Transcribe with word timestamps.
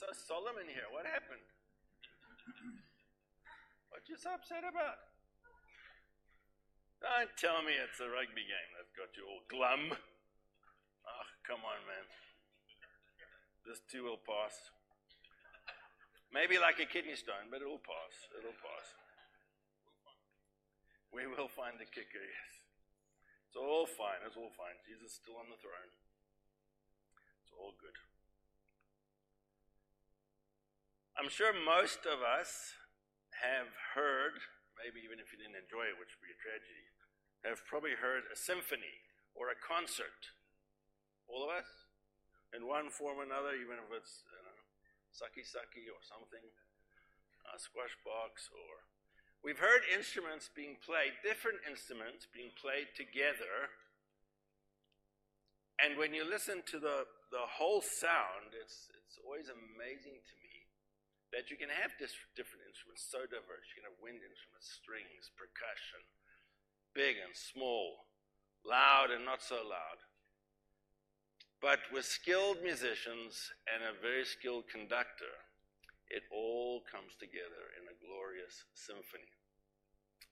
so 0.00 0.08
solemn 0.16 0.56
in 0.56 0.68
here. 0.72 0.88
What 0.88 1.04
happened? 1.04 1.44
What 3.92 4.08
you 4.08 4.16
so 4.16 4.32
upset 4.32 4.64
about? 4.64 4.96
Don't 7.04 7.28
tell 7.36 7.60
me 7.60 7.76
it's 7.76 8.00
a 8.00 8.08
rugby 8.08 8.48
game 8.48 8.70
that's 8.80 8.96
got 8.96 9.12
you 9.12 9.28
all 9.28 9.44
glum. 9.52 9.92
Oh, 9.92 11.26
come 11.44 11.60
on, 11.68 11.80
man. 11.84 12.06
This 13.68 13.84
too 13.92 14.08
will 14.08 14.20
pass. 14.24 14.56
Maybe 16.32 16.56
like 16.56 16.80
a 16.80 16.88
kidney 16.88 17.16
stone, 17.16 17.52
but 17.52 17.60
it'll 17.60 17.84
pass. 17.84 18.14
It'll 18.40 18.56
pass. 18.56 18.86
We 21.12 21.28
will 21.28 21.52
find 21.52 21.76
the 21.76 21.88
kicker, 21.88 22.24
yes. 22.24 22.52
It's 23.52 23.58
all 23.58 23.84
fine. 23.84 24.24
It's 24.24 24.38
all 24.38 24.54
fine. 24.56 24.80
Jesus 24.88 25.12
is 25.12 25.20
still 25.20 25.36
on 25.36 25.50
the 25.52 25.60
throne. 25.60 25.92
It's 27.44 27.52
all 27.52 27.74
good. 27.76 27.98
I'm 31.18 31.28
sure 31.28 31.50
most 31.52 32.06
of 32.06 32.22
us 32.22 32.74
have 33.42 33.72
heard, 33.96 34.38
maybe 34.78 35.02
even 35.02 35.18
if 35.18 35.32
you 35.32 35.38
didn't 35.40 35.58
enjoy 35.58 35.88
it, 35.90 35.96
which 35.98 36.12
would 36.14 36.24
be 36.24 36.34
a 36.34 36.40
tragedy, 36.40 36.86
have 37.46 37.64
probably 37.64 37.96
heard 37.96 38.28
a 38.28 38.36
symphony 38.36 39.00
or 39.32 39.48
a 39.48 39.56
concert. 39.56 40.34
All 41.26 41.46
of 41.46 41.50
us? 41.50 41.68
In 42.50 42.66
one 42.66 42.90
form 42.90 43.22
or 43.22 43.26
another, 43.26 43.54
even 43.54 43.78
if 43.78 43.88
it's 43.94 44.26
you 44.26 44.42
know, 44.42 44.58
sucky 45.14 45.46
sucky 45.46 45.86
or 45.86 46.02
something, 46.02 46.42
a 47.46 47.58
squash 47.58 47.94
box 48.02 48.50
or 48.50 48.90
We've 49.40 49.58
heard 49.58 49.88
instruments 49.88 50.52
being 50.52 50.76
played, 50.84 51.16
different 51.24 51.64
instruments 51.64 52.28
being 52.28 52.52
played 52.60 52.92
together. 52.92 53.72
And 55.80 55.96
when 55.96 56.12
you 56.12 56.28
listen 56.28 56.60
to 56.68 56.76
the, 56.76 57.08
the 57.32 57.48
whole 57.48 57.80
sound, 57.80 58.52
it's, 58.52 58.92
it's 59.00 59.16
always 59.24 59.48
amazing 59.48 60.20
to 60.20 60.34
that 61.30 61.50
you 61.50 61.56
can 61.56 61.70
have 61.70 61.94
this, 61.98 62.14
different 62.34 62.66
instruments 62.66 63.06
so 63.06 63.22
diverse. 63.26 63.70
You 63.70 63.82
can 63.82 63.88
have 63.90 64.02
wind 64.02 64.18
instruments, 64.18 64.66
strings, 64.66 65.30
percussion, 65.38 66.02
big 66.94 67.22
and 67.22 67.34
small, 67.34 68.10
loud 68.66 69.14
and 69.14 69.22
not 69.22 69.42
so 69.42 69.62
loud. 69.62 70.02
But 71.62 71.80
with 71.92 72.08
skilled 72.08 72.64
musicians 72.64 73.52
and 73.68 73.84
a 73.84 73.94
very 74.00 74.24
skilled 74.24 74.66
conductor, 74.66 75.30
it 76.08 76.26
all 76.32 76.82
comes 76.90 77.14
together 77.20 77.70
in 77.78 77.86
a 77.86 78.00
glorious 78.02 78.66
symphony. 78.74 79.30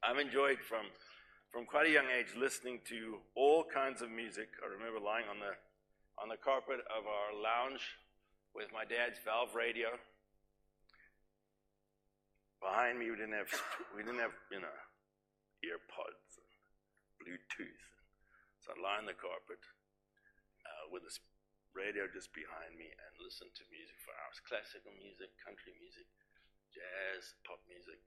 I've 0.03 0.19
enjoyed 0.19 0.59
from, 0.59 0.91
from 1.53 1.67
quite 1.67 1.87
a 1.87 1.95
young 1.95 2.11
age 2.11 2.35
listening 2.35 2.81
to 2.91 3.23
all 3.37 3.63
kinds 3.63 4.03
of 4.03 4.11
music. 4.11 4.49
I 4.59 4.67
remember 4.67 4.99
lying 4.99 5.31
on 5.31 5.39
the, 5.39 5.55
on 6.19 6.29
the 6.29 6.41
carpet 6.41 6.81
of 6.91 7.07
our 7.07 7.31
lounge 7.37 7.83
with 8.55 8.73
my 8.73 8.83
dad's 8.83 9.21
valve 9.23 9.55
radio. 9.55 9.95
Behind 12.59 12.99
me, 12.99 13.11
we 13.11 13.19
didn't 13.19 13.39
have, 13.39 13.51
we 13.95 14.03
didn't 14.03 14.19
have, 14.19 14.35
you 14.51 14.59
know, 14.59 14.79
earpods 15.63 16.39
and 16.39 16.51
Bluetooth. 17.23 17.87
So 18.63 18.75
I'd 18.75 18.83
lie 18.83 18.99
on 18.99 19.07
the 19.07 19.15
carpet 19.15 19.63
uh, 20.67 20.91
with 20.91 21.07
this 21.07 21.23
radio 21.71 22.11
just 22.11 22.35
behind 22.35 22.75
me 22.75 22.91
and 22.91 23.23
listen 23.23 23.47
to 23.47 23.63
music 23.71 23.95
for 24.03 24.11
hours 24.19 24.43
classical 24.43 24.91
music, 24.99 25.31
country 25.39 25.71
music, 25.79 26.07
jazz, 26.75 27.39
pop 27.47 27.63
music. 27.71 28.03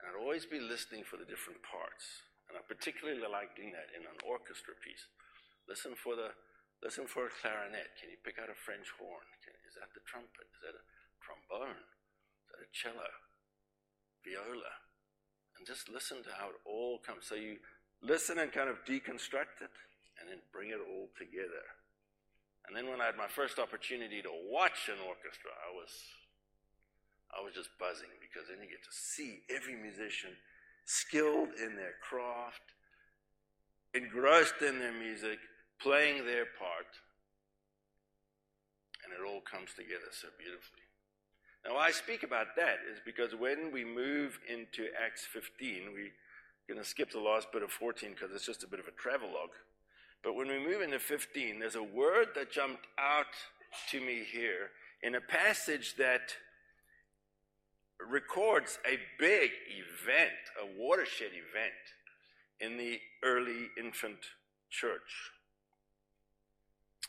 And 0.00 0.10
I'd 0.10 0.18
always 0.18 0.48
be 0.48 0.58
listening 0.58 1.06
for 1.06 1.20
the 1.20 1.28
different 1.28 1.62
parts. 1.62 2.26
And 2.50 2.58
I 2.58 2.66
particularly 2.66 3.22
like 3.22 3.54
doing 3.54 3.70
that 3.78 3.94
in 3.94 4.02
an 4.02 4.18
orchestra 4.26 4.74
piece. 4.82 5.06
Listen 5.70 5.94
for 5.94 6.18
the 6.18 6.34
listen 6.82 7.06
for 7.06 7.30
a 7.30 7.32
clarinet. 7.38 7.94
Can 8.00 8.10
you 8.10 8.18
pick 8.26 8.42
out 8.42 8.50
a 8.50 8.58
French 8.58 8.90
horn? 8.98 9.22
Can, 9.44 9.54
is 9.68 9.78
that 9.78 9.92
the 9.94 10.02
trumpet? 10.08 10.50
Is 10.50 10.62
that 10.66 10.74
a 10.74 10.84
trombone? 11.22 11.78
Cello? 12.72 13.08
Viola? 14.24 14.74
And 15.56 15.66
just 15.66 15.88
listen 15.88 16.22
to 16.24 16.32
how 16.36 16.48
it 16.48 16.60
all 16.64 16.98
comes. 17.04 17.26
So 17.26 17.34
you 17.34 17.56
listen 18.02 18.38
and 18.38 18.52
kind 18.52 18.68
of 18.68 18.84
deconstruct 18.84 19.60
it 19.60 19.76
and 20.20 20.28
then 20.28 20.40
bring 20.52 20.70
it 20.70 20.80
all 20.80 21.08
together. 21.16 21.64
And 22.68 22.76
then 22.76 22.88
when 22.88 23.00
I 23.00 23.06
had 23.06 23.16
my 23.16 23.28
first 23.28 23.58
opportunity 23.58 24.22
to 24.22 24.30
watch 24.48 24.88
an 24.88 25.00
orchestra, 25.02 25.50
I 25.50 25.72
was 25.74 25.90
I 27.30 27.42
was 27.42 27.54
just 27.54 27.70
buzzing 27.78 28.10
because 28.18 28.50
then 28.50 28.58
you 28.58 28.68
get 28.68 28.82
to 28.82 28.94
see 28.94 29.46
every 29.48 29.78
musician 29.78 30.34
skilled 30.84 31.54
in 31.62 31.76
their 31.76 31.94
craft, 32.02 32.74
engrossed 33.94 34.62
in 34.62 34.78
their 34.78 34.92
music, 34.92 35.38
playing 35.80 36.26
their 36.26 36.46
part, 36.58 36.90
and 39.04 39.14
it 39.14 39.22
all 39.22 39.40
comes 39.40 39.70
together 39.74 40.10
so 40.10 40.28
beautifully. 40.38 40.89
Now, 41.64 41.74
why 41.74 41.86
I 41.86 41.90
speak 41.90 42.22
about 42.22 42.56
that 42.56 42.78
is 42.90 42.98
because 43.04 43.34
when 43.34 43.70
we 43.72 43.84
move 43.84 44.38
into 44.48 44.88
Acts 45.04 45.26
15, 45.30 45.92
we're 45.92 46.12
going 46.66 46.82
to 46.82 46.88
skip 46.88 47.10
the 47.10 47.20
last 47.20 47.52
bit 47.52 47.62
of 47.62 47.70
14 47.70 48.10
because 48.10 48.34
it's 48.34 48.46
just 48.46 48.64
a 48.64 48.68
bit 48.68 48.80
of 48.80 48.88
a 48.88 48.92
travelogue. 48.92 49.52
But 50.22 50.34
when 50.34 50.48
we 50.48 50.58
move 50.58 50.80
into 50.80 50.98
15, 50.98 51.58
there's 51.58 51.74
a 51.74 51.82
word 51.82 52.28
that 52.34 52.50
jumped 52.50 52.86
out 52.98 53.26
to 53.90 54.00
me 54.00 54.22
here 54.30 54.70
in 55.02 55.14
a 55.14 55.20
passage 55.20 55.96
that 55.96 56.34
records 58.08 58.78
a 58.86 58.98
big 59.18 59.50
event, 59.68 60.30
a 60.62 60.80
watershed 60.80 61.30
event 61.32 61.72
in 62.60 62.76
the 62.76 62.98
early 63.22 63.68
infant 63.78 64.18
church. 64.70 65.30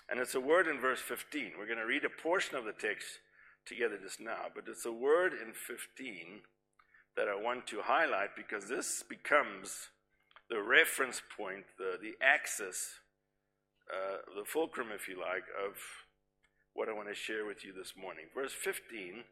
And 0.10 0.20
it's 0.20 0.36
a 0.36 0.42
word 0.42 0.68
in 0.68 0.80
verse 0.80 1.00
15. 1.00 1.54
We're 1.58 1.66
going 1.66 1.78
to 1.78 1.86
read 1.86 2.04
a 2.04 2.22
portion 2.22 2.58
of 2.58 2.66
the 2.66 2.74
text 2.74 3.08
together 3.66 3.98
just 4.02 4.20
now, 4.20 4.48
but 4.54 4.66
it's 4.68 4.86
a 4.86 4.92
word 4.92 5.34
in 5.34 5.54
15 5.54 6.42
that 7.16 7.28
I 7.28 7.36
want 7.36 7.68
to 7.68 7.82
highlight 7.82 8.36
because 8.36 8.68
this 8.68 9.04
becomes 9.08 9.90
the 10.50 10.62
reference 10.62 11.22
point, 11.38 11.66
the, 11.78 11.98
the 12.02 12.14
axis, 12.22 13.00
uh, 13.92 14.18
the 14.38 14.46
fulcrum, 14.46 14.88
if 14.94 15.08
you 15.08 15.20
like, 15.20 15.46
of 15.56 15.76
what 16.74 16.90
I 16.90 16.94
want 16.94 17.10
to 17.10 17.16
share 17.16 17.46
with 17.46 17.66
you 17.66 17.74
this 17.74 17.94
morning. 17.96 18.26
Verse 18.34 18.54
15. 18.54 19.24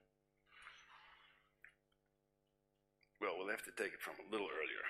Well, 3.21 3.31
we'll 3.37 3.49
have 3.51 3.63
to 3.63 3.75
take 3.75 3.93
it 3.93 4.01
from 4.01 4.15
a 4.15 4.31
little 4.31 4.47
earlier. 4.47 4.85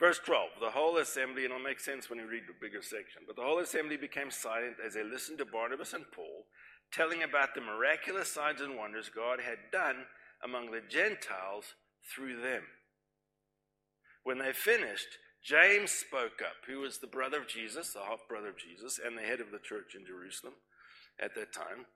Verse 0.00 0.18
12 0.24 0.60
The 0.60 0.70
whole 0.70 0.96
assembly, 0.98 1.44
and 1.44 1.52
it'll 1.52 1.62
make 1.62 1.80
sense 1.80 2.08
when 2.08 2.18
you 2.18 2.26
read 2.26 2.44
the 2.48 2.56
bigger 2.60 2.82
section, 2.82 3.22
but 3.26 3.36
the 3.36 3.42
whole 3.42 3.58
assembly 3.58 3.96
became 3.96 4.30
silent 4.30 4.76
as 4.84 4.94
they 4.94 5.04
listened 5.04 5.38
to 5.38 5.44
Barnabas 5.44 5.92
and 5.92 6.04
Paul 6.12 6.46
telling 6.92 7.22
about 7.22 7.54
the 7.54 7.60
miraculous 7.60 8.30
signs 8.30 8.60
and 8.60 8.76
wonders 8.76 9.10
God 9.14 9.40
had 9.40 9.58
done 9.72 10.04
among 10.42 10.70
the 10.70 10.82
Gentiles 10.88 11.74
through 12.14 12.40
them. 12.40 12.62
When 14.22 14.38
they 14.38 14.52
finished, 14.52 15.18
James 15.42 15.90
spoke 15.90 16.40
up, 16.40 16.56
who 16.66 16.80
was 16.80 16.98
the 16.98 17.06
brother 17.06 17.40
of 17.40 17.48
Jesus, 17.48 17.92
the 17.92 18.00
half 18.00 18.20
brother 18.28 18.48
of 18.48 18.58
Jesus, 18.58 18.98
and 19.04 19.16
the 19.16 19.22
head 19.22 19.40
of 19.40 19.50
the 19.50 19.58
church 19.58 19.94
in 19.94 20.06
Jerusalem 20.06 20.54
at 21.20 21.34
that 21.34 21.52
time. 21.52 21.86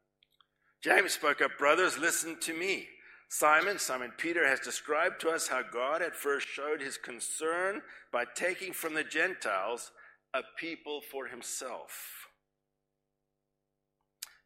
James 0.82 1.12
spoke 1.12 1.40
up, 1.40 1.52
Brothers, 1.58 1.98
listen 1.98 2.38
to 2.40 2.52
me. 2.52 2.86
Simon, 3.30 3.78
Simon 3.78 4.12
Peter, 4.16 4.46
has 4.46 4.60
described 4.60 5.20
to 5.20 5.30
us 5.30 5.48
how 5.48 5.62
God 5.62 6.02
at 6.02 6.14
first 6.14 6.46
showed 6.46 6.80
his 6.80 6.96
concern 6.96 7.82
by 8.12 8.24
taking 8.34 8.72
from 8.72 8.94
the 8.94 9.04
Gentiles 9.04 9.90
a 10.34 10.42
people 10.58 11.00
for 11.00 11.26
himself. 11.26 12.27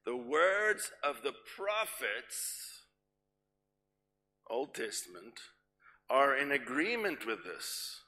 The 0.05 0.17
words 0.17 0.91
of 1.05 1.23
the 1.23 1.33
prophets, 1.57 2.83
Old 4.51 4.75
Testament, 4.75 5.39
are 6.11 6.37
in 6.37 6.51
agreement 6.51 7.25
with 7.27 7.45
this. 7.45 8.01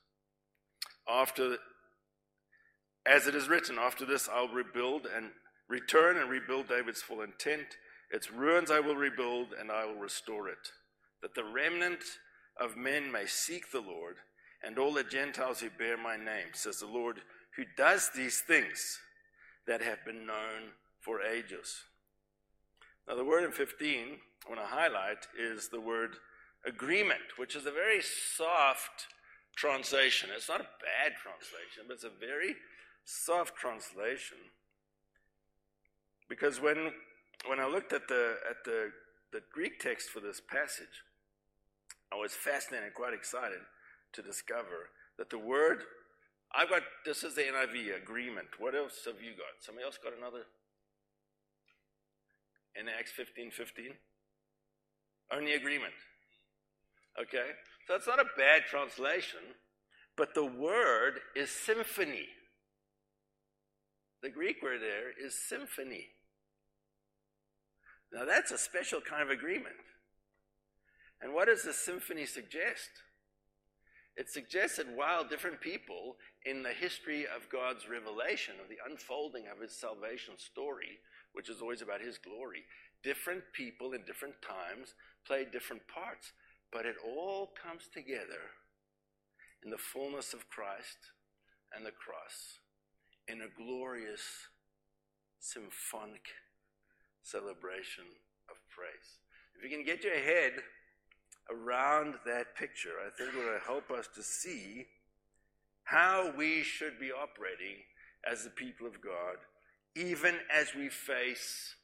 After, 1.09 1.59
as 3.06 3.27
it 3.27 3.34
is 3.34 3.49
written, 3.49 3.78
after 3.78 4.05
this 4.05 4.28
I'll 4.28 4.49
rebuild 4.49 5.06
and 5.15 5.31
return 5.69 6.16
and 6.16 6.28
rebuild 6.28 6.69
David's 6.69 7.03
fallen 7.03 7.32
tent. 7.38 7.66
Its 8.11 8.31
ruins 8.31 8.71
I 8.71 8.81
will 8.81 8.97
rebuild 8.97 9.49
and 9.58 9.70
I 9.70 9.87
will 9.87 9.94
restore 9.94 10.49
it, 10.49 10.69
that 11.23 11.35
the 11.35 11.44
remnant 11.44 12.02
of 12.61 12.76
men 12.76 13.11
may 13.11 13.26
seek 13.26 13.70
the 13.70 13.81
Lord 13.81 14.17
and 14.64 14.79
all 14.79 14.93
the 14.93 15.05
Gentiles 15.05 15.61
who 15.61 15.70
bear 15.70 15.97
my 15.97 16.17
name, 16.17 16.52
says 16.52 16.79
the 16.79 16.87
Lord, 16.87 17.20
who 17.56 17.64
does 17.76 18.11
these 18.14 18.40
things 18.40 18.99
that 19.67 19.82
have 19.82 20.05
been 20.05 20.26
known 20.26 20.73
for 21.05 21.21
ages. 21.23 21.83
Now, 23.06 23.17
the 23.17 23.25
word 23.25 23.45
in 23.45 23.53
15 23.53 24.17
I 24.47 24.51
want 24.51 24.61
to 24.61 24.67
highlight 24.67 25.27
is 25.39 25.69
the 25.69 25.81
word 25.81 26.17
agreement, 26.67 27.37
which 27.37 27.56
is 27.56 27.67
a 27.67 27.71
very 27.71 28.01
soft 28.03 29.06
translation. 29.56 30.31
It's 30.35 30.49
not 30.49 30.61
a 30.61 30.69
bad 30.81 31.12
translation, 31.21 31.85
but 31.87 31.95
it's 31.95 32.05
a 32.05 32.11
very 32.21 32.56
soft 33.05 33.56
translation. 33.56 34.39
Because 36.29 36.61
when, 36.61 36.93
when 37.47 37.61
I 37.61 37.67
looked 37.67 37.93
at, 37.93 38.09
the, 38.09 38.37
at 38.49 38.65
the, 38.65 38.91
the 39.33 39.43
Greek 39.53 39.81
text 39.81 40.11
for 40.11 40.21
this 40.21 40.41
passage, 40.41 41.05
I 42.12 42.17
was 42.17 42.33
fascinated 42.33 42.87
and 42.87 42.95
quite 42.95 43.15
excited 43.15 43.61
to 44.12 44.23
discover 44.23 44.91
that 45.19 45.31
the 45.31 45.39
word, 45.39 45.83
I've 46.55 46.71
got, 46.71 46.83
this 47.05 47.25
is 47.25 47.35
the 47.35 47.43
NIV 47.43 48.03
agreement. 48.03 48.49
What 48.59 48.75
else 48.75 49.05
have 49.07 49.23
you 49.23 49.33
got? 49.33 49.61
Somebody 49.61 49.85
else 49.85 49.99
got 50.03 50.17
another? 50.17 50.45
In 52.79 52.88
Acts 52.88 53.12
15 53.12 53.50
15? 53.50 53.87
Only 55.32 55.55
agreement. 55.55 55.94
Okay? 57.21 57.50
So 57.87 57.94
it's 57.94 58.06
not 58.06 58.21
a 58.21 58.37
bad 58.37 58.62
translation, 58.69 59.41
but 60.17 60.35
the 60.35 60.44
word 60.44 61.21
is 61.37 61.50
symphony. 61.50 62.29
The 64.23 64.31
Greek 64.31 64.62
word 64.62 64.81
there 64.81 65.11
is 65.25 65.35
symphony. 65.35 66.09
Now 68.12 68.25
that's 68.25 68.53
a 68.53 68.59
special 68.59 69.00
kind 69.00 69.23
of 69.23 69.31
agreement. 69.31 69.75
And 71.21 71.35
what 71.35 71.49
does 71.49 71.62
the 71.62 71.73
symphony 71.73 72.26
suggest? 72.26 72.91
It 74.17 74.31
suggests 74.31 74.76
that 74.76 74.94
while 74.94 75.25
different 75.25 75.61
people 75.61 76.17
in 76.44 76.62
the 76.62 76.73
history 76.73 77.25
of 77.25 77.50
God's 77.50 77.88
revelation, 77.88 78.55
of 78.62 78.69
the 78.69 78.79
unfolding 78.88 79.44
of 79.50 79.61
his 79.61 79.76
salvation 79.76 80.35
story, 80.38 81.00
which 81.35 81.51
is 81.51 81.61
always 81.61 81.83
about 81.83 82.01
his 82.01 82.17
glory, 82.17 82.65
different 83.03 83.43
people 83.53 83.93
in 83.93 84.03
different 84.07 84.35
times 84.41 84.95
play 85.27 85.45
different 85.51 85.83
parts, 85.89 86.33
but 86.73 86.87
it 86.87 86.97
all 87.05 87.53
comes 87.61 87.89
together 87.93 88.51
in 89.63 89.71
the 89.71 89.79
fullness 89.79 90.33
of 90.33 90.49
Christ 90.49 91.13
and 91.75 91.85
the 91.85 91.91
cross 91.91 92.59
in 93.29 93.43
a 93.43 93.63
glorious 93.63 94.23
symphonic 95.39 96.27
celebration 97.23 98.05
of 98.51 98.57
praise. 98.71 99.19
If 99.57 99.63
you 99.63 99.75
can 99.75 99.85
get 99.85 100.05
your 100.05 100.19
head 100.19 100.53
around 101.51 102.15
that 102.27 102.57
picture, 102.57 102.97
I 103.05 103.11
think 103.17 103.35
it 103.35 103.39
will 103.39 103.59
help 103.67 103.91
us 103.91 104.09
to 104.15 104.23
see 104.23 104.87
how 105.85 106.33
we 106.37 106.63
should 106.63 106.99
be 106.99 107.13
operating 107.13 107.77
as 108.31 108.45
the 108.45 108.51
people 108.51 108.87
of 108.87 109.03
God, 109.03 109.37
even 109.96 110.37
as 110.55 110.75
we 110.75 110.88
face 110.88 111.75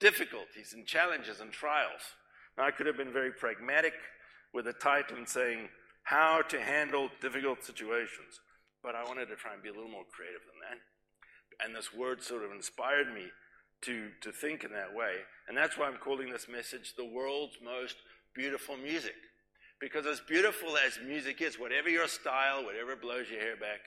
difficulties 0.00 0.72
and 0.74 0.86
challenges 0.86 1.40
and 1.40 1.52
trials. 1.52 2.02
Now, 2.56 2.66
I 2.66 2.70
could 2.70 2.86
have 2.86 2.96
been 2.96 3.12
very 3.12 3.32
pragmatic 3.32 3.94
with 4.52 4.66
a 4.68 4.72
title 4.72 5.16
and 5.16 5.28
saying, 5.28 5.68
How 6.04 6.42
to 6.42 6.60
Handle 6.60 7.10
Difficult 7.20 7.62
Situations, 7.62 8.40
but 8.82 8.94
I 8.94 9.04
wanted 9.04 9.26
to 9.26 9.36
try 9.36 9.54
and 9.54 9.62
be 9.62 9.68
a 9.68 9.72
little 9.72 9.90
more 9.90 10.04
creative 10.10 10.42
than 10.46 10.60
that. 10.70 11.64
And 11.64 11.74
this 11.74 11.92
word 11.92 12.22
sort 12.22 12.44
of 12.44 12.52
inspired 12.52 13.12
me 13.12 13.26
to, 13.82 14.10
to 14.20 14.32
think 14.32 14.64
in 14.64 14.72
that 14.72 14.94
way. 14.94 15.12
And 15.48 15.56
that's 15.56 15.76
why 15.76 15.86
I'm 15.86 15.96
calling 15.96 16.30
this 16.30 16.48
message 16.48 16.94
the 16.96 17.04
world's 17.04 17.56
most 17.62 17.96
beautiful 18.34 18.76
music. 18.76 19.14
Because 19.80 20.06
as 20.06 20.20
beautiful 20.20 20.76
as 20.76 20.98
music 21.06 21.40
is, 21.42 21.58
whatever 21.58 21.88
your 21.90 22.08
style, 22.08 22.64
whatever 22.64 22.96
blows 22.96 23.28
your 23.30 23.40
hair 23.40 23.56
back, 23.56 23.80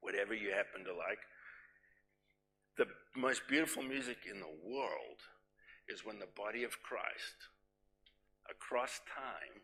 whatever 0.00 0.34
you 0.34 0.50
happen 0.50 0.84
to 0.84 0.94
like, 0.94 1.18
the 2.80 2.88
most 3.14 3.42
beautiful 3.46 3.82
music 3.82 4.16
in 4.24 4.40
the 4.40 4.56
world 4.64 5.20
is 5.86 6.02
when 6.02 6.18
the 6.18 6.32
body 6.34 6.64
of 6.64 6.82
Christ, 6.82 7.36
across 8.50 9.02
time, 9.04 9.60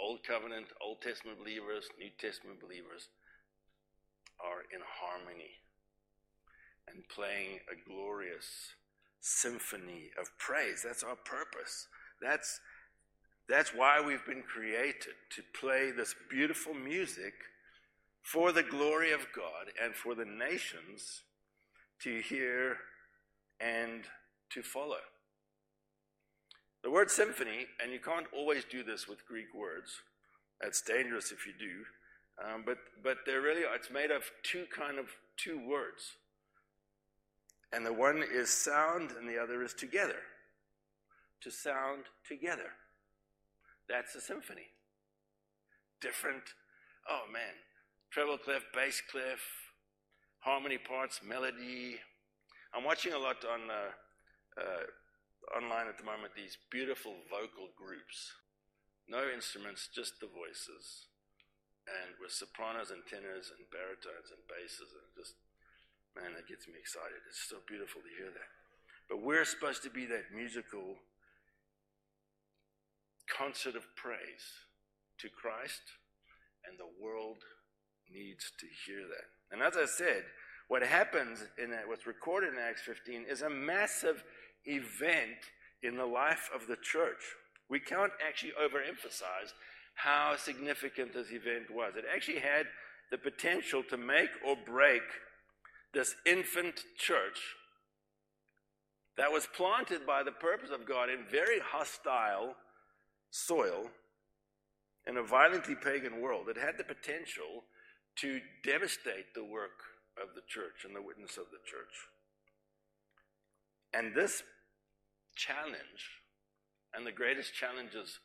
Old 0.00 0.24
Covenant, 0.26 0.66
Old 0.82 1.00
Testament 1.00 1.38
believers, 1.38 1.84
New 1.96 2.10
Testament 2.18 2.60
believers, 2.60 3.06
are 4.40 4.66
in 4.74 4.82
harmony 4.82 5.62
and 6.92 7.06
playing 7.08 7.60
a 7.70 7.78
glorious 7.88 8.74
symphony 9.20 10.10
of 10.20 10.26
praise. 10.38 10.82
That's 10.84 11.04
our 11.04 11.16
purpose. 11.16 11.86
That's, 12.20 12.58
that's 13.48 13.70
why 13.70 14.00
we've 14.04 14.26
been 14.26 14.42
created 14.42 15.14
to 15.36 15.42
play 15.54 15.92
this 15.92 16.16
beautiful 16.28 16.74
music 16.74 17.34
for 18.32 18.52
the 18.52 18.62
glory 18.62 19.10
of 19.10 19.26
God 19.34 19.72
and 19.82 19.94
for 19.94 20.14
the 20.14 20.24
nations 20.26 21.22
to 22.02 22.20
hear 22.20 22.76
and 23.58 24.04
to 24.50 24.62
follow. 24.62 25.00
The 26.82 26.90
word 26.90 27.10
symphony, 27.10 27.66
and 27.82 27.90
you 27.90 27.98
can't 27.98 28.26
always 28.36 28.64
do 28.70 28.84
this 28.84 29.08
with 29.08 29.26
Greek 29.26 29.54
words, 29.54 30.02
that's 30.60 30.82
dangerous 30.82 31.32
if 31.32 31.46
you 31.46 31.54
do, 31.58 31.84
um, 32.44 32.64
but, 32.66 32.76
but 33.02 33.18
they're 33.24 33.40
really, 33.40 33.62
it's 33.74 33.90
made 33.90 34.10
of 34.10 34.30
two 34.42 34.66
kind 34.76 34.98
of, 34.98 35.06
two 35.38 35.58
words. 35.66 36.12
And 37.72 37.84
the 37.84 37.94
one 37.94 38.22
is 38.30 38.50
sound 38.50 39.10
and 39.18 39.26
the 39.26 39.38
other 39.38 39.62
is 39.62 39.72
together. 39.72 40.20
To 41.42 41.50
sound 41.50 42.04
together. 42.28 42.72
That's 43.88 44.14
a 44.14 44.20
symphony. 44.20 44.68
Different, 46.02 46.42
oh 47.08 47.22
man, 47.32 47.54
treble 48.10 48.38
clef, 48.38 48.62
bass 48.74 49.02
clef, 49.10 49.40
harmony 50.40 50.78
parts, 50.78 51.20
melody. 51.26 51.96
I'm 52.74 52.84
watching 52.84 53.12
a 53.12 53.18
lot 53.18 53.44
on 53.44 53.70
uh, 53.70 54.60
uh, 54.60 55.56
online 55.56 55.88
at 55.88 55.98
the 55.98 56.04
moment 56.04 56.32
these 56.36 56.58
beautiful 56.70 57.14
vocal 57.30 57.68
groups. 57.76 58.32
No 59.08 59.24
instruments, 59.32 59.88
just 59.94 60.20
the 60.20 60.28
voices 60.28 61.08
and 61.88 62.12
with 62.20 62.32
sopranos 62.32 62.92
and 62.92 63.00
tenors 63.08 63.48
and 63.52 63.64
baritones 63.72 64.28
and 64.32 64.40
basses 64.44 64.92
and 64.92 65.08
just 65.16 65.40
man 66.16 66.36
that 66.36 66.48
gets 66.48 66.68
me 66.68 66.76
excited 66.76 67.20
it's 67.24 67.48
so 67.48 67.60
beautiful 67.64 68.04
to 68.04 68.12
hear 68.12 68.28
that 68.32 68.50
but 69.08 69.24
we're 69.24 69.48
supposed 69.48 69.80
to 69.80 69.92
be 69.92 70.04
that 70.04 70.28
musical 70.34 71.00
concert 73.28 73.76
of 73.76 73.84
praise 73.96 74.68
to 75.16 75.28
christ 75.32 75.96
and 76.68 76.76
the 76.76 76.92
world 77.00 77.44
needs 78.12 78.52
to 78.58 78.66
hear 78.86 79.02
that 79.02 79.26
and 79.52 79.62
as 79.62 79.76
i 79.76 79.84
said 79.84 80.24
what 80.68 80.82
happens 80.82 81.44
in 81.62 81.70
that 81.70 81.88
what's 81.88 82.06
recorded 82.06 82.52
in 82.52 82.58
acts 82.58 82.82
15 82.82 83.24
is 83.28 83.42
a 83.42 83.50
massive 83.50 84.24
event 84.64 85.38
in 85.82 85.96
the 85.96 86.06
life 86.06 86.50
of 86.54 86.66
the 86.66 86.76
church 86.76 87.22
we 87.68 87.80
can't 87.80 88.12
actually 88.26 88.52
overemphasize 88.52 89.52
how 89.98 90.36
significant 90.36 91.12
this 91.12 91.30
event 91.32 91.70
was. 91.70 91.94
It 91.96 92.04
actually 92.12 92.38
had 92.38 92.66
the 93.10 93.18
potential 93.18 93.82
to 93.90 93.96
make 93.96 94.30
or 94.46 94.56
break 94.56 95.02
this 95.92 96.14
infant 96.24 96.80
church 96.96 97.56
that 99.16 99.32
was 99.32 99.48
planted 99.56 100.06
by 100.06 100.22
the 100.22 100.32
purpose 100.32 100.70
of 100.70 100.86
God 100.86 101.10
in 101.10 101.24
very 101.30 101.58
hostile 101.58 102.54
soil 103.30 103.90
in 105.06 105.16
a 105.16 105.22
violently 105.22 105.74
pagan 105.74 106.20
world. 106.20 106.48
It 106.48 106.56
had 106.56 106.78
the 106.78 106.84
potential 106.84 107.64
to 108.20 108.40
devastate 108.64 109.34
the 109.34 109.44
work 109.44 109.84
of 110.20 110.34
the 110.34 110.42
church 110.48 110.84
and 110.84 110.94
the 110.94 111.02
witness 111.02 111.36
of 111.36 111.46
the 111.50 111.62
church. 111.64 111.94
And 113.94 114.14
this 114.14 114.42
challenge, 115.36 116.22
and 116.92 117.06
the 117.06 117.12
greatest 117.12 117.54
challenges 117.54 118.18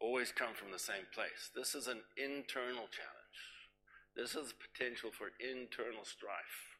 always 0.00 0.32
come 0.32 0.54
from 0.54 0.72
the 0.72 0.78
same 0.78 1.06
place. 1.14 1.50
This 1.54 1.74
is 1.74 1.86
an 1.86 2.00
internal 2.16 2.88
challenge. 2.90 3.38
This 4.16 4.34
is 4.34 4.52
potential 4.52 5.10
for 5.12 5.30
internal 5.38 6.04
strife 6.04 6.78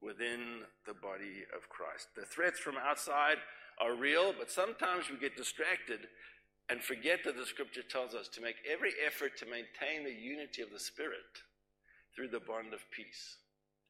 within 0.00 0.62
the 0.86 0.94
body 0.94 1.44
of 1.54 1.68
Christ. 1.68 2.08
The 2.16 2.24
threats 2.24 2.58
from 2.58 2.76
outside 2.76 3.36
are 3.80 3.94
real, 3.94 4.34
but 4.36 4.50
sometimes 4.50 5.10
we 5.10 5.18
get 5.18 5.36
distracted 5.36 6.08
and 6.68 6.80
forget 6.82 7.20
that 7.24 7.36
the 7.36 7.46
scripture 7.46 7.82
tells 7.82 8.14
us 8.14 8.28
to 8.28 8.40
make 8.40 8.56
every 8.70 8.92
effort 9.04 9.36
to 9.38 9.46
maintain 9.46 10.04
the 10.04 10.12
unity 10.12 10.62
of 10.62 10.70
the 10.70 10.78
Spirit 10.78 11.42
through 12.14 12.28
the 12.28 12.40
bond 12.40 12.72
of 12.72 12.80
peace. 12.90 13.36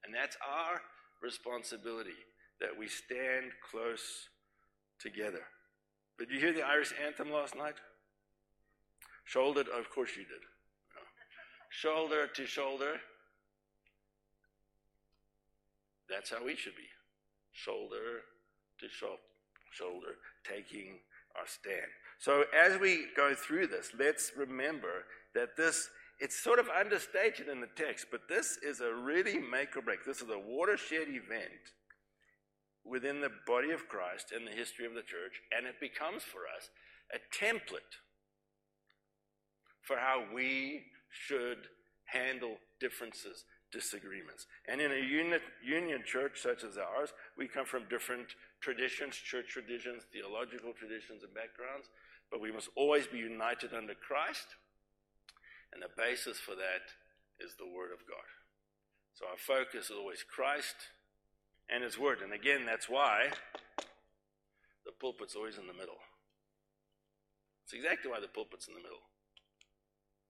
And 0.04 0.14
that's 0.14 0.36
our 0.46 0.80
responsibility 1.22 2.18
that 2.60 2.76
we 2.76 2.88
stand 2.88 3.52
close 3.70 4.28
together. 4.98 5.42
Did 6.18 6.30
you 6.30 6.38
hear 6.38 6.52
the 6.52 6.62
Irish 6.62 6.92
anthem 7.04 7.30
last 7.30 7.56
night? 7.56 7.74
Shoulder, 9.24 9.64
of 9.76 9.90
course 9.90 10.10
you 10.16 10.24
did. 10.24 10.42
Shoulder 11.70 12.26
to 12.26 12.46
shoulder. 12.46 13.00
That's 16.08 16.30
how 16.30 16.44
we 16.44 16.56
should 16.56 16.76
be. 16.76 16.88
Shoulder 17.52 18.22
to 18.80 18.86
shoulder, 19.70 20.16
taking 20.44 20.98
our 21.36 21.46
stand. 21.46 21.90
So 22.22 22.44
as 22.54 22.78
we 22.78 23.06
go 23.16 23.34
through 23.34 23.66
this, 23.66 23.90
let's 23.98 24.30
remember 24.36 25.06
that 25.34 25.56
this 25.56 25.88
it's 26.20 26.40
sort 26.40 26.60
of 26.60 26.68
understated 26.68 27.48
in 27.48 27.60
the 27.60 27.68
text, 27.74 28.06
but 28.12 28.28
this 28.28 28.58
is 28.62 28.80
a 28.80 28.94
really 28.94 29.40
make 29.40 29.76
or 29.76 29.82
break. 29.82 30.04
This 30.06 30.20
is 30.22 30.30
a 30.30 30.38
watershed 30.38 31.08
event 31.08 31.74
within 32.84 33.20
the 33.20 33.32
body 33.44 33.72
of 33.72 33.88
Christ 33.88 34.30
and 34.30 34.46
the 34.46 34.52
history 34.52 34.86
of 34.86 34.94
the 34.94 35.02
church, 35.02 35.42
and 35.50 35.66
it 35.66 35.80
becomes 35.80 36.22
for 36.22 36.42
us 36.42 36.70
a 37.12 37.18
template 37.36 37.98
for 39.82 39.96
how 39.96 40.22
we 40.32 40.84
should 41.10 41.66
handle 42.04 42.54
differences, 42.78 43.42
disagreements. 43.72 44.46
And 44.68 44.80
in 44.80 44.92
a 44.92 45.00
unit, 45.00 45.42
union 45.64 46.02
church 46.04 46.40
such 46.42 46.62
as 46.62 46.76
ours, 46.76 47.12
we 47.36 47.48
come 47.48 47.66
from 47.66 47.88
different 47.88 48.36
traditions, 48.60 49.16
church 49.16 49.48
traditions, 49.48 50.04
theological 50.12 50.72
traditions, 50.72 51.22
and 51.24 51.34
backgrounds, 51.34 51.88
but 52.30 52.40
we 52.40 52.52
must 52.52 52.68
always 52.76 53.06
be 53.06 53.18
united 53.18 53.74
under 53.74 53.94
Christ. 53.94 54.46
And 55.72 55.82
the 55.82 55.88
basis 55.96 56.38
for 56.38 56.54
that 56.54 56.92
is 57.40 57.56
the 57.56 57.66
Word 57.66 57.90
of 57.92 58.06
God. 58.06 58.28
So 59.14 59.26
our 59.26 59.38
focus 59.38 59.86
is 59.86 59.96
always 59.96 60.22
Christ 60.22 60.76
and 61.68 61.82
His 61.82 61.98
Word. 61.98 62.18
And 62.22 62.32
again, 62.32 62.64
that's 62.66 62.88
why 62.88 63.32
the 64.84 64.92
pulpit's 65.00 65.34
always 65.34 65.58
in 65.58 65.66
the 65.66 65.72
middle. 65.72 66.00
It's 67.64 67.72
exactly 67.72 68.10
why 68.10 68.20
the 68.20 68.28
pulpit's 68.28 68.68
in 68.68 68.74
the 68.74 68.80
middle. 68.80 69.04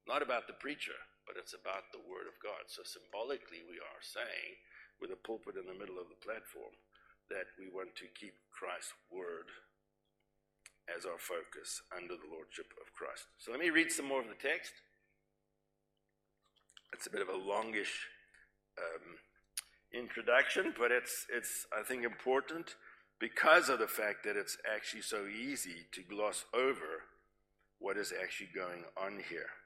Not 0.06 0.22
about 0.22 0.46
the 0.46 0.52
preacher, 0.54 0.98
but 1.32 1.40
it's 1.40 1.56
about 1.56 1.88
the 1.96 2.04
Word 2.04 2.28
of 2.28 2.36
God. 2.44 2.68
So 2.68 2.84
symbolically, 2.84 3.64
we 3.64 3.80
are 3.80 4.04
saying, 4.04 4.60
with 5.00 5.08
a 5.08 5.16
pulpit 5.16 5.56
in 5.56 5.64
the 5.64 5.72
middle 5.72 5.96
of 5.96 6.12
the 6.12 6.20
platform, 6.20 6.76
that 7.32 7.48
we 7.56 7.72
want 7.72 7.96
to 7.96 8.12
keep 8.12 8.36
Christ's 8.52 8.92
Word 9.08 9.48
as 10.92 11.08
our 11.08 11.16
focus 11.16 11.80
under 11.88 12.20
the 12.20 12.28
Lordship 12.28 12.68
of 12.76 12.92
Christ. 12.92 13.32
So 13.40 13.48
let 13.48 13.64
me 13.64 13.72
read 13.72 13.88
some 13.88 14.04
more 14.04 14.20
of 14.20 14.28
the 14.28 14.36
text. 14.36 14.76
It's 16.92 17.08
a 17.08 17.14
bit 17.16 17.24
of 17.24 17.32
a 17.32 17.40
longish 17.40 18.12
um, 18.76 19.16
introduction, 19.88 20.76
but 20.76 20.92
it's, 20.92 21.24
it's, 21.32 21.64
I 21.72 21.80
think, 21.80 22.04
important 22.04 22.76
because 23.16 23.72
of 23.72 23.80
the 23.80 23.88
fact 23.88 24.28
that 24.28 24.36
it's 24.36 24.60
actually 24.68 25.00
so 25.00 25.24
easy 25.24 25.88
to 25.96 26.04
gloss 26.04 26.44
over 26.52 27.08
what 27.80 27.96
is 27.96 28.12
actually 28.12 28.52
going 28.52 28.84
on 29.00 29.24
here. 29.32 29.61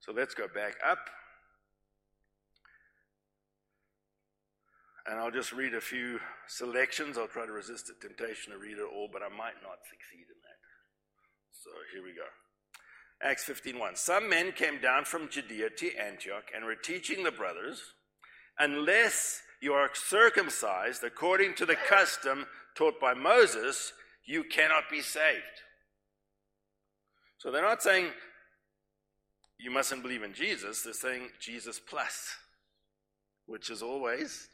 So 0.00 0.12
let's 0.12 0.34
go 0.34 0.48
back 0.48 0.74
up. 0.88 0.98
And 5.06 5.18
I'll 5.18 5.30
just 5.30 5.52
read 5.52 5.74
a 5.74 5.80
few 5.80 6.20
selections. 6.46 7.18
I'll 7.18 7.26
try 7.26 7.46
to 7.46 7.52
resist 7.52 7.86
the 7.86 8.08
temptation 8.08 8.52
to 8.52 8.58
read 8.58 8.78
it 8.78 8.86
all, 8.94 9.08
but 9.12 9.22
I 9.22 9.28
might 9.28 9.60
not 9.62 9.78
succeed 9.88 10.26
in 10.28 10.40
that. 10.42 10.60
So 11.50 11.70
here 11.92 12.02
we 12.02 12.12
go. 12.12 12.26
Acts 13.22 13.44
15:1. 13.44 13.96
Some 13.96 14.28
men 14.28 14.52
came 14.52 14.80
down 14.80 15.04
from 15.04 15.28
Judea 15.28 15.70
to 15.70 15.96
Antioch 15.96 16.50
and 16.54 16.64
were 16.64 16.74
teaching 16.74 17.22
the 17.22 17.30
brothers, 17.30 17.94
unless 18.58 19.42
you 19.60 19.74
are 19.74 19.90
circumcised 19.94 21.04
according 21.04 21.54
to 21.54 21.66
the 21.66 21.76
custom 21.76 22.46
taught 22.74 22.98
by 22.98 23.12
Moses, 23.12 23.92
you 24.24 24.44
cannot 24.44 24.88
be 24.88 25.02
saved. 25.02 25.62
So 27.38 27.50
they're 27.50 27.62
not 27.62 27.82
saying 27.82 28.12
you 29.60 29.70
mustn't 29.70 30.02
believe 30.02 30.22
in 30.22 30.32
Jesus, 30.32 30.82
they're 30.82 30.94
saying 30.94 31.28
Jesus 31.38 31.78
plus, 31.78 32.30
which 33.46 33.68
is 33.68 33.82
always 33.82 34.48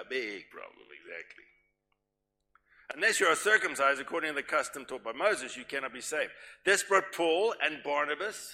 a 0.00 0.08
big 0.08 0.50
problem, 0.50 0.86
exactly. 0.92 1.44
Unless 2.94 3.20
you 3.20 3.26
are 3.26 3.34
circumcised 3.34 4.00
according 4.00 4.30
to 4.30 4.34
the 4.34 4.42
custom 4.42 4.84
taught 4.84 5.02
by 5.02 5.12
Moses, 5.12 5.56
you 5.56 5.64
cannot 5.64 5.94
be 5.94 6.02
saved. 6.02 6.32
This 6.66 6.82
brought 6.82 7.12
Paul 7.16 7.54
and 7.64 7.82
Barnabas 7.82 8.52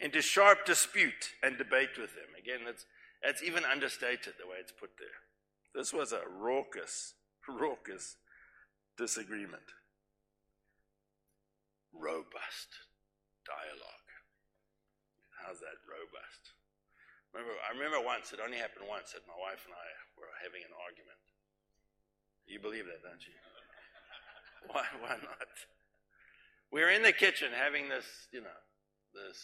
into 0.00 0.22
sharp 0.22 0.64
dispute 0.64 1.32
and 1.42 1.58
debate 1.58 1.98
with 1.98 2.14
them. 2.14 2.32
Again, 2.38 2.60
that's, 2.64 2.86
that's 3.22 3.42
even 3.42 3.66
understated 3.66 4.34
the 4.40 4.46
way 4.46 4.56
it's 4.58 4.72
put 4.72 4.90
there. 4.98 5.08
This 5.74 5.92
was 5.92 6.12
a 6.12 6.22
raucous, 6.26 7.14
raucous 7.48 8.16
disagreement. 8.96 9.74
Robust 11.92 12.89
dialogue. 13.46 14.08
How's 15.40 15.60
that 15.60 15.80
robust? 15.88 16.54
Remember, 17.32 17.54
I 17.62 17.70
remember 17.72 18.02
once, 18.02 18.34
it 18.34 18.42
only 18.42 18.58
happened 18.58 18.90
once, 18.90 19.14
that 19.14 19.24
my 19.24 19.38
wife 19.38 19.62
and 19.64 19.74
I 19.74 19.88
were 20.18 20.30
having 20.42 20.66
an 20.66 20.74
argument. 20.74 21.22
You 22.44 22.58
believe 22.58 22.90
that, 22.90 23.06
don't 23.06 23.22
you? 23.22 23.36
why, 24.74 24.84
why 24.98 25.16
not? 25.22 25.50
We 26.74 26.82
were 26.82 26.90
in 26.90 27.06
the 27.06 27.14
kitchen 27.14 27.54
having 27.54 27.88
this, 27.88 28.06
you 28.34 28.42
know, 28.42 28.60
this, 29.14 29.38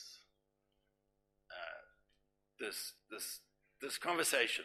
uh, 1.51 1.81
this, 2.59 2.93
this, 3.11 3.41
this 3.81 3.99
conversation, 3.99 4.65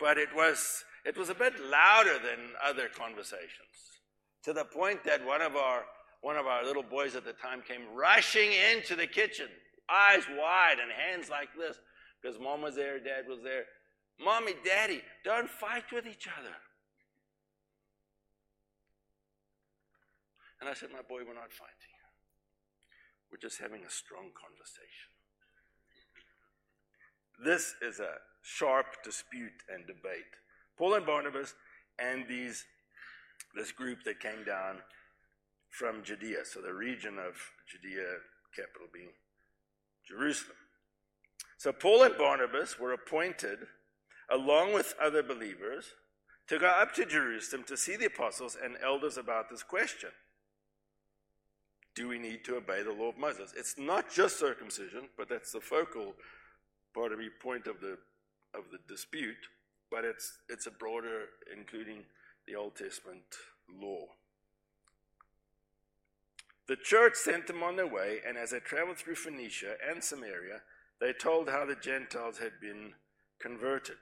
but 0.00 0.18
it 0.18 0.34
was 0.34 0.84
it 1.04 1.16
was 1.16 1.28
a 1.28 1.34
bit 1.34 1.54
louder 1.58 2.14
than 2.14 2.54
other 2.64 2.88
conversations, 2.88 3.98
to 4.44 4.52
the 4.52 4.64
point 4.64 5.02
that 5.04 5.24
one 5.26 5.42
of 5.42 5.56
our 5.56 5.84
one 6.22 6.36
of 6.36 6.46
our 6.46 6.64
little 6.64 6.84
boys 6.84 7.14
at 7.14 7.24
the 7.24 7.34
time 7.34 7.62
came 7.66 7.82
rushing 7.94 8.50
into 8.72 8.96
the 8.96 9.06
kitchen, 9.06 9.48
eyes 9.90 10.22
wide 10.38 10.76
and 10.80 10.90
hands 10.90 11.28
like 11.28 11.48
this, 11.58 11.76
because 12.20 12.38
mom 12.40 12.62
was 12.62 12.76
there, 12.76 12.98
dad 12.98 13.24
was 13.28 13.40
there. 13.42 13.64
Mommy, 14.20 14.52
daddy, 14.64 15.02
don't 15.24 15.50
fight 15.50 15.84
with 15.92 16.06
each 16.06 16.28
other. 16.38 16.54
And 20.60 20.70
I 20.70 20.74
said, 20.74 20.90
My 20.92 21.02
boy, 21.02 21.26
we're 21.26 21.34
not 21.34 21.52
fighting. 21.52 21.92
We're 23.32 23.38
just 23.38 23.58
having 23.58 23.82
a 23.82 23.90
strong 23.90 24.30
conversation. 24.38 25.10
This 27.42 27.74
is 27.82 27.98
a 27.98 28.12
sharp 28.42 29.02
dispute 29.02 29.64
and 29.72 29.86
debate. 29.86 30.30
Paul 30.78 30.94
and 30.94 31.06
Barnabas 31.06 31.54
and 31.98 32.28
these 32.28 32.64
this 33.56 33.72
group 33.72 34.04
that 34.04 34.20
came 34.20 34.44
down 34.44 34.78
from 35.72 36.04
Judea, 36.04 36.44
so 36.44 36.60
the 36.60 36.72
region 36.72 37.18
of 37.18 37.34
Judea, 37.66 38.06
capital 38.54 38.86
being 38.92 39.08
Jerusalem. 40.06 40.56
So 41.56 41.72
Paul 41.72 42.04
and 42.04 42.16
Barnabas 42.16 42.78
were 42.78 42.92
appointed, 42.92 43.58
along 44.30 44.74
with 44.74 44.94
other 45.00 45.22
believers, 45.22 45.86
to 46.48 46.58
go 46.58 46.66
up 46.66 46.92
to 46.94 47.06
Jerusalem 47.06 47.64
to 47.64 47.76
see 47.76 47.96
the 47.96 48.06
apostles 48.06 48.56
and 48.62 48.76
elders 48.82 49.16
about 49.16 49.48
this 49.48 49.62
question 49.62 50.10
do 51.94 52.08
we 52.08 52.18
need 52.18 52.44
to 52.44 52.56
obey 52.56 52.82
the 52.82 52.92
law 52.92 53.10
of 53.10 53.18
Moses? 53.18 53.52
It's 53.56 53.78
not 53.78 54.10
just 54.10 54.38
circumcision, 54.38 55.08
but 55.16 55.28
that's 55.28 55.52
the 55.52 55.60
focal 55.60 56.14
part 56.94 57.12
of 57.12 57.18
the 57.18 57.28
point 57.42 57.66
of 57.66 57.80
the 57.80 57.98
of 58.54 58.64
the 58.70 58.78
dispute, 58.88 59.48
but 59.90 60.04
it's 60.04 60.38
it's 60.48 60.66
a 60.66 60.70
broader, 60.70 61.26
including 61.56 62.04
the 62.46 62.54
Old 62.54 62.76
Testament 62.76 63.24
law. 63.80 64.06
The 66.68 66.76
church 66.76 67.16
sent 67.16 67.46
them 67.46 67.62
on 67.62 67.76
their 67.76 67.86
way, 67.86 68.20
and 68.26 68.36
as 68.38 68.50
they 68.50 68.60
traveled 68.60 68.98
through 68.98 69.16
Phoenicia 69.16 69.74
and 69.88 70.02
Samaria, 70.02 70.62
they 71.00 71.12
told 71.12 71.48
how 71.48 71.66
the 71.66 71.74
Gentiles 71.74 72.38
had 72.38 72.60
been 72.60 72.94
converted. 73.40 73.96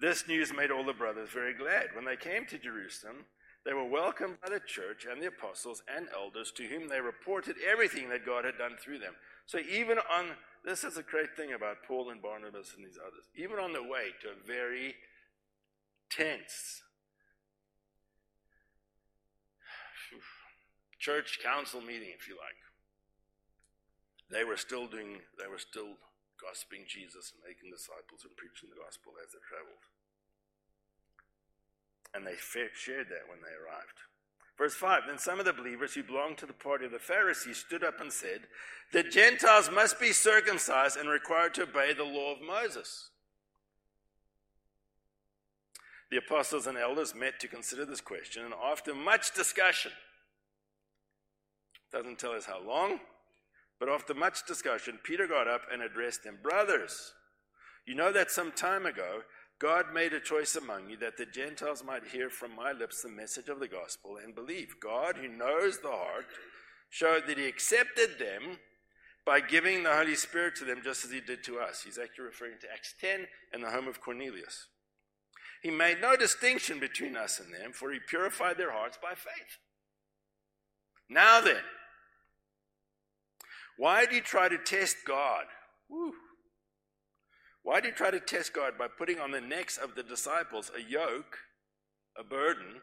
This 0.00 0.26
news 0.26 0.52
made 0.52 0.70
all 0.70 0.84
the 0.84 0.92
brothers 0.92 1.28
very 1.30 1.52
glad. 1.52 1.88
When 1.94 2.04
they 2.04 2.16
came 2.16 2.46
to 2.46 2.58
Jerusalem, 2.58 3.26
they 3.66 3.74
were 3.74 3.84
welcomed 3.84 4.40
by 4.40 4.48
the 4.48 4.60
church 4.60 5.06
and 5.10 5.20
the 5.20 5.26
apostles 5.26 5.82
and 5.94 6.08
elders 6.14 6.52
to 6.52 6.64
whom 6.64 6.88
they 6.88 7.00
reported 7.00 7.56
everything 7.70 8.08
that 8.08 8.24
God 8.24 8.44
had 8.44 8.56
done 8.56 8.76
through 8.80 9.00
them. 9.00 9.14
So, 9.46 9.58
even 9.58 9.98
on 10.10 10.30
this 10.64 10.84
is 10.84 10.96
a 10.96 11.02
great 11.02 11.36
thing 11.36 11.52
about 11.52 11.82
Paul 11.86 12.10
and 12.10 12.22
Barnabas 12.22 12.74
and 12.76 12.86
these 12.86 12.98
others, 12.98 13.24
even 13.36 13.58
on 13.58 13.72
the 13.72 13.82
way 13.82 14.10
to 14.22 14.28
a 14.28 14.46
very 14.46 14.94
tense 16.10 16.82
church 21.08 21.40
council 21.40 21.80
meeting, 21.80 22.12
if 22.12 22.28
you 22.28 22.36
like, 22.36 22.60
they 24.28 24.44
were 24.44 24.60
still 24.60 24.84
doing, 24.86 25.24
they 25.40 25.48
were 25.48 25.58
still 25.58 25.96
gossiping 26.36 26.84
Jesus 26.84 27.32
and 27.32 27.40
making 27.40 27.72
disciples 27.72 28.28
and 28.28 28.36
preaching 28.36 28.68
the 28.68 28.76
gospel 28.76 29.16
as 29.16 29.32
they 29.32 29.40
traveled. 29.48 29.88
And 32.12 32.28
they 32.28 32.36
shared 32.36 33.08
that 33.08 33.24
when 33.24 33.40
they 33.40 33.56
arrived. 33.56 34.04
Verse 34.60 34.74
5 34.74 35.08
Then 35.08 35.16
some 35.16 35.40
of 35.40 35.46
the 35.46 35.56
believers 35.56 35.94
who 35.94 36.02
belonged 36.02 36.36
to 36.38 36.46
the 36.46 36.52
party 36.52 36.84
of 36.84 36.92
the 36.92 36.98
Pharisees 36.98 37.56
stood 37.56 37.82
up 37.82 38.00
and 38.00 38.12
said, 38.12 38.44
The 38.92 39.02
Gentiles 39.02 39.70
must 39.72 39.98
be 39.98 40.12
circumcised 40.12 40.98
and 40.98 41.08
required 41.08 41.54
to 41.54 41.62
obey 41.62 41.94
the 41.94 42.04
law 42.04 42.34
of 42.34 42.44
Moses. 42.44 43.08
The 46.10 46.18
apostles 46.18 46.66
and 46.66 46.76
elders 46.76 47.14
met 47.14 47.40
to 47.40 47.48
consider 47.48 47.86
this 47.86 48.00
question, 48.02 48.44
and 48.44 48.54
after 48.54 48.94
much 48.94 49.32
discussion, 49.34 49.92
doesn't 51.92 52.18
tell 52.18 52.32
us 52.32 52.46
how 52.46 52.60
long, 52.62 53.00
but 53.78 53.88
after 53.88 54.14
much 54.14 54.46
discussion, 54.46 54.98
Peter 55.02 55.26
got 55.26 55.48
up 55.48 55.62
and 55.72 55.82
addressed 55.82 56.24
them 56.24 56.38
Brothers, 56.42 57.12
you 57.86 57.94
know 57.94 58.12
that 58.12 58.30
some 58.30 58.52
time 58.52 58.86
ago 58.86 59.22
God 59.58 59.86
made 59.92 60.12
a 60.12 60.20
choice 60.20 60.54
among 60.54 60.88
you 60.88 60.96
that 60.98 61.16
the 61.16 61.26
Gentiles 61.26 61.82
might 61.84 62.06
hear 62.06 62.30
from 62.30 62.54
my 62.54 62.70
lips 62.70 63.02
the 63.02 63.08
message 63.08 63.48
of 63.48 63.58
the 63.58 63.66
gospel 63.66 64.18
and 64.22 64.34
believe. 64.34 64.76
God, 64.80 65.16
who 65.16 65.26
knows 65.26 65.80
the 65.80 65.88
heart, 65.88 66.26
showed 66.90 67.26
that 67.26 67.38
he 67.38 67.46
accepted 67.46 68.18
them 68.20 68.58
by 69.26 69.40
giving 69.40 69.82
the 69.82 69.92
Holy 69.92 70.14
Spirit 70.14 70.54
to 70.56 70.64
them 70.64 70.80
just 70.84 71.04
as 71.04 71.10
he 71.10 71.20
did 71.20 71.42
to 71.44 71.58
us. 71.58 71.82
He's 71.82 71.98
actually 71.98 72.26
referring 72.26 72.58
to 72.60 72.72
Acts 72.72 72.94
10 73.00 73.26
and 73.52 73.62
the 73.62 73.70
home 73.70 73.88
of 73.88 74.00
Cornelius. 74.00 74.68
He 75.60 75.70
made 75.70 76.00
no 76.00 76.16
distinction 76.16 76.78
between 76.78 77.16
us 77.16 77.40
and 77.40 77.52
them, 77.52 77.72
for 77.72 77.90
he 77.90 77.98
purified 77.98 78.58
their 78.58 78.72
hearts 78.72 78.96
by 79.02 79.14
faith. 79.14 79.58
Now 81.10 81.40
then, 81.40 81.62
why 83.78 84.06
do 84.06 84.16
you 84.16 84.20
try 84.20 84.48
to 84.48 84.58
test 84.58 84.96
God? 85.06 85.44
Woo. 85.88 86.12
Why 87.62 87.80
do 87.80 87.88
you 87.88 87.94
try 87.94 88.10
to 88.10 88.20
test 88.20 88.52
God 88.52 88.76
by 88.76 88.88
putting 88.88 89.20
on 89.20 89.30
the 89.30 89.40
necks 89.40 89.78
of 89.78 89.94
the 89.94 90.02
disciples 90.02 90.70
a 90.76 90.82
yoke, 90.82 91.38
a 92.18 92.24
burden, 92.24 92.82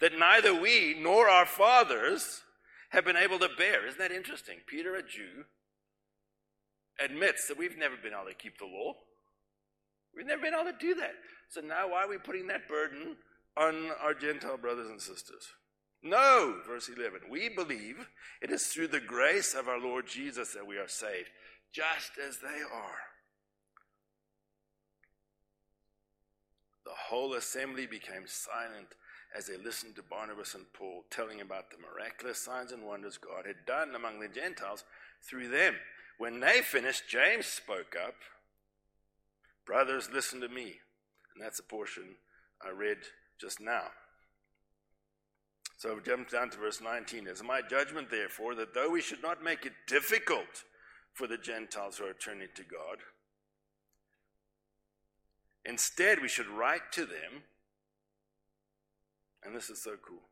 that 0.00 0.16
neither 0.16 0.54
we 0.54 0.96
nor 0.98 1.28
our 1.28 1.44
fathers 1.44 2.42
have 2.90 3.04
been 3.04 3.16
able 3.16 3.40
to 3.40 3.48
bear? 3.58 3.84
Isn't 3.84 3.98
that 3.98 4.12
interesting? 4.12 4.58
Peter, 4.68 4.94
a 4.94 5.02
Jew, 5.02 5.44
admits 7.00 7.48
that 7.48 7.58
we've 7.58 7.76
never 7.76 7.96
been 7.96 8.12
able 8.12 8.26
to 8.28 8.34
keep 8.34 8.58
the 8.58 8.66
law. 8.66 8.94
We've 10.16 10.26
never 10.26 10.42
been 10.42 10.54
able 10.54 10.70
to 10.70 10.78
do 10.78 10.94
that. 10.96 11.14
So 11.48 11.60
now 11.60 11.90
why 11.90 12.04
are 12.04 12.08
we 12.08 12.18
putting 12.18 12.46
that 12.46 12.68
burden 12.68 13.16
on 13.56 13.90
our 14.00 14.14
Gentile 14.14 14.56
brothers 14.56 14.88
and 14.88 15.00
sisters? 15.00 15.48
No, 16.04 16.56
verse 16.68 16.90
11. 16.94 17.22
We 17.30 17.48
believe 17.48 17.96
it 18.42 18.50
is 18.50 18.66
through 18.66 18.88
the 18.88 19.00
grace 19.00 19.54
of 19.54 19.68
our 19.68 19.80
Lord 19.80 20.06
Jesus 20.06 20.52
that 20.52 20.66
we 20.66 20.76
are 20.76 20.86
saved, 20.86 21.30
just 21.72 22.12
as 22.24 22.38
they 22.38 22.62
are. 22.72 22.98
The 26.84 26.92
whole 27.08 27.32
assembly 27.32 27.86
became 27.86 28.26
silent 28.26 28.88
as 29.34 29.46
they 29.46 29.56
listened 29.56 29.96
to 29.96 30.02
Barnabas 30.02 30.54
and 30.54 30.70
Paul 30.74 31.04
telling 31.10 31.40
about 31.40 31.70
the 31.70 31.78
miraculous 31.78 32.38
signs 32.38 32.70
and 32.70 32.84
wonders 32.84 33.16
God 33.16 33.46
had 33.46 33.66
done 33.66 33.94
among 33.94 34.20
the 34.20 34.28
Gentiles 34.28 34.84
through 35.22 35.48
them. 35.48 35.74
When 36.18 36.38
they 36.38 36.60
finished, 36.60 37.08
James 37.08 37.46
spoke 37.46 37.96
up 38.00 38.14
Brothers, 39.66 40.10
listen 40.12 40.40
to 40.40 40.48
me. 40.48 40.74
And 41.34 41.42
that's 41.42 41.58
a 41.58 41.62
portion 41.62 42.16
I 42.64 42.70
read 42.70 42.98
just 43.40 43.60
now. 43.60 43.84
So 45.76 45.98
jump 46.00 46.30
down 46.30 46.50
to 46.50 46.58
verse 46.58 46.80
19. 46.80 47.26
It's 47.26 47.42
my 47.42 47.60
judgment, 47.60 48.10
therefore, 48.10 48.54
that 48.54 48.74
though 48.74 48.90
we 48.90 49.00
should 49.00 49.22
not 49.22 49.42
make 49.42 49.66
it 49.66 49.72
difficult 49.86 50.64
for 51.12 51.26
the 51.26 51.38
Gentiles 51.38 51.98
who 51.98 52.06
are 52.06 52.14
turning 52.14 52.48
to 52.54 52.62
God, 52.62 52.98
instead 55.64 56.20
we 56.20 56.28
should 56.28 56.48
write 56.48 56.92
to 56.92 57.04
them, 57.04 57.42
and 59.44 59.54
this 59.54 59.70
is 59.70 59.82
so 59.82 59.96
cool. 60.06 60.22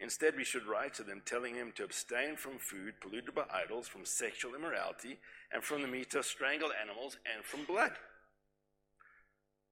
Instead, 0.00 0.36
we 0.36 0.42
should 0.42 0.66
write 0.66 0.94
to 0.94 1.04
them 1.04 1.22
telling 1.24 1.56
them 1.56 1.72
to 1.76 1.84
abstain 1.84 2.34
from 2.34 2.58
food 2.58 2.94
polluted 3.00 3.36
by 3.36 3.44
idols, 3.52 3.86
from 3.86 4.04
sexual 4.04 4.52
immorality, 4.52 5.16
and 5.52 5.62
from 5.62 5.80
the 5.80 5.86
meat 5.86 6.12
of 6.14 6.24
strangled 6.24 6.72
animals, 6.82 7.18
and 7.32 7.44
from 7.44 7.64
blood. 7.64 7.92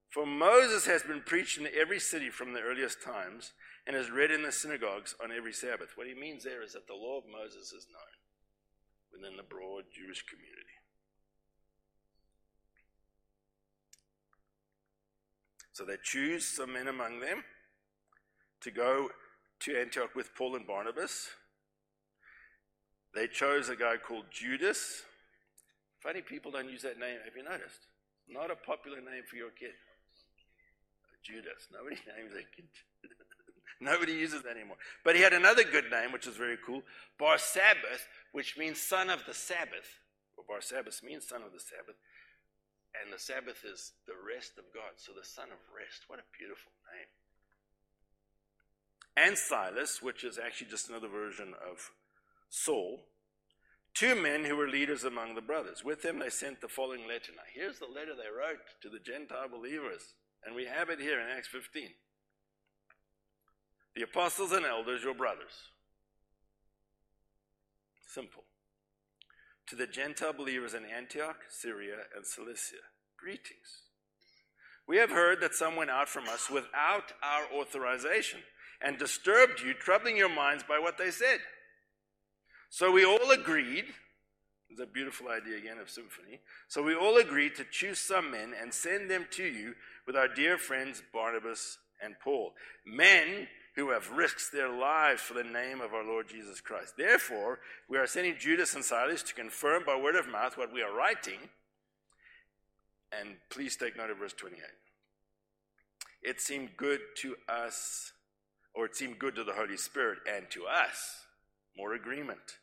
For 0.09 0.25
Moses 0.25 0.85
has 0.85 1.03
been 1.03 1.21
preached 1.21 1.57
in 1.57 1.67
every 1.77 1.99
city 1.99 2.29
from 2.29 2.53
the 2.53 2.61
earliest 2.61 3.01
times 3.01 3.51
and 3.87 3.95
is 3.95 4.11
read 4.11 4.31
in 4.31 4.43
the 4.43 4.51
synagogues 4.51 5.15
on 5.23 5.31
every 5.31 5.53
Sabbath. 5.53 5.93
What 5.95 6.07
he 6.07 6.13
means 6.13 6.43
there 6.43 6.63
is 6.63 6.73
that 6.73 6.87
the 6.87 6.93
law 6.93 7.17
of 7.17 7.23
Moses 7.31 7.73
is 7.73 7.87
known 7.91 8.13
within 9.11 9.37
the 9.37 9.43
broad 9.43 9.85
Jewish 9.93 10.23
community. 10.25 10.77
So 15.73 15.85
they 15.85 15.97
choose 16.03 16.45
some 16.45 16.73
men 16.73 16.87
among 16.87 17.21
them 17.21 17.43
to 18.61 18.71
go 18.71 19.09
to 19.61 19.79
Antioch 19.79 20.15
with 20.15 20.35
Paul 20.35 20.55
and 20.55 20.67
Barnabas. 20.67 21.29
They 23.15 23.27
chose 23.27 23.69
a 23.69 23.75
guy 23.75 23.95
called 23.97 24.25
Judas. 24.31 25.03
Funny 25.99 26.21
people 26.21 26.51
don't 26.51 26.69
use 26.69 26.83
that 26.83 26.99
name. 26.99 27.17
Have 27.25 27.35
you 27.35 27.43
noticed? 27.43 27.87
Not 28.29 28.51
a 28.51 28.55
popular 28.55 28.97
name 28.97 29.23
for 29.29 29.35
your 29.35 29.51
kid. 29.51 29.73
Judas. 31.23 31.69
Nobody 31.71 31.95
names 32.17 32.33
a 32.33 32.43
kid. 32.55 32.65
Nobody 33.83 34.13
uses 34.13 34.43
that 34.43 34.55
anymore. 34.55 34.77
But 35.03 35.15
he 35.15 35.23
had 35.23 35.33
another 35.33 35.63
good 35.63 35.89
name, 35.89 36.11
which 36.11 36.27
is 36.27 36.37
very 36.37 36.57
cool 36.63 36.83
Bar 37.17 37.39
Sabbath, 37.39 38.07
which 38.31 38.57
means 38.57 38.79
son 38.79 39.09
of 39.09 39.25
the 39.25 39.33
Sabbath. 39.33 39.99
Or 40.37 40.43
Bar 40.47 40.61
Sabbath 40.61 41.01
means 41.03 41.27
son 41.27 41.41
of 41.41 41.51
the 41.51 41.59
Sabbath. 41.59 41.97
And 42.93 43.11
the 43.11 43.19
Sabbath 43.19 43.65
is 43.65 43.93
the 44.05 44.13
rest 44.13 44.59
of 44.59 44.65
God. 44.73 44.97
So 44.97 45.13
the 45.17 45.25
son 45.25 45.47
of 45.49 45.57
rest. 45.75 46.05
What 46.07 46.19
a 46.19 46.37
beautiful 46.37 46.71
name. 46.93 47.09
And 49.17 49.37
Silas, 49.37 50.01
which 50.01 50.23
is 50.23 50.37
actually 50.37 50.69
just 50.69 50.89
another 50.89 51.09
version 51.09 51.53
of 51.59 51.91
Saul. 52.49 53.07
Two 53.93 54.15
men 54.15 54.45
who 54.45 54.55
were 54.55 54.69
leaders 54.69 55.03
among 55.03 55.35
the 55.35 55.41
brothers. 55.41 55.83
With 55.83 56.01
them 56.01 56.19
they 56.19 56.29
sent 56.29 56.61
the 56.61 56.69
following 56.69 57.07
letter. 57.07 57.33
Now, 57.35 57.49
here's 57.51 57.79
the 57.79 57.87
letter 57.87 58.13
they 58.15 58.29
wrote 58.29 58.61
to 58.83 58.89
the 58.89 58.99
Gentile 58.99 59.49
believers. 59.49 60.13
And 60.45 60.55
we 60.55 60.65
have 60.65 60.89
it 60.89 60.99
here 60.99 61.19
in 61.19 61.27
Acts 61.27 61.49
15. 61.49 61.89
The 63.95 64.03
apostles 64.03 64.51
and 64.51 64.65
elders, 64.65 65.03
your 65.03 65.13
brothers. 65.13 65.51
Simple. 68.07 68.43
To 69.67 69.75
the 69.75 69.87
Gentile 69.87 70.33
believers 70.33 70.73
in 70.73 70.83
Antioch, 70.85 71.37
Syria, 71.49 71.95
and 72.15 72.25
Cilicia, 72.25 72.83
greetings. 73.17 73.83
We 74.87 74.97
have 74.97 75.11
heard 75.11 75.39
that 75.41 75.55
some 75.55 75.75
went 75.75 75.89
out 75.89 76.09
from 76.09 76.27
us 76.27 76.49
without 76.49 77.13
our 77.23 77.59
authorization 77.59 78.39
and 78.81 78.97
disturbed 78.97 79.61
you, 79.61 79.73
troubling 79.73 80.17
your 80.17 80.33
minds 80.33 80.63
by 80.67 80.79
what 80.79 80.97
they 80.97 81.11
said. 81.11 81.39
So 82.69 82.91
we 82.91 83.05
all 83.05 83.31
agreed 83.31 83.85
it's 84.71 84.79
a 84.79 84.85
beautiful 84.85 85.27
idea 85.27 85.57
again 85.57 85.77
of 85.79 85.89
symphony. 85.89 86.39
So 86.69 86.81
we 86.81 86.95
all 86.95 87.17
agreed 87.17 87.55
to 87.55 87.65
choose 87.69 87.99
some 87.99 88.31
men 88.31 88.53
and 88.59 88.73
send 88.73 89.11
them 89.11 89.25
to 89.31 89.43
you 89.43 89.73
with 90.07 90.15
our 90.15 90.29
dear 90.29 90.57
friends 90.57 91.03
Barnabas 91.11 91.77
and 92.01 92.15
Paul, 92.23 92.53
men 92.85 93.47
who 93.75 93.91
have 93.91 94.11
risked 94.11 94.51
their 94.51 94.69
lives 94.69 95.21
for 95.21 95.33
the 95.33 95.43
name 95.43 95.79
of 95.79 95.93
our 95.93 96.03
Lord 96.03 96.27
Jesus 96.27 96.59
Christ. 96.59 96.95
Therefore, 96.97 97.59
we 97.89 97.97
are 97.97 98.07
sending 98.07 98.35
Judas 98.37 98.75
and 98.75 98.83
Silas 98.83 99.23
to 99.23 99.33
confirm 99.33 99.83
by 99.85 99.95
word 99.95 100.15
of 100.15 100.27
mouth 100.27 100.57
what 100.57 100.73
we 100.73 100.81
are 100.81 100.93
writing. 100.93 101.39
And 103.17 103.35
please 103.49 103.75
take 103.75 103.97
note 103.97 104.09
of 104.09 104.17
verse 104.17 104.33
28. 104.33 104.59
It 106.21 106.41
seemed 106.41 106.77
good 106.77 106.99
to 107.17 107.35
us, 107.49 108.11
or 108.75 108.85
it 108.85 108.95
seemed 108.95 109.19
good 109.19 109.35
to 109.35 109.43
the 109.43 109.53
Holy 109.53 109.77
Spirit 109.77 110.19
and 110.29 110.49
to 110.51 110.65
us, 110.65 111.25
more 111.77 111.93
agreement 111.93 112.57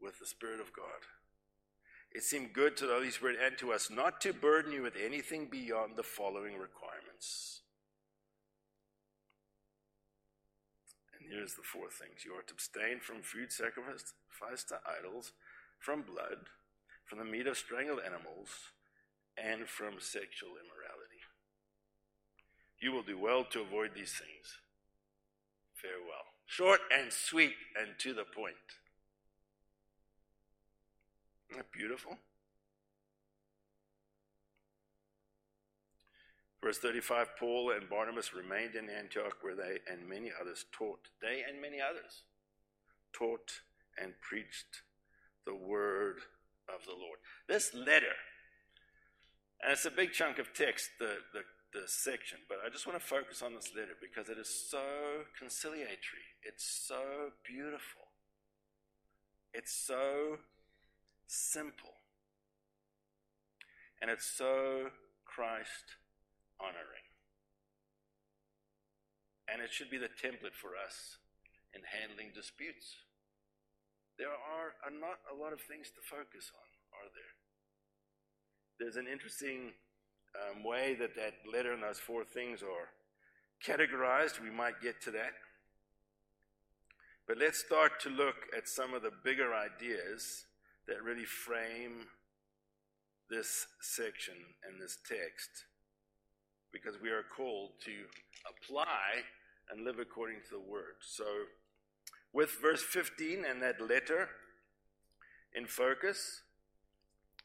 with 0.00 0.18
the 0.18 0.26
Spirit 0.26 0.60
of 0.60 0.72
God. 0.72 0.86
It 2.12 2.22
seemed 2.22 2.52
good 2.52 2.76
to 2.76 2.86
the 2.86 2.94
Holy 2.94 3.10
Spirit 3.10 3.38
and 3.44 3.58
to 3.58 3.72
us 3.72 3.90
not 3.90 4.20
to 4.20 4.32
burden 4.32 4.72
you 4.72 4.82
with 4.82 4.94
anything 4.96 5.48
beyond 5.50 5.96
the 5.96 6.04
following 6.04 6.56
requirements. 6.58 7.62
And 11.24 11.32
here's 11.32 11.54
the 11.54 11.62
four 11.62 11.88
things 11.88 12.24
you 12.24 12.32
are 12.32 12.42
to 12.42 12.52
abstain 12.52 13.00
from 13.00 13.22
food 13.22 13.50
sacrificed 13.50 14.68
to 14.68 14.80
idols, 14.84 15.32
from 15.78 16.02
blood, 16.02 16.52
from 17.04 17.18
the 17.18 17.24
meat 17.24 17.46
of 17.46 17.56
strangled 17.56 18.00
animals, 18.04 18.72
and 19.36 19.66
from 19.66 19.94
sexual 19.98 20.50
immorality. 20.50 21.24
You 22.78 22.92
will 22.92 23.02
do 23.02 23.18
well 23.18 23.44
to 23.44 23.62
avoid 23.62 23.92
these 23.94 24.12
things. 24.12 24.58
Farewell. 25.72 26.34
Short 26.46 26.80
and 26.92 27.10
sweet 27.10 27.54
and 27.80 27.98
to 27.98 28.12
the 28.12 28.24
point. 28.24 28.56
Isn't 31.48 31.58
that 31.58 31.72
beautiful? 31.72 32.18
Verse 36.64 36.78
35 36.78 37.36
Paul 37.38 37.72
and 37.76 37.90
Barnabas 37.90 38.32
remained 38.32 38.74
in 38.74 38.88
Antioch 38.88 39.36
where 39.42 39.54
they 39.54 39.80
and 39.86 40.08
many 40.08 40.30
others 40.40 40.64
taught. 40.72 41.10
They 41.20 41.42
and 41.46 41.60
many 41.60 41.76
others 41.78 42.22
taught 43.12 43.60
and 44.02 44.14
preached 44.22 44.80
the 45.44 45.54
word 45.54 46.20
of 46.66 46.86
the 46.86 46.92
Lord. 46.92 47.18
This 47.46 47.74
letter, 47.74 48.16
and 49.62 49.72
it's 49.72 49.84
a 49.84 49.90
big 49.90 50.12
chunk 50.12 50.38
of 50.38 50.54
text, 50.54 50.88
the, 50.98 51.18
the, 51.34 51.40
the 51.78 51.86
section, 51.86 52.38
but 52.48 52.56
I 52.64 52.70
just 52.70 52.86
want 52.86 52.98
to 52.98 53.06
focus 53.06 53.42
on 53.42 53.54
this 53.54 53.70
letter 53.76 53.92
because 54.00 54.30
it 54.30 54.38
is 54.38 54.48
so 54.48 55.28
conciliatory. 55.38 56.32
It's 56.42 56.64
so 56.64 57.32
beautiful. 57.46 58.08
It's 59.52 59.74
so 59.86 60.38
simple. 61.26 61.92
And 64.00 64.10
it's 64.10 64.24
so 64.24 64.88
Christ 65.26 65.96
honoring. 66.60 67.06
And 69.48 69.60
it 69.60 69.72
should 69.72 69.90
be 69.90 69.98
the 69.98 70.08
template 70.08 70.56
for 70.56 70.72
us 70.74 71.18
in 71.74 71.82
handling 71.84 72.32
disputes. 72.34 72.96
There 74.18 74.30
are, 74.30 74.78
are 74.86 74.94
not 74.94 75.18
a 75.30 75.34
lot 75.34 75.52
of 75.52 75.60
things 75.60 75.90
to 75.90 76.00
focus 76.00 76.50
on, 76.54 76.68
are 76.94 77.10
there? 77.12 77.34
There's 78.78 78.96
an 78.96 79.10
interesting 79.10 79.74
um, 80.34 80.64
way 80.64 80.94
that 80.98 81.14
that 81.16 81.34
letter 81.52 81.72
and 81.72 81.82
those 81.82 81.98
four 81.98 82.24
things 82.24 82.62
are 82.62 82.90
categorized. 83.64 84.40
We 84.40 84.50
might 84.50 84.80
get 84.82 85.00
to 85.02 85.10
that. 85.12 85.32
But 87.26 87.38
let's 87.38 87.58
start 87.58 88.00
to 88.00 88.10
look 88.10 88.36
at 88.56 88.68
some 88.68 88.92
of 88.94 89.02
the 89.02 89.12
bigger 89.24 89.54
ideas 89.54 90.44
that 90.86 91.02
really 91.02 91.24
frame 91.24 92.06
this 93.30 93.66
section 93.80 94.34
and 94.68 94.80
this 94.80 94.98
text 95.08 95.64
because 96.74 97.00
we 97.00 97.08
are 97.08 97.22
called 97.22 97.70
to 97.84 97.92
apply 98.50 99.22
and 99.70 99.84
live 99.84 100.00
according 100.00 100.38
to 100.50 100.56
the 100.56 100.70
word. 100.70 100.98
So, 101.00 101.24
with 102.32 102.50
verse 102.60 102.82
15 102.82 103.44
and 103.48 103.62
that 103.62 103.80
letter 103.80 104.28
in 105.54 105.66
focus, 105.66 106.42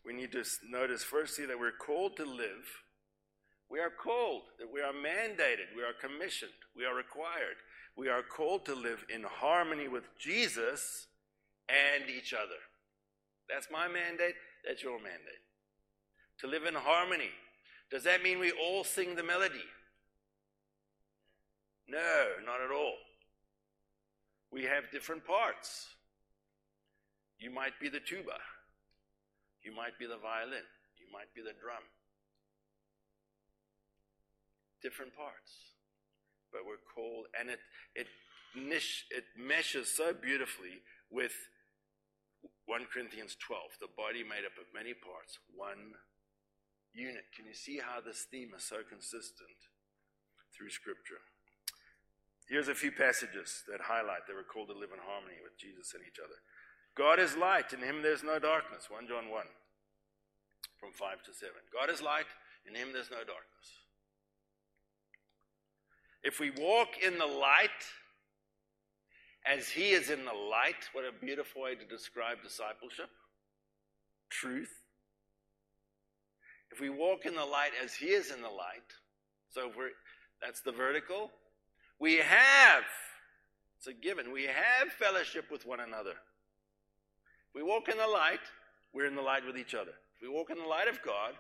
we 0.04 0.14
need 0.14 0.32
to 0.32 0.44
notice 0.68 1.04
firstly 1.04 1.46
that 1.46 1.60
we're 1.60 1.72
called 1.72 2.18
to 2.18 2.26
live. 2.26 2.66
We 3.70 3.80
are 3.80 3.92
called, 3.92 4.42
that 4.58 4.74
we 4.74 4.82
are 4.82 4.92
mandated, 4.92 5.78
we 5.78 5.84
are 5.84 5.94
commissioned, 5.94 6.58
we 6.76 6.86
are 6.86 6.96
required. 6.96 7.62
We 7.96 8.08
are 8.10 8.24
called 8.24 8.66
to 8.66 8.76
live 8.76 9.06
in 9.14 9.24
harmony 9.24 9.88
with 9.88 10.06
Jesus 10.18 11.08
and 11.68 12.10
each 12.10 12.34
other. 12.34 12.60
That's 13.50 13.68
my 13.70 13.88
mandate. 13.88 14.36
That's 14.66 14.82
your 14.82 14.98
mandate. 14.98 15.44
To 16.40 16.48
live 16.48 16.64
in 16.64 16.76
harmony. 16.76 17.30
Does 17.92 18.04
that 18.04 18.22
mean 18.22 18.40
we 18.40 18.52
all 18.52 18.84
sing 18.84 19.16
the 19.16 19.24
melody? 19.24 19.66
No, 21.88 22.26
not 22.46 22.62
at 22.62 22.72
all. 22.72 22.98
We 24.52 24.64
have 24.64 24.92
different 24.92 25.26
parts. 25.26 25.88
You 27.40 27.50
might 27.50 27.80
be 27.80 27.90
the 27.90 28.00
tuba. 28.00 28.38
You 29.64 29.76
might 29.76 29.98
be 29.98 30.06
the 30.06 30.18
violin. 30.18 30.66
You 30.98 31.08
might 31.12 31.34
be 31.34 31.42
the 31.42 31.58
drum. 31.60 31.84
Different 34.82 35.16
parts. 35.16 35.74
But 36.52 36.62
we're 36.66 36.82
called, 36.94 37.26
and 37.40 37.50
it, 37.50 37.60
it, 37.96 38.08
it 38.56 39.26
meshes 39.38 39.90
so 39.96 40.14
beautifully 40.14 40.82
with 41.12 41.34
1 42.66 42.86
Corinthians 42.94 43.36
12, 43.40 43.82
the 43.82 43.90
body 43.98 44.24
made 44.24 44.46
up 44.46 44.58
of 44.62 44.70
many 44.74 44.94
parts, 44.94 45.40
one 45.56 45.98
unit. 46.94 47.26
Can 47.36 47.46
you 47.46 47.54
see 47.54 47.80
how 47.80 48.02
this 48.02 48.26
theme 48.30 48.52
is 48.56 48.64
so 48.64 48.78
consistent 48.88 49.58
through 50.56 50.70
Scripture? 50.70 51.22
Here's 52.48 52.68
a 52.68 52.76
few 52.76 52.92
passages 52.92 53.64
that 53.70 53.82
highlight 53.82 54.26
that 54.26 54.36
we're 54.36 54.44
called 54.44 54.70
to 54.70 54.78
live 54.78 54.90
in 54.90 55.00
harmony 55.06 55.38
with 55.44 55.54
Jesus 55.58 55.94
and 55.94 56.02
each 56.02 56.18
other. 56.18 56.42
God 56.98 57.20
is 57.20 57.38
light, 57.38 57.74
in 57.74 57.80
him 57.80 58.02
there's 58.02 58.24
no 58.24 58.40
darkness. 58.40 58.90
1 58.90 59.08
John 59.08 59.30
1, 59.30 59.46
from 60.80 60.92
5 60.92 61.24
to 61.24 61.34
7. 61.34 61.54
God 61.72 61.94
is 61.94 62.02
light, 62.02 62.26
in 62.68 62.74
him 62.74 62.90
there's 62.92 63.12
no 63.12 63.22
darkness. 63.22 63.68
If 66.24 66.40
we 66.40 66.50
walk 66.50 66.98
in 67.06 67.18
the 67.18 67.26
light 67.26 67.70
as 69.46 69.70
he 69.70 69.92
is 69.92 70.10
in 70.10 70.26
the 70.26 70.34
light, 70.34 70.90
what 70.94 71.06
a 71.06 71.14
beautiful 71.14 71.62
way 71.62 71.76
to 71.76 71.86
describe 71.86 72.42
discipleship. 72.44 73.10
Truth. 74.30 74.74
If 76.72 76.80
we 76.80 76.90
walk 76.90 77.26
in 77.26 77.36
the 77.36 77.46
light 77.46 77.72
as 77.84 77.94
he 77.94 78.08
is 78.08 78.32
in 78.32 78.42
the 78.42 78.50
light, 78.50 78.94
so 79.50 79.72
we're, 79.76 79.90
that's 80.42 80.62
the 80.62 80.72
vertical, 80.72 81.32
we 82.00 82.18
have, 82.18 82.84
it's 83.78 83.88
a 83.88 83.94
given, 83.94 84.32
we 84.32 84.44
have 84.44 84.92
fellowship 84.98 85.46
with 85.52 85.66
one 85.66 85.80
another. 85.80 86.12
If 86.12 87.56
we 87.56 87.64
walk 87.64 87.90
in 87.90 87.98
the 87.98 88.08
light, 88.08 88.40
we're 88.94 89.06
in 89.06 89.16
the 89.16 89.22
light 89.22 89.46
with 89.46 89.58
each 89.58 89.74
other. 89.74 89.92
If 90.16 90.22
we 90.22 90.30
walk 90.30 90.50
in 90.50 90.58
the 90.58 90.68
light 90.68 90.88
of 90.88 91.02
God, 91.02 91.34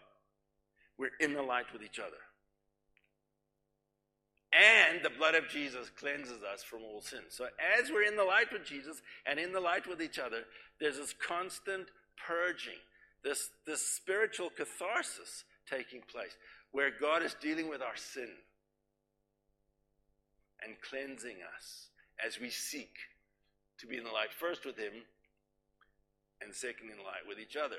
we're 0.97 1.15
in 1.19 1.33
the 1.33 1.41
light 1.41 1.71
with 1.71 1.83
each 1.83 1.99
other. 1.99 2.17
And 4.51 5.03
the 5.03 5.11
blood 5.11 5.35
of 5.35 5.47
Jesus 5.47 5.91
cleanses 5.91 6.41
us 6.41 6.63
from 6.63 6.79
all 6.83 7.01
sin. 7.01 7.21
So 7.29 7.47
as 7.79 7.91
we're 7.91 8.03
in 8.03 8.15
the 8.15 8.23
light 8.23 8.51
with 8.51 8.65
Jesus 8.65 9.01
and 9.25 9.39
in 9.39 9.53
the 9.53 9.59
light 9.59 9.87
with 9.87 10.01
each 10.01 10.17
other, 10.17 10.43
there's 10.79 10.97
this 10.97 11.13
constant 11.13 11.87
purging, 12.27 12.79
this, 13.23 13.49
this 13.65 13.85
spiritual 13.85 14.49
catharsis 14.49 15.43
taking 15.69 16.01
place 16.01 16.35
where 16.71 16.91
God 16.99 17.23
is 17.23 17.35
dealing 17.41 17.69
with 17.69 17.81
our 17.81 17.95
sin 17.95 18.29
and 20.65 20.75
cleansing 20.81 21.37
us 21.55 21.87
as 22.25 22.39
we 22.39 22.49
seek 22.49 22.95
to 23.79 23.87
be 23.87 23.97
in 23.97 24.03
the 24.03 24.11
light 24.11 24.33
first 24.37 24.65
with 24.65 24.77
Him 24.77 24.93
and 26.41 26.53
second 26.53 26.89
in 26.91 26.97
light 26.97 27.27
with 27.27 27.39
each 27.39 27.55
other. 27.55 27.77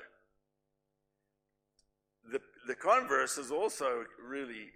The, 2.31 2.41
the 2.67 2.75
converse 2.75 3.37
is 3.37 3.51
also 3.51 4.05
really 4.23 4.69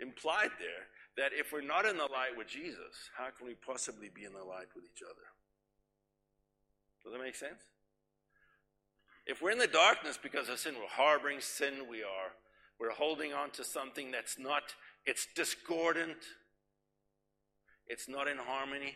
implied 0.00 0.50
there 0.58 0.88
that 1.16 1.32
if 1.38 1.52
we're 1.52 1.60
not 1.60 1.86
in 1.86 1.96
the 1.96 2.04
light 2.04 2.36
with 2.36 2.48
Jesus, 2.48 3.10
how 3.16 3.28
can 3.36 3.46
we 3.46 3.54
possibly 3.54 4.10
be 4.14 4.24
in 4.24 4.32
the 4.32 4.44
light 4.44 4.68
with 4.74 4.84
each 4.84 5.02
other? 5.02 5.26
Does 7.02 7.12
that 7.12 7.20
make 7.20 7.34
sense? 7.34 7.60
If 9.26 9.42
we're 9.42 9.50
in 9.50 9.58
the 9.58 9.66
darkness 9.66 10.18
because 10.20 10.48
of 10.48 10.58
sin, 10.58 10.74
we're 10.74 10.88
harboring 10.88 11.40
sin, 11.40 11.86
we 11.88 12.02
are 12.02 12.32
we're 12.80 12.90
holding 12.90 13.34
on 13.34 13.50
to 13.50 13.62
something 13.62 14.10
that's 14.10 14.38
not, 14.38 14.74
it's 15.04 15.28
discordant, 15.36 16.16
it's 17.86 18.08
not 18.08 18.26
in 18.26 18.38
harmony. 18.38 18.94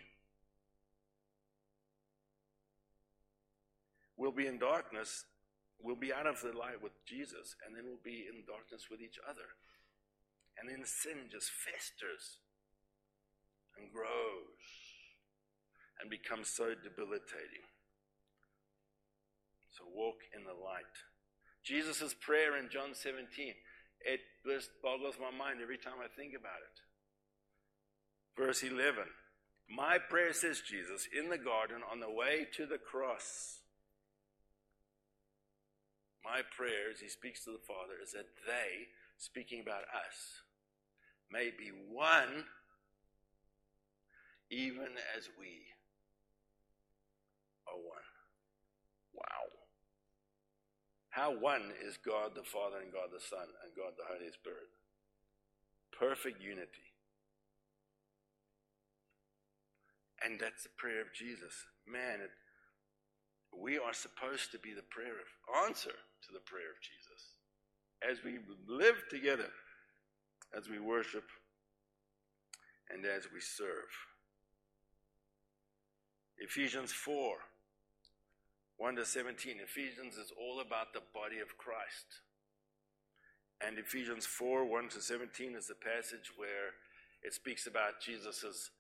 We'll 4.17 4.33
be 4.33 4.47
in 4.47 4.59
darkness, 4.59 5.27
we'll 5.83 5.97
be 5.97 6.15
out 6.15 6.27
of 6.27 6.41
the 6.41 6.57
light 6.57 6.83
with 6.83 6.93
Jesus, 7.05 7.57
and 7.67 7.77
then 7.77 7.85
we'll 7.85 8.03
be 8.03 8.25
in 8.27 8.47
darkness 8.47 8.87
with 8.91 9.03
each 9.03 9.19
other. 9.29 9.53
And 10.59 10.71
then 10.71 10.87
sin 10.87 11.29
just 11.31 11.51
festers 11.51 12.39
and 13.77 13.93
grows 13.93 14.65
and 16.01 16.09
becomes 16.09 16.49
so 16.49 16.73
debilitating. 16.73 17.69
So 19.77 19.85
walk 19.93 20.23
in 20.37 20.45
the 20.45 20.55
light. 20.55 20.95
Jesus' 21.65 22.15
prayer 22.15 22.57
in 22.57 22.69
John 22.71 22.95
17, 22.95 23.27
it 24.01 24.21
just 24.47 24.71
boggles 24.83 25.17
my 25.19 25.37
mind 25.37 25.61
every 25.63 25.79
time 25.79 25.99
I 25.99 26.07
think 26.15 26.35
about 26.39 26.63
it. 26.63 26.79
Verse 28.37 28.63
11 28.63 29.05
My 29.69 29.99
prayer, 29.99 30.33
says 30.33 30.61
Jesus, 30.61 31.09
in 31.11 31.29
the 31.29 31.39
garden 31.39 31.83
on 31.91 32.01
the 32.01 32.11
way 32.11 32.47
to 32.57 32.67
the 32.67 32.79
cross. 32.79 33.61
My 36.25 36.41
prayer, 36.57 36.91
as 36.93 37.01
he 37.01 37.09
speaks 37.09 37.45
to 37.45 37.51
the 37.51 37.67
Father, 37.67 37.95
is 38.03 38.13
that 38.13 38.29
they, 38.47 38.89
speaking 39.19 39.61
about 39.61 39.83
us, 39.83 40.41
may 41.31 41.51
be 41.51 41.71
one, 41.91 42.45
even 44.51 44.97
as 45.17 45.29
we 45.39 45.67
are 47.69 47.77
one. 47.77 48.09
Wow. 49.13 49.53
How 51.15 51.31
one 51.31 51.71
is 51.87 51.97
God 51.97 52.35
the 52.35 52.43
Father 52.43 52.83
and 52.83 52.91
God 52.91 53.15
the 53.15 53.23
Son 53.23 53.47
and 53.63 53.71
God 53.77 53.95
the 53.97 54.03
Holy 54.03 54.33
Spirit? 54.35 54.67
Perfect 55.97 56.43
unity. 56.43 56.91
And 60.25 60.41
that's 60.41 60.65
the 60.65 60.75
prayer 60.77 61.01
of 61.03 61.15
Jesus. 61.15 61.55
Man, 61.87 62.19
it, 62.19 62.35
we 63.55 63.79
are 63.79 63.95
supposed 63.95 64.51
to 64.51 64.59
be 64.59 64.75
the 64.75 64.91
prayer 64.91 65.15
of 65.15 65.63
answer 65.69 65.95
to 65.95 66.33
the 66.33 66.43
prayer 66.43 66.75
of 66.75 66.83
Jesus 66.83 67.39
as 68.03 68.19
we 68.25 68.43
live 68.67 69.05
together, 69.09 69.55
as 70.57 70.69
we 70.69 70.81
worship, 70.81 71.31
and 72.91 73.07
as 73.07 73.29
we 73.33 73.39
serve. 73.39 73.87
Ephesians 76.39 76.91
4 76.91 77.37
1 78.79 78.97
to 78.97 79.07
17. 79.07 79.57
Ephesians 79.63 80.17
is 80.17 80.33
all 80.39 80.61
about 80.61 80.93
the 80.93 81.03
body 81.15 81.39
of 81.39 81.57
Christ. 81.59 82.23
And 83.63 83.79
Ephesians 83.79 84.27
4 84.27 84.67
1 84.67 84.89
to 84.91 85.01
17 85.01 85.55
is 85.55 85.69
the 85.69 85.79
passage 85.79 86.35
where 86.37 86.75
it 87.23 87.33
speaks 87.33 87.67
about 87.67 88.03
Jesus' 88.03 88.71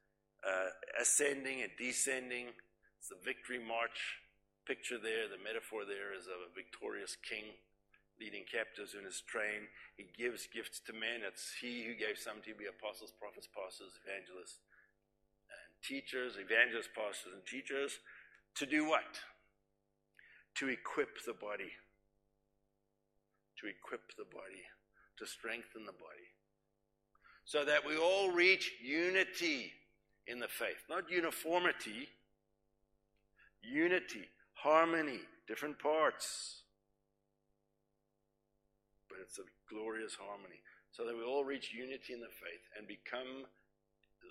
uh, 0.42 0.68
ascending 1.00 1.62
and 1.62 1.70
descending. 1.78 2.52
It's 2.98 3.08
the 3.08 3.22
victory 3.24 3.62
march 3.62 4.20
picture 4.66 4.98
there. 4.98 5.30
The 5.30 5.40
metaphor 5.40 5.86
there 5.86 6.12
is 6.12 6.26
of 6.26 6.42
a 6.42 6.54
victorious 6.54 7.16
king 7.16 7.54
leading 8.20 8.44
captives 8.46 8.94
in 8.94 9.04
his 9.04 9.22
train. 9.22 9.66
He 9.96 10.06
gives 10.14 10.46
gifts 10.50 10.80
to 10.86 10.92
men. 10.92 11.22
It's 11.26 11.54
he 11.60 11.86
who 11.86 11.94
gave 11.94 12.18
some 12.18 12.42
to 12.44 12.54
be 12.54 12.66
apostles, 12.66 13.14
prophets, 13.14 13.48
pastors, 13.50 13.94
evangelists, 14.02 14.62
and 15.50 15.70
teachers, 15.82 16.38
evangelists, 16.38 16.92
pastors, 16.94 17.34
and 17.34 17.44
teachers. 17.46 17.98
To 18.62 18.66
do 18.66 18.86
what? 18.86 19.18
To 20.56 20.68
equip 20.68 21.24
the 21.26 21.34
body. 21.34 21.72
To 23.60 23.66
equip 23.66 24.16
the 24.16 24.24
body. 24.24 24.62
To 25.18 25.26
strengthen 25.26 25.84
the 25.84 25.92
body. 25.92 26.28
So 27.44 27.64
that 27.64 27.86
we 27.86 27.96
all 27.96 28.30
reach 28.30 28.72
unity 28.82 29.72
in 30.26 30.38
the 30.38 30.48
faith. 30.48 30.82
Not 30.88 31.10
uniformity, 31.10 32.08
unity, 33.62 34.24
harmony, 34.54 35.20
different 35.46 35.78
parts. 35.78 36.62
But 39.08 39.18
it's 39.22 39.38
a 39.38 39.46
glorious 39.68 40.14
harmony. 40.14 40.60
So 40.92 41.04
that 41.04 41.14
we 41.14 41.22
all 41.22 41.44
reach 41.44 41.72
unity 41.74 42.14
in 42.14 42.20
the 42.20 42.32
faith 42.32 42.64
and 42.78 42.86
become, 42.86 43.44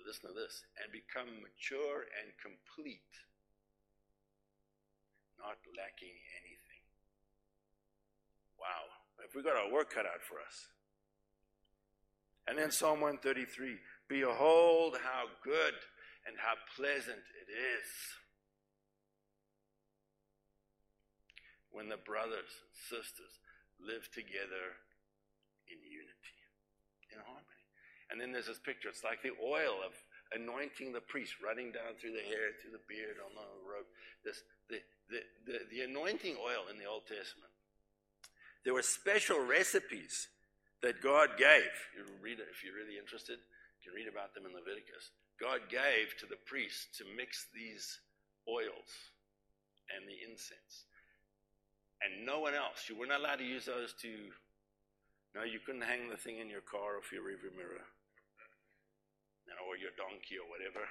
listen 0.06 0.28
to 0.28 0.34
this, 0.34 0.64
and 0.82 0.90
become 0.90 1.28
mature 1.40 2.08
and 2.18 2.32
complete, 2.40 3.12
not 5.44 5.60
lacking 5.76 6.16
anything. 6.40 6.82
Wow. 8.56 8.88
If 9.20 9.36
we 9.36 9.44
got 9.44 9.60
our 9.60 9.68
work 9.68 9.92
cut 9.92 10.08
out 10.08 10.24
for 10.24 10.40
us. 10.40 10.72
And 12.48 12.56
then 12.56 12.72
Psalm 12.72 13.00
133 13.00 13.76
Behold, 14.08 14.96
how 15.00 15.32
good 15.42 15.76
and 16.28 16.36
how 16.36 16.56
pleasant 16.76 17.24
it 17.40 17.48
is 17.48 17.88
when 21.72 21.88
the 21.88 21.96
brothers 21.96 22.52
and 22.60 22.72
sisters 22.72 23.40
live 23.80 24.08
together 24.12 24.76
in 25.68 25.80
unity, 25.80 26.38
in 27.12 27.18
harmony. 27.24 27.64
And 28.12 28.20
then 28.20 28.32
there's 28.32 28.46
this 28.46 28.60
picture. 28.60 28.92
It's 28.92 29.04
like 29.04 29.24
the 29.24 29.36
oil 29.40 29.80
of 29.80 29.96
anointing 30.34 30.92
the 30.92 31.00
priest, 31.00 31.38
running 31.38 31.70
down 31.70 31.94
through 31.98 32.12
the 32.12 32.26
hair, 32.26 32.52
through 32.58 32.74
the 32.74 32.86
beard, 32.90 33.22
on 33.22 33.32
the 33.34 33.46
robe. 33.62 33.88
This, 34.26 34.42
the, 34.68 34.82
the, 35.08 35.22
the, 35.46 35.58
the 35.70 35.80
anointing 35.86 36.36
oil 36.36 36.66
in 36.70 36.78
the 36.78 36.90
Old 36.90 37.06
Testament. 37.06 37.50
There 38.64 38.74
were 38.74 38.84
special 38.84 39.38
recipes 39.38 40.28
that 40.82 41.00
God 41.00 41.36
gave. 41.38 41.70
You 41.94 42.04
read 42.20 42.40
it 42.40 42.50
if 42.50 42.64
you're 42.64 42.76
really 42.76 42.98
interested. 42.98 43.38
You 43.38 43.92
can 43.92 43.96
read 43.96 44.08
about 44.08 44.34
them 44.34 44.48
in 44.48 44.56
Leviticus. 44.56 45.12
God 45.40 45.68
gave 45.68 46.16
to 46.20 46.26
the 46.26 46.40
priests 46.46 46.88
to 46.98 47.04
mix 47.16 47.46
these 47.54 48.00
oils 48.48 49.12
and 49.92 50.08
the 50.08 50.16
incense. 50.24 50.88
And 52.00 52.24
no 52.24 52.40
one 52.40 52.54
else. 52.54 52.88
You 52.88 52.96
were 52.96 53.08
not 53.08 53.20
allowed 53.20 53.40
to 53.40 53.48
use 53.48 53.64
those 53.64 53.94
to. 54.02 54.12
No, 55.34 55.42
you 55.42 55.58
couldn't 55.58 55.82
hang 55.82 56.08
the 56.08 56.16
thing 56.16 56.38
in 56.38 56.48
your 56.48 56.62
car 56.62 57.00
or 57.00 57.02
your 57.10 57.24
rearview 57.24 57.56
mirror 57.56 57.82
or 59.74 59.78
your 59.82 59.90
donkey 59.98 60.38
or 60.38 60.46
whatever. 60.46 60.86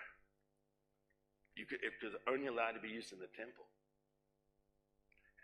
You 1.56 1.64
could, 1.64 1.80
it 1.80 1.96
was 2.04 2.20
only 2.28 2.52
allowed 2.52 2.76
to 2.76 2.84
be 2.84 2.92
used 2.92 3.16
in 3.16 3.24
the 3.24 3.32
temple. 3.32 3.64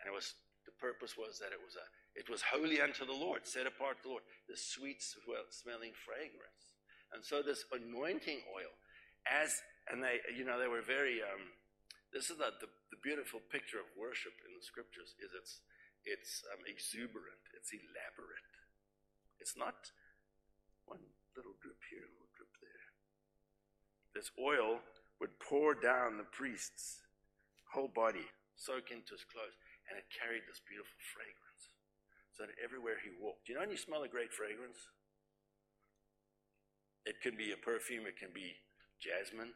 And 0.04 0.12
it 0.12 0.14
was 0.14 0.36
the 0.68 0.76
purpose 0.76 1.16
was 1.16 1.40
that 1.40 1.56
it 1.56 1.62
was 1.64 1.80
a 1.80 1.86
it 2.12 2.28
was 2.28 2.42
holy 2.44 2.82
unto 2.82 3.06
the 3.06 3.16
Lord, 3.16 3.46
set 3.46 3.64
apart 3.64 4.02
to 4.02 4.02
the 4.04 4.12
Lord, 4.18 4.26
the 4.50 4.58
sweet 4.58 5.00
smelling 5.00 5.94
fragrance. 5.94 6.76
And 7.14 7.22
so 7.24 7.40
this 7.40 7.64
anointing 7.70 8.42
oil, 8.50 8.74
as 9.24 9.54
and 9.88 10.02
they 10.02 10.20
you 10.36 10.44
know 10.44 10.60
they 10.60 10.68
were 10.68 10.84
very 10.84 11.24
um, 11.24 11.54
this 12.12 12.28
is 12.28 12.42
the, 12.42 12.50
the, 12.58 12.68
the 12.90 13.00
beautiful 13.00 13.38
picture 13.54 13.78
of 13.78 13.86
worship 13.94 14.34
in 14.42 14.50
the 14.52 14.64
scriptures 14.64 15.14
is 15.22 15.30
it's 15.32 15.62
it's 16.04 16.42
um, 16.52 16.60
exuberant, 16.66 17.44
it's 17.54 17.70
elaborate. 17.70 18.52
It's 19.38 19.56
not 19.56 19.94
one 20.84 21.00
little 21.36 21.54
drip 21.62 21.80
here, 21.88 22.08
this 24.14 24.30
oil 24.38 24.80
would 25.20 25.38
pour 25.38 25.74
down 25.74 26.16
the 26.16 26.28
priest's 26.32 27.04
whole 27.70 27.90
body, 27.92 28.26
soak 28.56 28.90
into 28.90 29.14
his 29.14 29.28
clothes, 29.28 29.54
and 29.88 29.98
it 29.98 30.08
carried 30.10 30.42
this 30.48 30.62
beautiful 30.64 30.98
fragrance. 31.14 31.70
So 32.34 32.48
that 32.48 32.56
everywhere 32.62 32.98
he 32.98 33.12
walked, 33.14 33.46
you 33.46 33.54
know, 33.54 33.62
when 33.62 33.74
you 33.74 33.78
smell 33.78 34.02
a 34.02 34.10
great 34.10 34.32
fragrance? 34.32 34.80
It 37.04 37.20
can 37.20 37.36
be 37.36 37.52
a 37.52 37.60
perfume, 37.60 38.08
it 38.08 38.16
can 38.16 38.32
be 38.32 38.56
jasmine. 39.00 39.52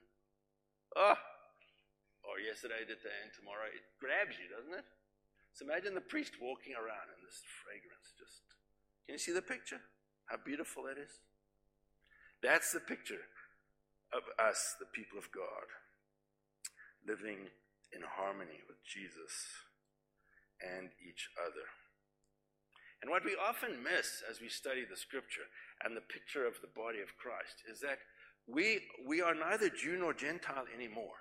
Ah! 0.96 1.16
Oh, 1.16 2.34
or 2.34 2.40
yesterday 2.40 2.84
did 2.88 3.00
that, 3.04 3.20
and 3.24 3.32
tomorrow 3.32 3.68
it 3.68 3.84
grabs 4.00 4.36
you, 4.40 4.48
doesn't 4.48 4.72
it? 4.72 4.86
So 5.52 5.64
imagine 5.64 5.94
the 5.94 6.04
priest 6.04 6.40
walking 6.40 6.74
around 6.74 7.08
in 7.14 7.20
this 7.22 7.44
fragrance 7.62 8.10
just. 8.16 8.42
Can 9.06 9.20
you 9.20 9.22
see 9.22 9.36
the 9.36 9.44
picture? 9.44 9.80
How 10.26 10.40
beautiful 10.40 10.88
that 10.88 10.96
is? 10.96 11.20
That's 12.42 12.72
the 12.72 12.80
picture 12.80 13.28
of 14.14 14.22
us, 14.38 14.76
the 14.78 14.86
people 14.86 15.18
of 15.18 15.32
God, 15.34 15.66
living 17.06 17.50
in 17.92 18.02
harmony 18.06 18.62
with 18.70 18.78
Jesus 18.86 19.34
and 20.62 20.90
each 21.02 21.28
other. 21.34 21.66
And 23.02 23.10
what 23.10 23.24
we 23.24 23.36
often 23.36 23.82
miss 23.82 24.22
as 24.30 24.40
we 24.40 24.48
study 24.48 24.86
the 24.88 24.96
scripture 24.96 25.44
and 25.84 25.96
the 25.96 26.08
picture 26.08 26.46
of 26.46 26.56
the 26.62 26.72
body 26.72 27.02
of 27.02 27.18
Christ 27.20 27.60
is 27.70 27.80
that 27.80 27.98
we, 28.46 28.80
we 29.06 29.20
are 29.20 29.34
neither 29.34 29.68
Jew 29.68 29.98
nor 29.98 30.14
Gentile 30.14 30.64
anymore. 30.74 31.20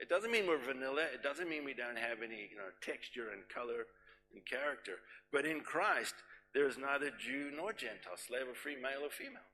It 0.00 0.08
doesn't 0.08 0.32
mean 0.32 0.48
we're 0.48 0.58
vanilla. 0.58 1.06
It 1.14 1.22
doesn't 1.22 1.48
mean 1.48 1.64
we 1.64 1.74
don't 1.74 1.98
have 1.98 2.18
any 2.18 2.50
you 2.50 2.58
know, 2.58 2.74
texture 2.82 3.30
and 3.30 3.46
color 3.46 3.86
and 4.34 4.44
character. 4.44 4.98
But 5.30 5.46
in 5.46 5.60
Christ, 5.60 6.14
there 6.54 6.66
is 6.66 6.78
neither 6.78 7.10
Jew 7.10 7.52
nor 7.54 7.72
Gentile, 7.72 8.18
slave 8.18 8.50
or 8.50 8.54
free, 8.54 8.74
male 8.74 9.06
or 9.06 9.10
female. 9.10 9.46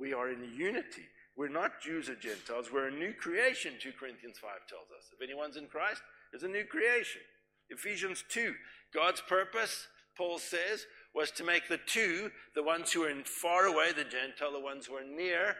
We 0.00 0.14
are 0.14 0.30
in 0.30 0.42
unity. 0.56 1.04
We're 1.36 1.48
not 1.48 1.80
Jews 1.82 2.08
or 2.08 2.14
Gentiles. 2.14 2.70
We're 2.72 2.88
a 2.88 2.90
new 2.90 3.12
creation, 3.12 3.74
2 3.80 3.92
Corinthians 3.98 4.38
5 4.38 4.50
tells 4.68 4.88
us. 4.96 5.12
If 5.12 5.22
anyone's 5.22 5.56
in 5.56 5.66
Christ, 5.66 6.02
there's 6.32 6.42
a 6.42 6.48
new 6.48 6.64
creation. 6.64 7.20
Ephesians 7.68 8.24
2, 8.30 8.54
God's 8.94 9.20
purpose, 9.20 9.86
Paul 10.16 10.38
says, 10.38 10.86
was 11.14 11.30
to 11.32 11.44
make 11.44 11.68
the 11.68 11.78
two, 11.86 12.30
the 12.54 12.62
ones 12.62 12.92
who 12.92 13.04
are 13.04 13.10
in 13.10 13.24
far 13.24 13.66
away, 13.66 13.92
the 13.92 14.04
Gentile, 14.04 14.52
the 14.52 14.60
ones 14.60 14.86
who 14.86 14.94
are 14.94 15.04
near. 15.04 15.56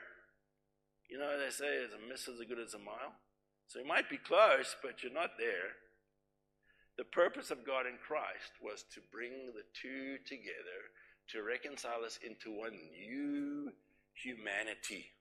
You 1.09 1.18
know, 1.18 1.38
they 1.38 1.50
say, 1.50 1.85
as 1.85 1.92
a 1.92 2.09
miss 2.09 2.29
is 2.29 2.40
as 2.40 2.46
good 2.48 2.59
as 2.59 2.74
a 2.74 2.79
mile. 2.79 3.14
So 3.68 3.79
you 3.79 3.87
might 3.87 4.09
be 4.09 4.16
close, 4.16 4.74
but 4.83 5.03
you're 5.03 5.12
not 5.12 5.38
there. 5.38 5.76
The 6.98 7.05
purpose 7.05 7.50
of 7.50 7.66
God 7.66 7.87
in 7.87 7.96
Christ 8.05 8.53
was 8.62 8.85
to 8.94 9.00
bring 9.12 9.53
the 9.55 9.64
two 9.81 10.18
together 10.26 10.90
to 11.31 11.42
reconcile 11.42 12.05
us 12.05 12.18
into 12.26 12.50
one 12.50 12.76
new 12.92 13.72
humanity. 14.22 15.12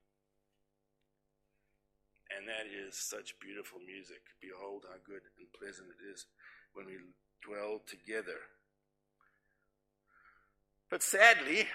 And 2.29 2.47
that 2.47 2.69
is 2.69 2.95
such 2.95 3.39
beautiful 3.41 3.79
music. 3.79 4.21
Behold, 4.41 4.85
how 4.87 5.01
good 5.01 5.25
and 5.37 5.49
pleasant 5.57 5.89
it 5.89 6.01
is 6.13 6.25
when 6.73 6.85
we 6.85 6.97
dwell 7.41 7.81
together. 7.87 8.45
But 10.89 11.01
sadly, 11.01 11.67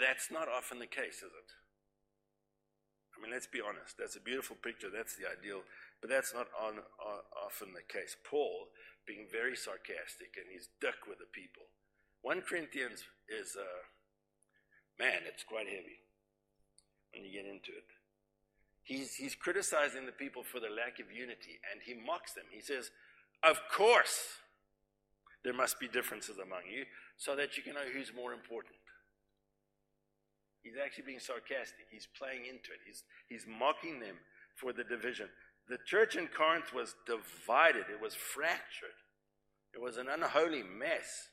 that's 0.00 0.30
not 0.30 0.48
often 0.48 0.78
the 0.78 0.86
case, 0.86 1.20
is 1.20 1.32
it? 1.32 1.50
I 3.16 3.22
mean, 3.22 3.32
let's 3.32 3.46
be 3.46 3.60
honest. 3.60 3.96
That's 3.98 4.16
a 4.16 4.20
beautiful 4.20 4.56
picture. 4.56 4.88
That's 4.90 5.16
the 5.16 5.28
ideal. 5.28 5.62
But 6.00 6.10
that's 6.10 6.34
not 6.34 6.48
on, 6.58 6.82
on, 6.98 7.18
often 7.32 7.72
the 7.72 7.84
case. 7.86 8.16
Paul, 8.28 8.68
being 9.06 9.26
very 9.30 9.56
sarcastic, 9.56 10.36
and 10.36 10.48
he's 10.50 10.68
duck 10.80 11.06
with 11.08 11.18
the 11.18 11.30
people, 11.30 11.68
1 12.22 12.42
Corinthians 12.42 13.04
is, 13.28 13.56
uh, 13.56 13.82
man, 14.98 15.20
it's 15.26 15.44
quite 15.44 15.66
heavy 15.66 16.00
when 17.12 17.24
you 17.24 17.32
get 17.32 17.46
into 17.46 17.72
it. 17.72 17.88
He's, 18.82 19.14
he's 19.14 19.34
criticizing 19.34 20.04
the 20.04 20.12
people 20.12 20.42
for 20.42 20.60
their 20.60 20.70
lack 20.70 21.00
of 21.00 21.10
unity 21.10 21.60
and 21.72 21.80
he 21.84 21.94
mocks 21.94 22.34
them. 22.34 22.44
He 22.50 22.60
says, 22.60 22.90
Of 23.42 23.60
course, 23.72 24.20
there 25.42 25.54
must 25.54 25.80
be 25.80 25.88
differences 25.88 26.36
among 26.38 26.68
you 26.70 26.84
so 27.16 27.34
that 27.36 27.56
you 27.56 27.62
can 27.62 27.74
know 27.74 27.88
who's 27.92 28.12
more 28.14 28.32
important. 28.32 28.76
He's 30.62 30.80
actually 30.82 31.04
being 31.04 31.20
sarcastic. 31.20 31.88
He's 31.90 32.08
playing 32.16 32.48
into 32.48 32.72
it. 32.72 32.80
He's, 32.86 33.04
he's 33.28 33.44
mocking 33.46 34.00
them 34.00 34.16
for 34.56 34.72
the 34.72 34.84
division. 34.84 35.28
The 35.68 35.78
church 35.86 36.16
in 36.16 36.28
Corinth 36.28 36.72
was 36.74 36.94
divided, 37.06 37.84
it 37.90 38.00
was 38.00 38.14
fractured, 38.14 39.00
it 39.72 39.80
was 39.80 39.96
an 39.96 40.08
unholy 40.08 40.62
mess. 40.62 41.28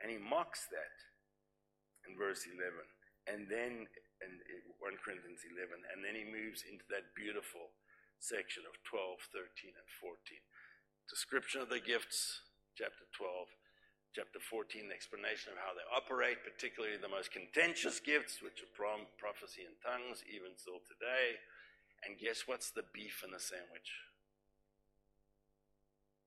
And 0.00 0.08
he 0.08 0.16
mocks 0.16 0.64
that 0.72 0.96
in 2.08 2.16
verse 2.16 2.48
11. 2.48 2.56
And 3.28 3.46
then 3.46 3.84
in 4.24 4.30
1 4.80 5.04
Corinthians 5.04 5.44
11. 5.44 5.80
And 5.92 6.00
then 6.04 6.16
he 6.16 6.24
moves 6.24 6.64
into 6.64 6.84
that 6.92 7.12
beautiful 7.16 7.72
section 8.20 8.64
of 8.68 8.76
12, 8.84 9.32
13, 9.32 9.76
and 9.76 9.88
14. 10.00 10.16
Description 11.08 11.64
of 11.64 11.72
the 11.72 11.80
gifts, 11.80 12.44
chapter 12.76 13.08
12. 13.16 13.48
Chapter 14.10 14.42
14, 14.42 14.90
the 14.90 14.96
explanation 14.98 15.54
of 15.54 15.62
how 15.62 15.70
they 15.70 15.86
operate, 15.86 16.42
particularly 16.42 16.98
the 16.98 17.06
most 17.06 17.30
contentious 17.30 18.02
gifts, 18.02 18.42
which 18.42 18.58
are 18.58 18.74
prom- 18.74 19.06
prophecy 19.22 19.62
and 19.62 19.78
tongues, 19.86 20.26
even 20.26 20.50
still 20.58 20.82
today. 20.82 21.38
And 22.02 22.18
guess 22.18 22.42
what's 22.50 22.74
the 22.74 22.82
beef 22.90 23.22
in 23.22 23.30
the 23.30 23.38
sandwich? 23.38 23.86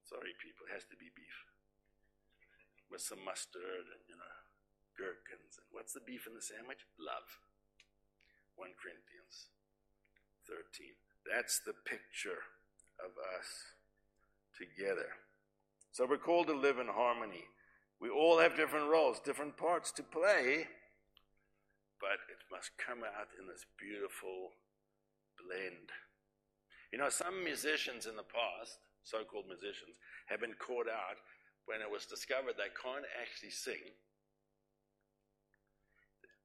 Sorry, 0.07 0.31
people, 0.39 0.63
it 0.63 0.71
has 0.71 0.87
to 0.87 0.95
be 0.95 1.11
beef 1.11 1.52
with 2.93 3.01
some 3.01 3.25
mustard 3.25 3.89
and, 3.89 4.05
you 4.05 4.13
know, 4.13 4.35
gherkins. 4.93 5.57
And 5.57 5.65
what's 5.73 5.97
the 5.97 6.05
beef 6.05 6.29
in 6.29 6.37
the 6.37 6.45
sandwich? 6.45 6.85
Love. 7.01 7.25
1 8.55 8.69
Corinthians 8.77 9.49
13. 10.45 10.93
That's 11.25 11.57
the 11.65 11.73
picture 11.89 12.53
of 13.01 13.17
us 13.17 13.73
together. 14.53 15.17
So 15.89 16.05
we're 16.05 16.21
called 16.21 16.53
to 16.53 16.55
live 16.55 16.77
in 16.77 16.85
harmony. 16.85 17.49
We 17.97 18.13
all 18.13 18.37
have 18.37 18.55
different 18.55 18.93
roles, 18.93 19.19
different 19.19 19.57
parts 19.57 19.89
to 19.97 20.03
play, 20.03 20.69
but 21.97 22.21
it 22.29 22.45
must 22.53 22.77
come 22.77 23.01
out 23.01 23.33
in 23.41 23.49
this 23.49 23.65
beautiful 23.81 24.53
blend. 25.41 25.89
You 26.91 26.99
know, 26.99 27.09
some 27.09 27.43
musicians 27.43 28.05
in 28.05 28.15
the 28.15 28.27
past, 28.27 28.77
so 29.01 29.25
called 29.25 29.49
musicians, 29.49 29.97
have 30.27 30.41
been 30.41 30.53
caught 30.59 30.85
out 30.85 31.17
when 31.65 31.79
it 31.79 31.89
was 31.89 32.05
discovered 32.05 32.55
they 32.59 32.73
can't 32.75 33.07
actually 33.19 33.53
sing, 33.55 33.95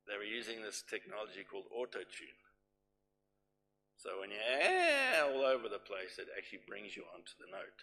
they 0.06 0.16
were 0.16 0.26
using 0.26 0.64
this 0.64 0.80
technology 0.86 1.44
called 1.44 1.68
auto 1.68 2.00
tune. 2.00 2.40
So 3.98 4.22
when 4.22 4.30
you're 4.30 5.26
all 5.26 5.42
over 5.42 5.66
the 5.66 5.82
place, 5.82 6.16
it 6.16 6.30
actually 6.32 6.64
brings 6.64 6.94
you 6.94 7.02
onto 7.12 7.34
the 7.36 7.50
note. 7.50 7.82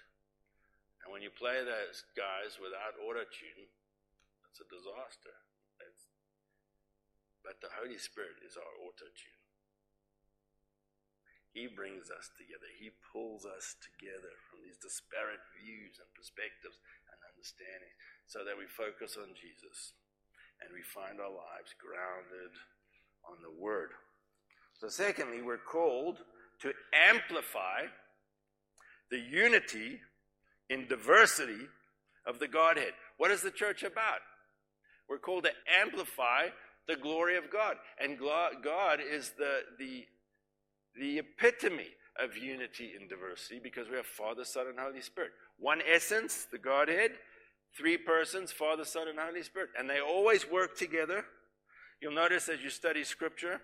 And 1.04 1.14
when 1.14 1.22
you 1.22 1.30
play 1.30 1.62
those 1.62 2.02
guys 2.18 2.58
without 2.58 2.98
auto 2.98 3.28
tune, 3.30 3.70
it's 4.50 4.64
a 4.64 4.66
disaster. 4.66 5.36
It's, 5.86 6.10
but 7.46 7.62
the 7.62 7.70
Holy 7.78 8.00
Spirit 8.02 8.42
is 8.42 8.58
our 8.58 8.74
auto 8.82 9.06
tune. 9.14 9.44
He 11.54 11.70
brings 11.72 12.10
us 12.10 12.34
together. 12.36 12.68
He 12.74 12.92
pulls 13.12 13.46
us 13.48 13.80
together 13.80 14.34
from 14.50 14.66
these 14.66 14.82
disparate 14.82 15.46
views 15.56 16.02
and 16.02 16.10
perspectives 16.12 16.82
understanding 17.46 17.94
so 18.26 18.40
that 18.44 18.58
we 18.58 18.66
focus 18.66 19.18
on 19.22 19.30
Jesus. 19.36 19.94
and 20.62 20.72
we 20.74 20.82
find 20.82 21.20
our 21.20 21.30
lives 21.30 21.76
grounded 21.78 22.52
on 23.30 23.36
the 23.44 23.62
Word. 23.62 23.90
So, 24.80 24.88
secondly, 24.88 25.42
we're 25.42 25.58
called 25.58 26.20
to 26.62 26.72
amplify 26.94 27.88
the 29.12 29.20
unity 29.20 30.00
in 30.70 30.88
diversity 30.88 31.68
of 32.26 32.40
the 32.40 32.48
Godhead. 32.48 32.94
What 33.18 33.32
is 33.32 33.42
the 33.42 33.52
church 33.52 33.84
about? 33.84 34.20
We're 35.10 35.20
called 35.20 35.44
to 35.44 35.52
amplify 35.82 36.48
the 36.88 36.96
glory 36.96 37.36
of 37.36 37.52
God. 37.52 37.76
And 38.02 38.18
God 38.18 39.00
is 39.02 39.34
the, 39.38 39.60
the, 39.78 40.06
the 40.98 41.20
epitome 41.20 41.90
of 42.18 42.38
unity 42.38 42.94
in 43.00 43.10
diversity 43.10 43.60
because 43.62 43.90
we 43.90 43.98
have 43.98 44.06
Father, 44.06 44.46
Son, 44.46 44.68
and 44.70 44.80
Holy 44.80 45.02
Spirit. 45.02 45.32
One 45.60 45.82
essence, 45.86 46.48
the 46.50 46.58
Godhead, 46.58 47.12
three 47.78 47.98
persons, 47.98 48.52
Father, 48.52 48.86
Son, 48.86 49.08
and 49.08 49.20
Holy 49.20 49.44
Spirit. 49.44 49.70
And 49.78 49.90
they 49.90 50.00
always 50.00 50.50
work 50.50 50.78
together. 50.78 51.26
You'll 52.02 52.14
notice 52.14 52.50
as 52.50 52.62
you 52.62 52.70
study 52.70 53.04
Scripture, 53.04 53.62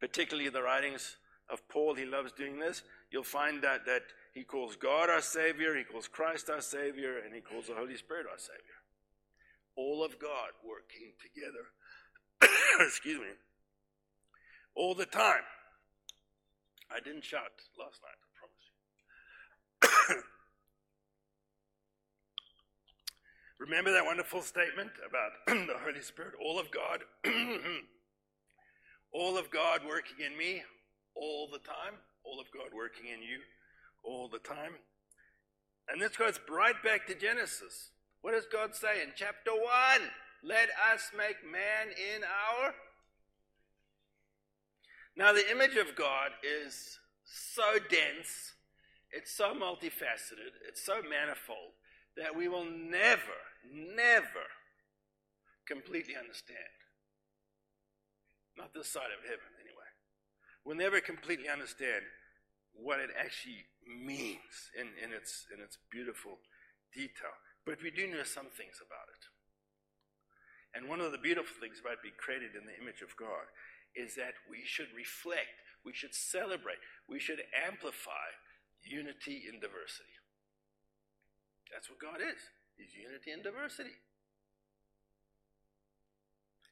particularly 0.00 0.48
the 0.48 0.62
writings 0.62 1.16
of 1.50 1.66
Paul, 1.68 1.94
he 1.94 2.04
loves 2.04 2.32
doing 2.32 2.58
this. 2.58 2.82
You'll 3.10 3.22
find 3.22 3.62
that, 3.62 3.84
that 3.86 4.02
he 4.32 4.44
calls 4.44 4.76
God 4.76 5.10
our 5.10 5.20
Savior, 5.20 5.76
he 5.76 5.84
calls 5.84 6.08
Christ 6.08 6.50
our 6.50 6.60
Savior, 6.60 7.18
and 7.24 7.34
he 7.34 7.40
calls 7.40 7.66
the 7.68 7.74
Holy 7.74 7.96
Spirit 7.96 8.26
our 8.30 8.38
Savior. 8.38 8.60
All 9.76 10.04
of 10.04 10.18
God 10.18 10.50
working 10.64 11.12
together. 11.20 11.70
Excuse 12.86 13.20
me. 13.20 13.26
All 14.74 14.94
the 14.94 15.06
time. 15.06 15.42
I 16.90 17.00
didn't 17.00 17.24
shout 17.24 17.50
last 17.78 18.00
night, 18.02 18.18
I 18.20 18.28
promise 19.88 20.16
you. 20.16 20.22
Remember 23.64 23.92
that 23.92 24.04
wonderful 24.04 24.42
statement 24.42 24.90
about 25.08 25.30
the 25.46 25.78
Holy 25.82 26.02
Spirit? 26.02 26.34
All 26.38 26.60
of 26.60 26.70
God, 26.70 27.00
all 29.10 29.38
of 29.38 29.50
God 29.50 29.80
working 29.88 30.16
in 30.20 30.36
me 30.36 30.62
all 31.16 31.48
the 31.50 31.60
time, 31.60 31.94
all 32.24 32.38
of 32.38 32.46
God 32.52 32.76
working 32.76 33.06
in 33.06 33.22
you 33.22 33.38
all 34.04 34.28
the 34.28 34.38
time. 34.38 34.72
And 35.88 35.98
this 35.98 36.14
goes 36.14 36.38
right 36.46 36.74
back 36.84 37.06
to 37.06 37.14
Genesis. 37.14 37.88
What 38.20 38.32
does 38.32 38.44
God 38.52 38.74
say 38.74 39.02
in 39.02 39.12
chapter 39.16 39.52
1? 39.52 39.62
Let 40.42 40.68
us 40.92 41.10
make 41.16 41.36
man 41.50 41.88
in 41.88 42.22
our. 42.22 42.74
Now, 45.16 45.32
the 45.32 45.50
image 45.50 45.76
of 45.76 45.96
God 45.96 46.32
is 46.42 46.98
so 47.24 47.78
dense, 47.88 48.52
it's 49.10 49.32
so 49.32 49.54
multifaceted, 49.54 50.52
it's 50.68 50.84
so 50.84 50.96
manifold 50.96 51.72
that 52.16 52.36
we 52.36 52.48
will 52.48 52.64
never, 52.64 53.38
never 53.72 54.46
completely 55.66 56.14
understand. 56.16 56.74
Not 58.56 58.72
this 58.72 58.88
side 58.88 59.10
of 59.10 59.24
heaven, 59.24 59.50
anyway. 59.58 59.90
We'll 60.64 60.78
never 60.78 61.00
completely 61.00 61.48
understand 61.48 62.06
what 62.72 63.00
it 63.00 63.10
actually 63.18 63.66
means 63.86 64.70
in, 64.78 64.94
in, 65.02 65.14
its, 65.14 65.46
in 65.52 65.60
its 65.62 65.78
beautiful 65.90 66.38
detail. 66.94 67.34
But 67.66 67.82
we 67.82 67.90
do 67.90 68.06
know 68.06 68.22
some 68.22 68.50
things 68.50 68.78
about 68.78 69.10
it. 69.10 69.24
And 70.74 70.90
one 70.90 71.00
of 71.00 71.12
the 71.12 71.22
beautiful 71.22 71.54
things 71.60 71.78
about 71.78 72.02
being 72.02 72.18
created 72.18 72.58
in 72.58 72.66
the 72.66 72.78
image 72.78 73.02
of 73.02 73.14
God 73.14 73.46
is 73.94 74.14
that 74.18 74.34
we 74.50 74.66
should 74.66 74.90
reflect, 74.90 75.54
we 75.86 75.94
should 75.94 76.14
celebrate, 76.14 76.82
we 77.06 77.22
should 77.22 77.42
amplify 77.54 78.34
unity 78.82 79.46
in 79.46 79.62
diversity. 79.62 80.18
That's 81.72 81.88
what 81.90 82.00
God 82.00 82.20
is. 82.20 82.40
He's 82.76 82.94
unity 82.94 83.30
and 83.30 83.42
diversity. 83.42 83.96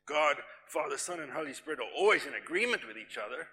God, 0.06 0.36
Father, 0.66 0.98
Son, 0.98 1.20
and 1.20 1.32
Holy 1.32 1.52
Spirit 1.52 1.78
are 1.78 1.96
always 1.96 2.26
in 2.26 2.34
agreement 2.34 2.82
with 2.86 2.96
each 2.96 3.16
other. 3.16 3.46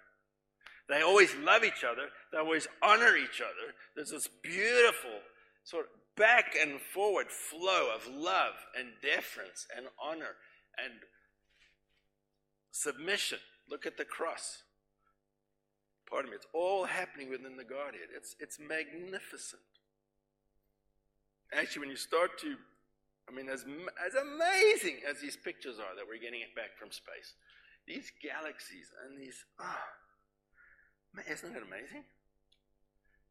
They 0.90 1.02
always 1.02 1.36
love 1.36 1.64
each 1.64 1.84
other. 1.84 2.10
They 2.32 2.40
always 2.40 2.68
honor 2.82 3.16
each 3.16 3.42
other. 3.42 3.74
There's 3.96 4.10
this 4.10 4.28
beautiful 4.42 5.22
sort 5.64 5.86
of 5.86 5.92
back 6.18 6.56
and 6.60 6.82
forward 6.82 7.28
flow 7.30 7.94
of 7.96 8.08
love 8.08 8.54
and 8.78 8.90
deference 9.02 9.68
and 9.76 9.86
honor 10.04 10.36
and 10.84 10.94
submission. 12.72 13.38
Look 13.70 13.86
at 13.86 13.98
the 13.98 14.06
cross. 14.06 14.64
Pardon 16.10 16.32
me, 16.32 16.38
it's 16.38 16.48
all 16.54 16.86
happening 16.86 17.30
within 17.30 17.56
the 17.56 17.64
Godhead. 17.64 18.10
It's, 18.16 18.36
it's 18.40 18.58
magnificent. 18.60 19.62
Actually, 21.54 21.82
when 21.82 21.90
you 21.90 21.98
start 21.98 22.38
to, 22.42 22.56
I 23.28 23.36
mean, 23.36 23.50
as, 23.50 23.66
as 24.06 24.14
amazing 24.16 25.02
as 25.10 25.20
these 25.20 25.36
pictures 25.36 25.80
are 25.80 25.96
that 25.96 26.06
we're 26.08 26.22
getting 26.22 26.42
it 26.42 26.54
back 26.56 26.78
from 26.78 26.92
space, 26.92 27.34
these 27.88 28.12
galaxies 28.22 28.92
and 29.06 29.18
these, 29.18 29.46
ah, 29.60 29.66
oh, 31.18 31.22
isn't 31.26 31.56
it 31.56 31.64
amazing? 31.66 32.06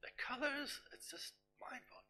The 0.03 0.11
colors, 0.19 0.81
it's 0.93 1.11
just 1.11 1.35
mind 1.63 1.83
blowing. 1.91 2.09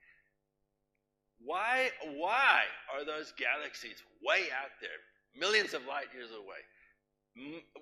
Why, 1.44 1.90
why 2.16 2.64
are 2.92 3.04
those 3.04 3.32
galaxies 3.38 4.02
way 4.24 4.50
out 4.50 4.74
there, 4.80 4.98
millions 5.38 5.74
of 5.74 5.86
light 5.86 6.08
years 6.14 6.30
away? 6.32 6.64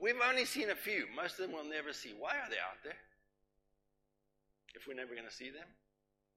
We've 0.02 0.20
only 0.20 0.44
seen 0.44 0.70
a 0.70 0.76
few. 0.76 1.06
Most 1.14 1.38
of 1.38 1.46
them 1.46 1.52
we'll 1.52 1.64
never 1.64 1.92
see. 1.92 2.12
Why 2.12 2.36
are 2.36 2.50
they 2.50 2.60
out 2.60 2.82
there? 2.84 3.00
If 4.74 4.86
we're 4.86 4.98
never 4.98 5.14
going 5.14 5.26
to 5.26 5.32
see 5.32 5.48
them? 5.48 5.64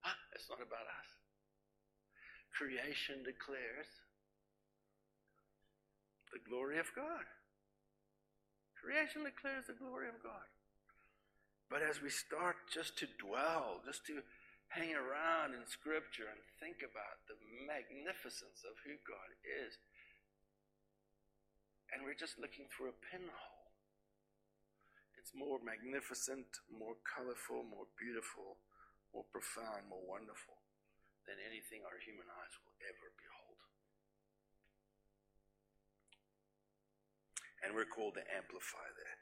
Ah, 0.06 0.15
it's 0.34 0.47
not 0.49 0.60
about 0.63 0.88
us. 0.88 1.10
Creation 2.53 3.23
declares 3.23 3.88
the 6.33 6.41
glory 6.45 6.77
of 6.77 6.89
God. 6.95 7.25
Creation 8.77 9.25
declares 9.25 9.67
the 9.67 9.77
glory 9.77 10.07
of 10.07 10.21
God. 10.21 10.47
But 11.69 11.85
as 11.85 12.01
we 12.01 12.09
start 12.09 12.57
just 12.73 12.97
to 12.99 13.07
dwell, 13.21 13.81
just 13.85 14.05
to 14.09 14.25
hang 14.69 14.93
around 14.93 15.53
in 15.53 15.65
Scripture 15.65 16.29
and 16.29 16.41
think 16.62 16.81
about 16.81 17.25
the 17.25 17.38
magnificence 17.65 18.65
of 18.65 18.77
who 18.85 18.97
God 19.05 19.29
is, 19.45 19.77
and 21.93 22.05
we're 22.05 22.17
just 22.17 22.38
looking 22.38 22.69
through 22.69 22.93
a 22.93 23.01
pinhole. 23.09 23.73
It's 25.17 25.33
more 25.33 25.57
magnificent, 25.62 26.47
more 26.69 26.97
colorful, 27.05 27.65
more 27.65 27.89
beautiful, 27.97 28.62
more 29.13 29.25
profound, 29.33 29.89
more 29.89 30.05
wonderful 30.05 30.58
than 31.29 31.37
anything 31.45 31.85
our 31.85 32.01
human 32.01 32.25
eyes 32.25 32.57
will 32.65 32.73
ever 32.89 33.13
behold. 33.13 33.61
And 37.61 37.77
we're 37.77 37.85
called 37.85 38.17
to 38.17 38.25
amplify 38.33 38.89
that. 38.89 39.21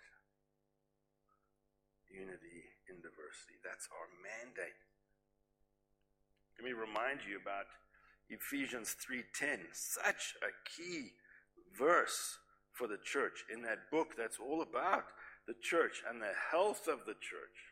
Unity 2.08 2.63
in 2.88 3.04
diversity. 3.04 3.60
That's 3.60 3.91
our 3.91 4.08
mandate. 4.24 4.80
Let 6.56 6.63
me 6.63 6.72
remind 6.72 7.28
you 7.28 7.36
about 7.36 7.67
Ephesians 8.30 8.96
3:10, 8.96 9.67
such 9.74 10.36
a 10.39 10.56
key 10.63 11.12
verse 11.76 12.39
for 12.72 12.88
the 12.88 12.98
church 13.04 13.43
in 13.50 13.62
that 13.63 13.91
book 13.91 14.15
that's 14.15 14.39
all 14.39 14.62
about 14.62 15.12
the 15.46 15.56
church 15.56 16.04
and 16.08 16.22
the 16.22 16.34
health 16.34 16.88
of 16.88 17.06
the 17.06 17.15
church. 17.15 17.67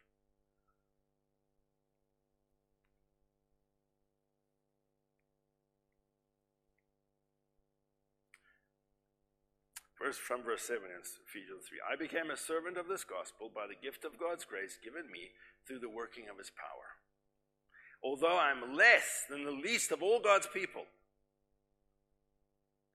First, 10.06 10.22
from 10.22 10.46
verse 10.46 10.62
7 10.62 10.86
in 10.86 11.02
Ephesians 11.02 11.65
3 11.65 11.82
I 11.82 11.98
became 11.98 12.30
a 12.30 12.38
servant 12.38 12.78
of 12.78 12.86
this 12.86 13.02
gospel 13.02 13.50
by 13.50 13.65
the 13.65 13.74
gift 13.74 14.06
of 14.06 14.22
God's 14.22 14.46
grace 14.46 14.78
given 14.78 15.10
me 15.10 15.34
through 15.65 15.82
the 15.82 15.89
working 15.89 16.30
of 16.30 16.38
his 16.38 16.54
power 16.54 16.96
although 18.06 18.38
I'm 18.38 18.78
less 18.78 19.26
than 19.28 19.44
the 19.44 19.52
least 19.52 19.91
of 19.91 20.04
all 20.04 20.22
God's 20.22 20.48
people, 20.54 20.86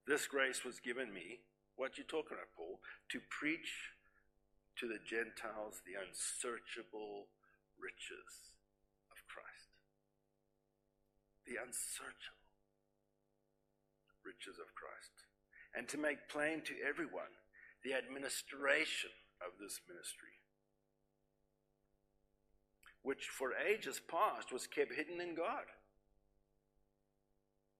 this 0.06 0.26
grace 0.28 0.64
was 0.64 0.78
given 0.78 1.12
me. 1.12 1.42
What 1.74 1.98
you 1.98 2.04
talking 2.04 2.38
about, 2.38 2.54
Paul? 2.56 2.78
To 3.10 3.18
preach 3.28 3.90
to 4.78 4.86
the 4.86 5.02
Gentiles 5.02 5.82
the 5.82 5.98
unsearchable 5.98 7.26
riches 7.74 8.54
of 9.10 9.18
Christ. 9.26 9.74
The 11.46 11.58
unsearchable 11.58 12.46
riches 14.22 14.62
of 14.62 14.70
Christ. 14.78 15.19
And 15.76 15.88
to 15.88 15.98
make 15.98 16.28
plain 16.28 16.62
to 16.62 16.74
everyone 16.86 17.32
the 17.84 17.94
administration 17.94 19.10
of 19.40 19.58
this 19.60 19.80
ministry 19.88 20.40
which 23.02 23.28
for 23.32 23.52
ages 23.54 24.00
past 24.08 24.52
was 24.52 24.66
kept 24.66 24.94
hidden 24.94 25.20
in 25.20 25.34
God. 25.34 25.64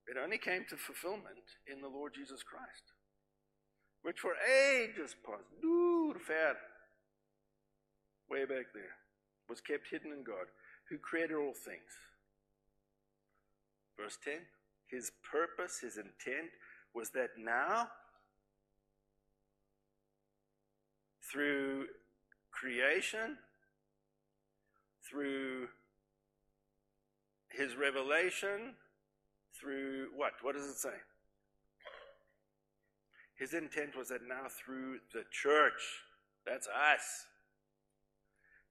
It 0.07 0.17
only 0.21 0.37
came 0.37 0.65
to 0.69 0.77
fulfillment 0.77 1.61
in 1.71 1.81
the 1.81 1.87
Lord 1.87 2.13
Jesus 2.15 2.41
Christ, 2.43 2.93
which 4.01 4.19
for 4.19 4.33
ages 4.35 5.15
past, 5.25 5.45
dude, 5.61 6.21
fair, 6.21 6.57
way 8.29 8.45
back 8.45 8.73
there, 8.73 8.97
was 9.47 9.61
kept 9.61 9.87
hidden 9.89 10.11
in 10.11 10.23
God, 10.23 10.49
who 10.89 10.97
created 10.97 11.35
all 11.35 11.53
things. 11.53 11.93
Verse 13.99 14.17
10 14.23 14.33
His 14.87 15.11
purpose, 15.31 15.79
his 15.79 15.97
intent 15.97 16.49
was 16.93 17.09
that 17.11 17.29
now, 17.37 17.87
through 21.31 21.85
creation, 22.51 23.37
through 25.09 25.67
his 27.49 27.75
revelation, 27.75 28.73
through 29.59 30.07
what? 30.15 30.33
What 30.41 30.55
does 30.55 30.65
it 30.65 30.77
say? 30.77 30.89
His 33.37 33.53
intent 33.53 33.95
was 33.97 34.09
that 34.09 34.21
now 34.27 34.47
through 34.63 34.99
the 35.13 35.23
church, 35.31 35.81
that's 36.45 36.67
us, 36.67 37.25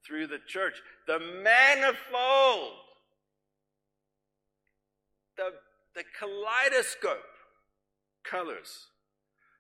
through 0.07 0.29
the 0.29 0.39
church, 0.47 0.75
the 1.07 1.19
manifold, 1.19 2.75
the, 5.37 5.51
the 5.95 6.05
kaleidoscope 6.19 7.25
colors 8.25 8.89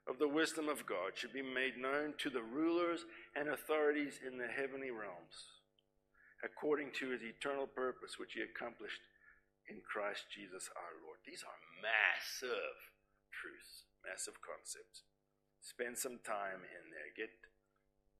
of 0.08 0.18
the 0.18 0.28
wisdom 0.28 0.68
of 0.68 0.86
God 0.86 1.14
should 1.14 1.32
be 1.32 1.42
made 1.42 1.76
known 1.76 2.14
to 2.18 2.30
the 2.30 2.42
rulers 2.42 3.06
and 3.36 3.48
authorities 3.48 4.20
in 4.24 4.38
the 4.38 4.48
heavenly 4.48 4.90
realms, 4.90 5.52
according 6.42 6.90
to 6.98 7.10
his 7.10 7.22
eternal 7.22 7.66
purpose, 7.66 8.18
which 8.18 8.34
he 8.34 8.42
accomplished 8.42 9.00
in 9.68 9.78
Christ 9.86 10.26
Jesus 10.34 10.66
our 10.74 10.94
Lord. 11.06 11.22
These 11.22 11.46
are 11.46 11.60
massive 11.78 12.76
truths, 13.30 13.86
massive 14.02 14.40
concepts. 14.42 15.06
Spend 15.62 15.94
some 15.94 16.18
time 16.24 16.64
in 16.64 16.84
there. 16.90 17.12
Get 17.14 17.30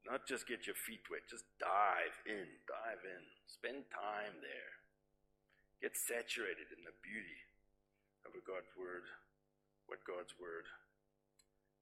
not 0.06 0.24
just 0.24 0.48
get 0.48 0.64
your 0.64 0.78
feet 0.78 1.04
wet, 1.12 1.28
just 1.28 1.44
dive 1.60 2.16
in, 2.24 2.48
dive 2.64 3.04
in. 3.04 3.22
Spend 3.44 3.84
time 3.92 4.40
there. 4.40 4.72
Get 5.84 5.96
saturated 5.96 6.72
in 6.72 6.84
the 6.84 6.96
beauty 7.04 7.40
of 8.24 8.32
a 8.32 8.40
God's 8.44 8.72
word, 8.76 9.04
what 9.90 10.06
God's 10.06 10.38
word 10.38 10.70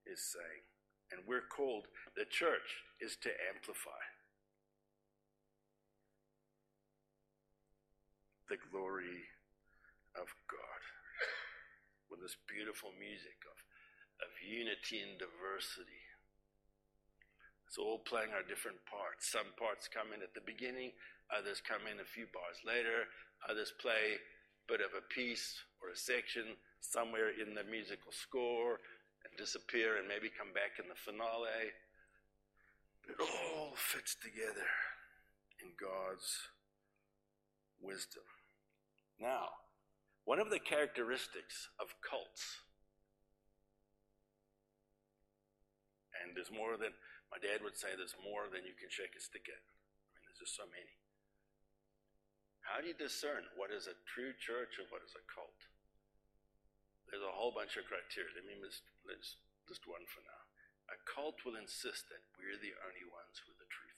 is 0.09 0.25
saying. 0.25 0.65
And 1.13 1.29
we're 1.29 1.45
called, 1.45 1.93
the 2.17 2.25
church 2.25 2.89
is 3.05 3.21
to 3.21 3.31
amplify 3.53 4.01
the 8.49 8.57
glory 8.73 9.29
of 10.17 10.33
God 10.49 10.83
with 12.09 12.25
this 12.25 12.37
beautiful 12.49 12.97
music 12.97 13.37
of, 13.45 13.61
of 14.25 14.33
unity 14.41 15.05
and 15.05 15.21
diversity. 15.21 16.09
It's 17.69 17.77
all 17.77 18.01
playing 18.01 18.33
our 18.33 18.45
different 18.45 18.81
parts. 18.89 19.29
Some 19.29 19.53
parts 19.61 19.85
come 19.93 20.17
in 20.17 20.25
at 20.25 20.33
the 20.33 20.45
beginning, 20.45 20.97
others 21.29 21.61
come 21.61 21.85
in 21.85 22.01
a 22.01 22.09
few 22.09 22.25
bars 22.33 22.57
later, 22.65 23.05
others 23.45 23.77
play 23.77 24.17
bit 24.69 24.85
of 24.85 24.93
a 24.93 25.09
piece 25.09 25.65
or 25.81 25.89
a 25.89 25.97
section 25.97 26.45
somewhere 26.81 27.33
in 27.33 27.55
the 27.55 27.65
musical 27.65 28.13
score 28.13 28.79
and 29.25 29.33
disappear 29.41 29.97
and 29.97 30.07
maybe 30.07 30.29
come 30.29 30.53
back 30.53 30.77
in 30.77 30.87
the 30.89 30.95
finale. 30.95 31.73
But 33.01 33.17
it 33.17 33.21
all 33.25 33.73
fits 33.75 34.15
together 34.15 34.69
in 35.65 35.73
God's 35.81 36.53
wisdom. 37.81 38.29
Now, 39.19 39.49
one 40.29 40.39
of 40.39 40.51
the 40.51 40.61
characteristics 40.61 41.73
of 41.81 41.97
cults, 42.05 42.61
and 46.21 46.37
there's 46.37 46.53
more 46.53 46.77
than, 46.77 46.93
my 47.33 47.41
dad 47.41 47.65
would 47.65 47.81
say, 47.81 47.97
there's 47.97 48.15
more 48.21 48.45
than 48.53 48.69
you 48.69 48.77
can 48.77 48.93
shake 48.93 49.17
a 49.17 49.23
stick 49.23 49.49
at. 49.49 49.57
I 49.57 50.07
mean, 50.13 50.29
there's 50.29 50.45
just 50.45 50.55
so 50.55 50.69
many. 50.69 50.98
How 52.69 52.85
do 52.85 52.93
you 52.93 52.99
discern 53.01 53.49
what 53.57 53.73
is 53.73 53.89
a 53.89 53.97
true 54.05 54.37
church 54.37 54.77
and 54.77 54.87
what 54.93 55.01
is 55.01 55.17
a 55.17 55.25
cult? 55.25 55.57
There's 57.09 57.25
a 57.25 57.33
whole 57.33 57.51
bunch 57.51 57.81
of 57.81 57.89
criteria. 57.89 58.37
Let 58.37 58.45
me 58.45 58.61
list, 58.61 58.85
list, 59.09 59.41
list 59.65 59.89
one 59.89 60.05
for 60.05 60.21
now. 60.29 60.43
A 60.93 61.01
cult 61.09 61.41
will 61.49 61.57
insist 61.57 62.13
that 62.13 62.21
we're 62.37 62.61
the 62.61 62.77
only 62.85 63.09
ones 63.09 63.41
with 63.49 63.57
the 63.57 63.69
truth. 63.73 63.89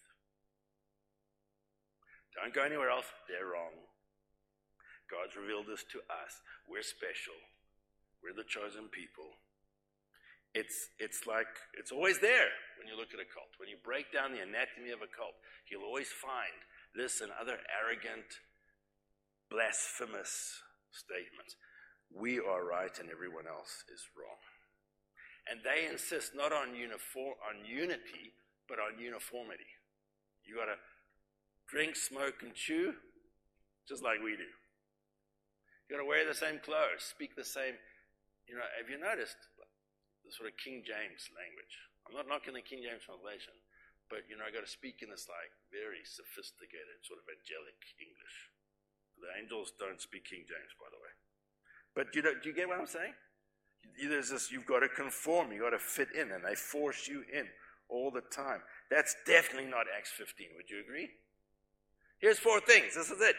Don't 2.38 2.54
go 2.54 2.62
anywhere 2.62 2.94
else, 2.94 3.10
they're 3.26 3.50
wrong. 3.50 3.74
God's 5.10 5.34
revealed 5.34 5.66
this 5.66 5.82
to 5.90 5.98
us. 6.06 6.38
We're 6.70 6.86
special. 6.86 7.34
We're 8.22 8.38
the 8.38 8.46
chosen 8.46 8.86
people. 8.86 9.34
It's, 10.54 10.94
it's 11.02 11.26
like, 11.26 11.50
it's 11.74 11.90
always 11.90 12.22
there 12.22 12.54
when 12.78 12.86
you 12.86 12.94
look 12.94 13.10
at 13.10 13.22
a 13.22 13.26
cult. 13.26 13.50
When 13.58 13.70
you 13.70 13.78
break 13.82 14.14
down 14.14 14.30
the 14.30 14.42
anatomy 14.42 14.94
of 14.94 15.02
a 15.02 15.10
cult, 15.10 15.34
you'll 15.66 15.86
always 15.86 16.10
find 16.10 16.54
this 16.94 17.22
and 17.22 17.30
other 17.34 17.58
arrogant, 17.70 18.26
blasphemous 19.50 20.62
statements. 20.90 21.58
We 22.10 22.38
are 22.38 22.64
right 22.64 22.94
and 22.98 23.10
everyone 23.10 23.46
else 23.46 23.84
is 23.92 24.06
wrong. 24.14 24.38
And 25.50 25.60
they 25.66 25.90
insist 25.90 26.34
not 26.34 26.54
on, 26.54 26.74
uniform, 26.74 27.34
on 27.42 27.66
unity, 27.66 28.34
but 28.70 28.78
on 28.78 29.02
uniformity. 29.02 29.66
You 30.46 30.58
got 30.58 30.70
to 30.70 30.78
drink, 31.66 31.94
smoke, 31.98 32.42
and 32.42 32.54
chew 32.54 32.94
just 33.90 34.06
like 34.06 34.22
we 34.22 34.38
do. 34.38 34.46
You 35.86 35.98
got 35.98 36.02
to 36.02 36.06
wear 36.06 36.22
the 36.22 36.38
same 36.38 36.62
clothes, 36.62 37.02
speak 37.02 37.34
the 37.34 37.46
same. 37.46 37.74
You 38.46 38.54
know, 38.54 38.66
have 38.78 38.86
you 38.86 38.98
noticed 38.98 39.38
the 40.22 40.30
sort 40.30 40.46
of 40.46 40.54
King 40.58 40.86
James 40.86 41.26
language? 41.34 41.74
I'm 42.06 42.14
not 42.14 42.30
knocking 42.30 42.54
the 42.54 42.62
King 42.62 42.86
James 42.86 43.02
translation, 43.02 43.54
but 44.06 44.26
you 44.30 44.38
know, 44.38 44.46
I 44.46 44.54
got 44.54 44.62
to 44.62 44.70
speak 44.70 45.02
in 45.02 45.10
this 45.10 45.26
like 45.26 45.50
very 45.74 46.06
sophisticated, 46.06 47.02
sort 47.02 47.18
of 47.18 47.26
angelic 47.26 47.78
English. 47.98 48.36
The 49.20 49.40
angels 49.40 49.72
don't 49.78 50.00
speak 50.00 50.24
King 50.24 50.44
James, 50.48 50.72
by 50.80 50.88
the 50.90 50.98
way. 50.98 51.12
But 51.94 52.14
you 52.14 52.22
know, 52.22 52.34
do 52.40 52.48
you 52.48 52.54
get 52.54 52.68
what 52.68 52.80
I'm 52.80 52.86
saying? 52.86 53.12
There's 54.08 54.30
this, 54.30 54.50
you've 54.50 54.66
got 54.66 54.80
to 54.80 54.88
conform, 54.88 55.52
you've 55.52 55.62
got 55.62 55.70
to 55.70 55.78
fit 55.78 56.08
in, 56.14 56.30
and 56.30 56.44
they 56.44 56.54
force 56.54 57.08
you 57.08 57.24
in 57.32 57.46
all 57.88 58.10
the 58.10 58.22
time. 58.34 58.60
That's 58.90 59.16
definitely 59.26 59.70
not 59.70 59.86
Acts 59.96 60.10
15. 60.16 60.46
Would 60.56 60.70
you 60.70 60.80
agree? 60.80 61.10
Here's 62.18 62.38
four 62.38 62.60
things. 62.60 62.94
This 62.94 63.10
is 63.10 63.20
it. 63.20 63.36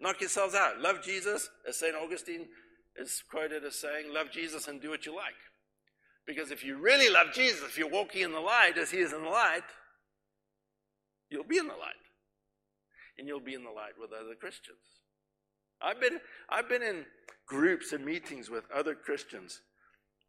Knock 0.00 0.20
yourselves 0.20 0.54
out. 0.54 0.80
Love 0.80 1.02
Jesus, 1.02 1.50
as 1.68 1.76
St. 1.76 1.94
Augustine 1.94 2.46
is 2.96 3.22
quoted 3.30 3.64
as 3.64 3.76
saying, 3.76 4.12
love 4.12 4.30
Jesus 4.30 4.68
and 4.68 4.80
do 4.80 4.90
what 4.90 5.06
you 5.06 5.14
like. 5.14 5.34
Because 6.26 6.50
if 6.50 6.64
you 6.64 6.76
really 6.76 7.12
love 7.12 7.28
Jesus, 7.32 7.62
if 7.62 7.78
you're 7.78 7.90
walking 7.90 8.22
in 8.22 8.32
the 8.32 8.40
light 8.40 8.78
as 8.78 8.90
he 8.90 8.98
is 8.98 9.12
in 9.12 9.22
the 9.22 9.28
light, 9.28 9.64
you'll 11.28 11.44
be 11.44 11.58
in 11.58 11.66
the 11.66 11.74
light. 11.74 11.94
And 13.18 13.28
you'll 13.28 13.40
be 13.40 13.54
in 13.54 13.64
the 13.64 13.70
light 13.70 13.98
with 14.00 14.10
other 14.12 14.34
Christians. 14.34 14.99
I've 15.82 16.00
been, 16.00 16.20
I've 16.48 16.68
been 16.68 16.82
in 16.82 17.06
groups 17.46 17.92
and 17.92 18.04
meetings 18.04 18.50
with 18.50 18.64
other 18.74 18.94
Christians, 18.94 19.60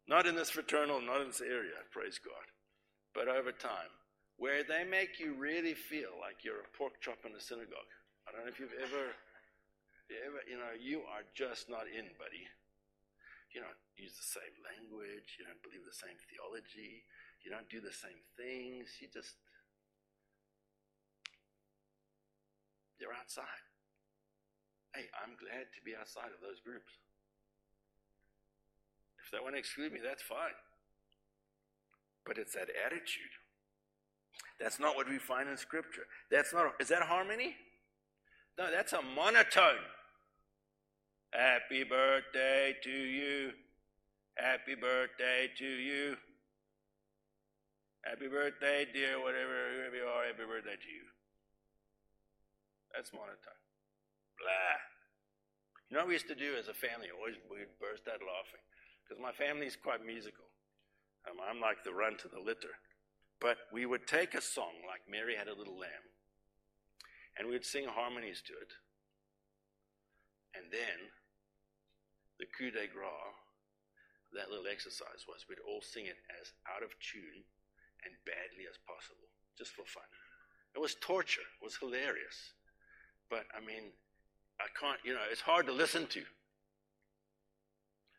not 0.08 0.26
in 0.26 0.34
this 0.34 0.50
fraternal, 0.50 1.00
not 1.00 1.20
in 1.20 1.28
this 1.28 1.40
area, 1.40 1.78
praise 1.92 2.18
God, 2.18 2.46
but 3.14 3.28
over 3.28 3.52
time, 3.52 3.92
where 4.36 4.64
they 4.64 4.84
make 4.84 5.20
you 5.20 5.34
really 5.34 5.74
feel 5.74 6.18
like 6.20 6.42
you're 6.42 6.60
a 6.60 6.76
pork 6.76 7.00
chop 7.00 7.18
in 7.24 7.36
a 7.36 7.40
synagogue. 7.40 7.92
I 8.26 8.32
don't 8.32 8.44
know 8.44 8.50
if 8.50 8.58
you've 8.58 8.74
ever 8.82 9.14
ever 10.26 10.44
you 10.44 10.60
know, 10.60 10.76
you 10.76 11.00
are 11.08 11.24
just 11.32 11.72
not 11.72 11.88
in, 11.88 12.04
buddy. 12.20 12.44
You 13.52 13.60
don't 13.60 13.80
use 13.96 14.16
the 14.16 14.28
same 14.28 14.56
language. 14.64 15.40
You 15.40 15.44
don't 15.44 15.60
believe 15.64 15.84
the 15.84 15.96
same 15.96 16.16
theology. 16.28 17.04
You 17.44 17.52
don't 17.52 17.68
do 17.68 17.80
the 17.80 17.92
same 17.92 18.20
things. 18.36 18.96
You 19.00 19.08
just, 19.12 19.36
you're 23.00 23.12
outside. 23.12 23.71
Hey, 24.94 25.08
I'm 25.16 25.36
glad 25.40 25.72
to 25.72 25.80
be 25.84 25.96
outside 25.98 26.28
of 26.36 26.40
those 26.42 26.60
groups. 26.60 26.92
If 29.24 29.30
they 29.32 29.40
want 29.40 29.54
to 29.54 29.58
exclude 29.58 29.92
me, 29.92 30.00
that's 30.04 30.22
fine. 30.22 30.56
But 32.26 32.36
it's 32.38 32.54
that 32.54 32.68
attitude. 32.84 33.32
That's 34.60 34.78
not 34.78 34.94
what 34.94 35.08
we 35.08 35.18
find 35.18 35.48
in 35.48 35.56
Scripture. 35.56 36.06
That's 36.30 36.52
not, 36.52 36.74
is 36.78 36.88
that 36.88 37.02
harmony? 37.02 37.56
No, 38.58 38.70
that's 38.70 38.92
a 38.92 39.00
monotone. 39.00 39.82
Happy 41.32 41.84
birthday 41.84 42.76
to 42.84 42.90
you. 42.90 43.52
Happy 44.36 44.74
birthday 44.74 45.48
to 45.58 45.64
you. 45.66 46.16
Happy 48.04 48.28
birthday, 48.28 48.86
dear, 48.92 49.20
whatever, 49.20 49.54
whoever 49.76 49.96
you 49.96 50.04
are, 50.04 50.26
happy 50.26 50.44
birthday 50.46 50.74
to 50.74 50.90
you. 50.90 51.06
That's 52.94 53.12
monotone. 53.12 53.61
Blah. 54.42 54.78
You 55.86 55.94
know 55.94 56.02
what 56.02 56.10
we 56.10 56.18
used 56.18 56.28
to 56.28 56.34
do 56.34 56.58
as 56.58 56.66
a 56.66 56.74
family? 56.74 57.14
Always 57.14 57.38
we'd 57.46 57.78
burst 57.78 58.10
out 58.10 58.18
laughing. 58.18 58.64
Because 59.06 59.22
my 59.22 59.30
family's 59.30 59.78
quite 59.78 60.02
musical. 60.02 60.50
Um, 61.30 61.38
I'm 61.38 61.62
like 61.62 61.84
the 61.86 61.94
run 61.94 62.18
to 62.18 62.28
the 62.28 62.42
litter. 62.42 62.74
But 63.42 63.58
we 63.74 63.86
would 63.86 64.06
take 64.06 64.34
a 64.34 64.40
song 64.40 64.86
like 64.86 65.02
Mary 65.10 65.34
Had 65.34 65.50
a 65.50 65.58
Little 65.58 65.74
Lamb, 65.74 66.06
and 67.34 67.50
we'd 67.50 67.66
sing 67.66 67.90
harmonies 67.90 68.38
to 68.46 68.54
it. 68.54 68.70
And 70.54 70.70
then 70.70 71.10
the 72.38 72.46
coup 72.46 72.70
de 72.70 72.86
grace, 72.86 73.34
that 74.32 74.46
little 74.48 74.70
exercise 74.70 75.26
was 75.26 75.44
we'd 75.50 75.58
all 75.66 75.82
sing 75.82 76.06
it 76.06 76.22
as 76.38 76.54
out 76.70 76.86
of 76.86 76.94
tune 77.02 77.42
and 78.06 78.14
badly 78.22 78.70
as 78.70 78.78
possible, 78.86 79.26
just 79.58 79.74
for 79.74 79.84
fun. 79.90 80.06
It 80.74 80.80
was 80.80 80.94
torture, 81.02 81.42
it 81.42 81.62
was 81.66 81.76
hilarious. 81.76 82.54
But 83.28 83.50
I 83.50 83.58
mean, 83.58 83.90
I 84.62 84.70
can't, 84.78 84.98
you 85.04 85.14
know, 85.14 85.26
it's 85.30 85.40
hard 85.40 85.66
to 85.66 85.72
listen 85.72 86.06
to. 86.08 86.22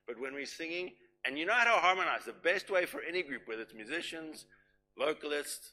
But 0.06 0.20
when 0.20 0.34
we're 0.34 0.46
singing, 0.46 0.92
and 1.26 1.38
you 1.40 1.46
know 1.46 1.54
how 1.54 1.64
to 1.64 1.82
harmonize, 1.82 2.26
the 2.26 2.34
best 2.34 2.70
way 2.70 2.86
for 2.86 3.02
any 3.02 3.24
group, 3.24 3.48
whether 3.48 3.62
it's 3.62 3.74
musicians, 3.74 4.46
vocalists, 4.98 5.72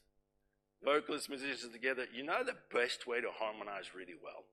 vocalists, 0.84 1.28
musicians 1.28 1.72
together, 1.72 2.06
you 2.14 2.22
know 2.22 2.44
the 2.44 2.56
best 2.72 3.06
way 3.06 3.20
to 3.20 3.28
harmonize 3.34 3.94
really 3.94 4.14
well 4.22 4.44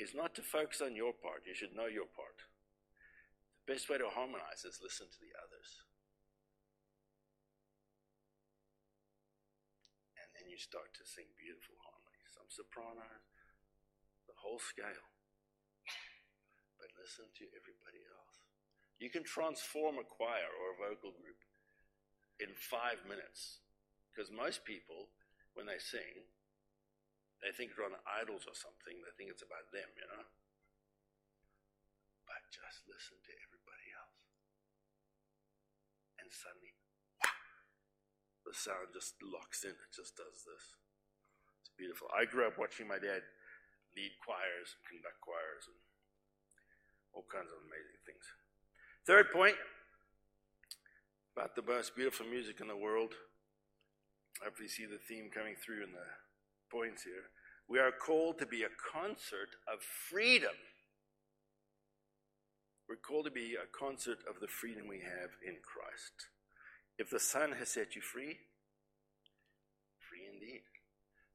is 0.00 0.14
not 0.14 0.34
to 0.34 0.42
focus 0.42 0.80
on 0.80 0.94
your 0.94 1.12
part. 1.12 1.42
You 1.44 1.54
should 1.54 1.74
know 1.74 1.86
your 1.86 2.06
part. 2.06 2.46
The 3.66 3.74
best 3.74 3.90
way 3.90 3.98
to 3.98 4.08
harmonize 4.08 4.64
is 4.64 4.80
listen 4.82 5.06
to 5.10 5.20
the 5.20 5.34
others. 5.36 5.84
And 10.16 10.30
then 10.38 10.50
you 10.50 10.56
start 10.56 10.94
to 10.94 11.04
sing 11.04 11.26
beautiful. 11.36 11.87
Some 12.48 12.64
sopranos, 12.64 13.28
the 14.24 14.32
whole 14.40 14.56
scale. 14.56 15.04
But 16.80 16.96
listen 16.96 17.28
to 17.28 17.44
everybody 17.52 18.00
else. 18.08 18.40
You 18.96 19.12
can 19.12 19.22
transform 19.22 20.00
a 20.00 20.06
choir 20.08 20.48
or 20.48 20.72
a 20.72 20.80
vocal 20.80 21.12
group 21.12 21.44
in 22.40 22.56
five 22.56 23.04
minutes. 23.04 23.60
Because 24.08 24.32
most 24.32 24.64
people, 24.64 25.12
when 25.52 25.68
they 25.68 25.78
sing, 25.78 26.24
they 27.44 27.52
think 27.52 27.76
they're 27.76 27.86
on 27.86 28.00
idols 28.08 28.48
or 28.48 28.56
something. 28.56 28.96
They 28.98 29.14
think 29.14 29.30
it's 29.30 29.44
about 29.44 29.68
them, 29.70 29.86
you 29.94 30.08
know? 30.08 30.24
But 32.26 32.42
just 32.48 32.88
listen 32.88 33.20
to 33.28 33.32
everybody 33.44 33.92
else. 33.92 34.20
And 36.18 36.32
suddenly, 36.32 36.74
the 38.42 38.56
sound 38.56 38.96
just 38.96 39.20
locks 39.22 39.62
in. 39.62 39.76
It 39.76 39.92
just 39.92 40.16
does 40.16 40.48
this. 40.48 40.74
Beautiful. 41.78 42.08
I 42.10 42.26
grew 42.26 42.42
up 42.42 42.58
watching 42.58 42.90
my 42.90 42.98
dad 42.98 43.22
lead 43.94 44.12
choirs 44.18 44.74
and 44.74 44.82
conduct 44.90 45.22
choirs 45.22 45.70
and 45.70 45.78
all 47.14 47.22
kinds 47.30 47.46
of 47.54 47.62
amazing 47.62 48.02
things. 48.02 48.26
Third 49.06 49.30
point 49.30 49.54
about 51.38 51.54
the 51.54 51.62
most 51.62 51.94
beautiful 51.94 52.26
music 52.26 52.58
in 52.60 52.66
the 52.66 52.76
world. 52.76 53.14
Hopefully, 54.42 54.66
you 54.66 54.74
see 54.74 54.86
the 54.90 54.98
theme 54.98 55.30
coming 55.30 55.54
through 55.54 55.86
in 55.86 55.94
the 55.94 56.10
points 56.66 57.06
here. 57.06 57.30
We 57.70 57.78
are 57.78 57.94
called 57.94 58.38
to 58.42 58.46
be 58.46 58.66
a 58.66 58.74
concert 58.74 59.54
of 59.70 59.78
freedom. 59.78 60.58
We're 62.88 62.96
called 62.96 63.26
to 63.26 63.30
be 63.30 63.54
a 63.54 63.70
concert 63.70 64.18
of 64.28 64.40
the 64.40 64.48
freedom 64.50 64.88
we 64.88 64.98
have 64.98 65.30
in 65.46 65.62
Christ. 65.62 66.26
If 66.98 67.10
the 67.10 67.20
Son 67.20 67.52
has 67.52 67.70
set 67.70 67.94
you 67.94 68.02
free. 68.02 68.38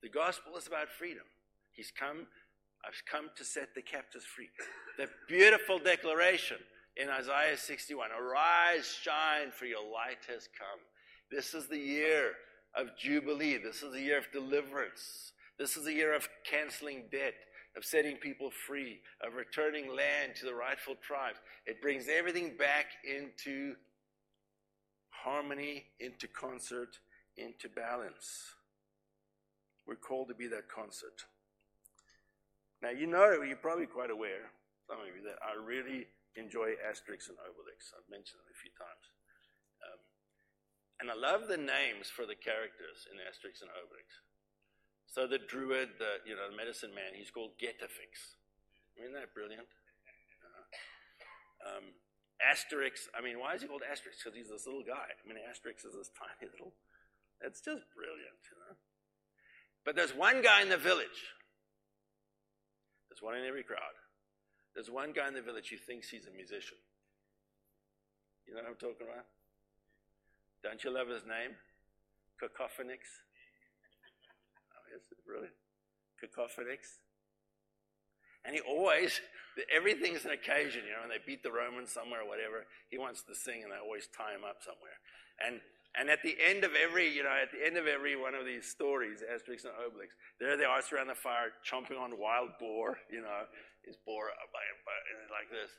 The 0.04 0.10
gospel 0.10 0.58
is 0.58 0.68
about 0.68 0.89
freedom. 0.89 1.24
He's 1.72 1.89
come, 1.89 2.28
I've 2.86 3.01
come 3.10 3.30
to 3.38 3.45
set 3.45 3.74
the 3.74 3.82
captives 3.82 4.26
free. 4.26 4.49
The 4.97 5.08
beautiful 5.30 5.80
declaration 5.80 6.58
in 6.97 7.10
Isaiah 7.10 7.58
61 7.58 8.10
Arise, 8.12 8.86
shine, 9.01 9.51
for 9.58 9.66
your 9.66 9.82
light 9.82 10.20
has 10.28 10.49
come. 10.60 10.80
This 11.32 11.54
is 11.54 11.68
the 11.68 11.80
year 11.80 12.34
of 12.76 12.97
Jubilee. 12.97 13.58
This 13.58 13.82
is 13.82 13.93
the 13.93 14.01
year 14.01 14.18
of 14.18 14.30
deliverance. 14.34 15.32
This 15.58 15.78
is 15.78 15.86
the 15.86 15.93
year 15.93 16.14
of 16.14 16.28
canceling 16.43 17.04
debt, 17.10 17.36
of 17.78 17.86
setting 17.86 18.18
people 18.18 18.51
free, 18.68 18.99
of 19.26 19.36
returning 19.36 19.88
land 19.88 20.34
to 20.36 20.45
the 20.45 20.54
rightful 20.54 20.95
tribes. 21.01 21.39
It 21.66 21.82
brings 21.82 22.08
everything 22.10 22.58
back 22.58 22.88
into 23.10 23.76
harmony, 25.10 25.86
into 26.01 26.28
concert, 26.28 26.99
into 27.38 27.70
balance. 27.70 28.54
We're 29.88 29.99
called 29.99 30.29
to 30.29 30.36
be 30.36 30.47
that 30.47 30.71
concert. 30.71 31.27
Now, 32.81 32.91
you 32.91 33.07
know, 33.07 33.43
you're 33.43 33.59
probably 33.59 33.88
quite 33.88 34.11
aware, 34.11 34.51
some 34.88 34.99
of 34.99 35.07
you, 35.07 35.23
that 35.23 35.39
I 35.39 35.55
really 35.55 36.07
enjoy 36.36 36.75
Asterix 36.84 37.31
and 37.31 37.39
Obelix. 37.39 37.95
I've 37.95 38.07
mentioned 38.11 38.43
them 38.43 38.51
a 38.51 38.59
few 38.59 38.73
times. 38.75 39.05
Um, 39.84 39.99
and 40.99 41.07
I 41.11 41.15
love 41.15 41.47
the 41.47 41.59
names 41.59 42.11
for 42.11 42.27
the 42.27 42.36
characters 42.36 43.07
in 43.07 43.19
Asterix 43.23 43.63
and 43.63 43.71
Obelix. 43.71 44.23
So 45.07 45.29
the 45.29 45.38
druid, 45.38 45.95
the 46.01 46.25
you 46.25 46.34
know, 46.34 46.49
the 46.49 46.57
medicine 46.57 46.89
man, 46.95 47.13
he's 47.13 47.29
called 47.29 47.53
Getafix. 47.61 48.39
Isn't 48.97 49.13
that 49.13 49.34
brilliant? 49.38 49.69
Uh, 50.41 50.65
um, 51.69 51.86
Asterix, 52.41 53.07
I 53.13 53.21
mean, 53.21 53.38
why 53.38 53.53
is 53.53 53.61
he 53.61 53.69
called 53.69 53.86
Asterix? 53.86 54.19
Because 54.19 54.36
he's 54.36 54.49
this 54.49 54.65
little 54.65 54.84
guy. 54.84 55.13
I 55.13 55.23
mean, 55.23 55.38
Asterix 55.39 55.86
is 55.86 55.93
this 55.93 56.09
tiny 56.19 56.49
little. 56.49 56.73
It's 57.45 57.61
just 57.61 57.86
brilliant, 57.93 58.41
you 58.49 58.57
know. 58.59 58.75
But 59.86 59.95
there's 59.95 60.15
one 60.15 60.41
guy 60.41 60.61
in 60.61 60.69
the 60.69 60.77
village. 60.77 61.31
There's 63.09 63.21
one 63.21 63.36
in 63.36 63.45
every 63.45 63.63
crowd 63.63 63.93
there's 64.73 64.89
one 64.89 65.13
guy 65.13 65.27
in 65.27 65.34
the 65.34 65.41
village 65.41 65.69
who 65.69 65.77
thinks 65.77 66.09
he's 66.09 66.25
a 66.25 66.34
musician. 66.34 66.77
You 68.47 68.55
know 68.55 68.65
what 68.65 68.69
I'm 68.73 68.81
talking 68.81 69.05
about? 69.05 69.25
Don't 70.65 70.84
you 70.84 70.89
love 70.89 71.07
his 71.07 71.23
name? 71.23 71.53
Cacophonix. 72.41 73.05
Oh, 74.73 74.86
yes, 74.89 75.05
brilliant. 75.25 75.53
Cacophonix. 76.17 77.03
And 78.46 78.56
he 78.56 78.62
always, 78.62 79.22
everything's 79.72 80.26
an 80.26 80.32
occasion, 80.32 80.84
you 80.84 80.91
know, 80.91 81.08
when 81.08 81.14
they 81.14 81.24
beat 81.24 81.44
the 81.44 81.52
Romans 81.52 81.91
somewhere 81.91 82.22
or 82.22 82.28
whatever, 82.28 82.68
he 82.89 82.98
wants 82.98 83.24
to 83.24 83.36
sing 83.36 83.64
and 83.64 83.72
they 83.72 83.80
always 83.80 84.08
tie 84.12 84.36
him 84.36 84.44
up 84.44 84.60
somewhere. 84.60 85.00
And 85.39 85.62
and 85.94 86.10
at 86.10 86.26
the 86.26 86.34
end 86.41 86.66
of 86.66 86.74
every, 86.74 87.06
you 87.06 87.22
know, 87.22 87.30
at 87.30 87.54
the 87.54 87.62
end 87.62 87.78
of 87.78 87.86
every 87.86 88.18
one 88.18 88.34
of 88.34 88.50
these 88.50 88.66
stories, 88.66 89.22
Asterix 89.22 89.62
and 89.62 89.78
Obelix, 89.78 90.18
there 90.41 90.58
they 90.58 90.66
are 90.66 90.82
around 90.89 91.06
the 91.06 91.14
fire, 91.14 91.54
chomping 91.62 92.02
on 92.02 92.18
wild 92.18 92.58
boar, 92.58 92.98
you 93.14 93.22
know, 93.22 93.46
is 93.86 93.96
boar 94.02 94.34
like 95.30 95.54
this. 95.54 95.70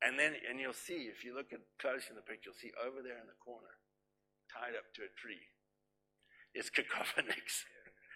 And 0.00 0.16
then, 0.18 0.32
and 0.48 0.56
you'll 0.56 0.76
see, 0.76 1.12
if 1.12 1.24
you 1.24 1.36
look 1.36 1.52
at 1.52 1.60
close 1.76 2.08
in 2.08 2.16
the 2.16 2.24
picture, 2.24 2.48
you'll 2.48 2.60
see 2.60 2.72
over 2.80 3.04
there 3.04 3.20
in 3.20 3.28
the 3.28 3.36
corner, 3.44 3.76
tied 4.48 4.72
up 4.72 4.88
to 4.96 5.04
a 5.04 5.12
tree, 5.12 5.52
is 6.56 6.72
Cacophonix. 6.76 7.68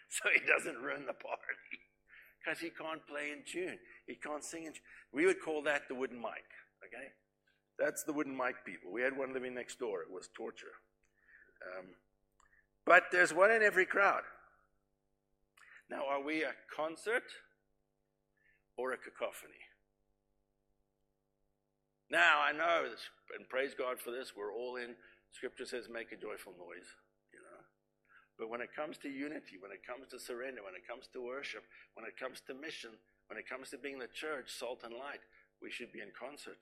so 0.09 0.33
he 0.33 0.41
doesn't 0.41 0.81
ruin 0.81 1.05
the 1.05 1.17
party. 1.17 1.88
Because 2.39 2.61
he 2.61 2.71
can't 2.71 3.07
play 3.07 3.31
in 3.33 3.43
tune. 3.51 3.79
He 4.07 4.15
can't 4.15 4.45
sing 4.45 4.65
in 4.65 4.73
tune. 4.73 4.83
We 5.13 5.27
would 5.27 5.41
call 5.41 5.63
that 5.63 5.89
the 5.89 5.95
wooden 5.95 6.19
mic, 6.19 6.47
okay? 6.87 7.09
That's 7.79 8.05
the 8.05 8.13
wooden 8.13 8.37
mic 8.37 8.65
people. 8.65 8.93
We 8.93 9.03
had 9.03 9.17
one 9.17 9.33
living 9.33 9.55
next 9.55 9.79
door. 9.79 10.03
It 10.03 10.11
was 10.11 10.29
torture. 10.37 10.77
Um, 11.79 11.87
but 12.87 13.05
there's 13.13 13.35
one 13.35 13.51
in 13.51 13.63
every 13.63 13.87
crowd. 13.87 14.23
Now, 15.91 16.07
are 16.09 16.23
we 16.23 16.43
a 16.43 16.53
concert 16.75 17.25
or 18.79 18.93
a 18.93 18.97
cacophony. 18.97 19.67
Now, 22.09 22.41
I 22.41 22.53
know, 22.53 22.89
and 23.37 23.47
praise 23.51 23.75
God 23.77 24.01
for 24.01 24.13
this, 24.13 24.33
we're 24.35 24.55
all 24.55 24.77
in, 24.77 24.95
Scripture 25.33 25.67
says, 25.67 25.91
make 25.93 26.13
a 26.13 26.17
joyful 26.17 26.55
noise. 26.57 26.87
But 28.39 28.49
when 28.49 28.61
it 28.61 28.75
comes 28.75 28.99
to 28.99 29.09
unity, 29.09 29.59
when 29.61 29.73
it 29.73 29.85
comes 29.87 30.09
to 30.11 30.19
surrender, 30.19 30.63
when 30.63 30.75
it 30.75 30.87
comes 30.87 31.09
to 31.13 31.21
worship, 31.21 31.65
when 31.95 32.07
it 32.07 32.17
comes 32.17 32.41
to 32.47 32.55
mission, 32.55 32.91
when 33.27 33.39
it 33.39 33.49
comes 33.49 33.71
to 33.71 33.79
being 33.79 33.99
the 33.99 34.07
church, 34.07 34.47
salt 34.49 34.83
and 34.85 34.95
light, 34.95 35.21
we 35.61 35.71
should 35.71 35.93
be 35.93 36.01
in 36.01 36.09
concert. 36.19 36.59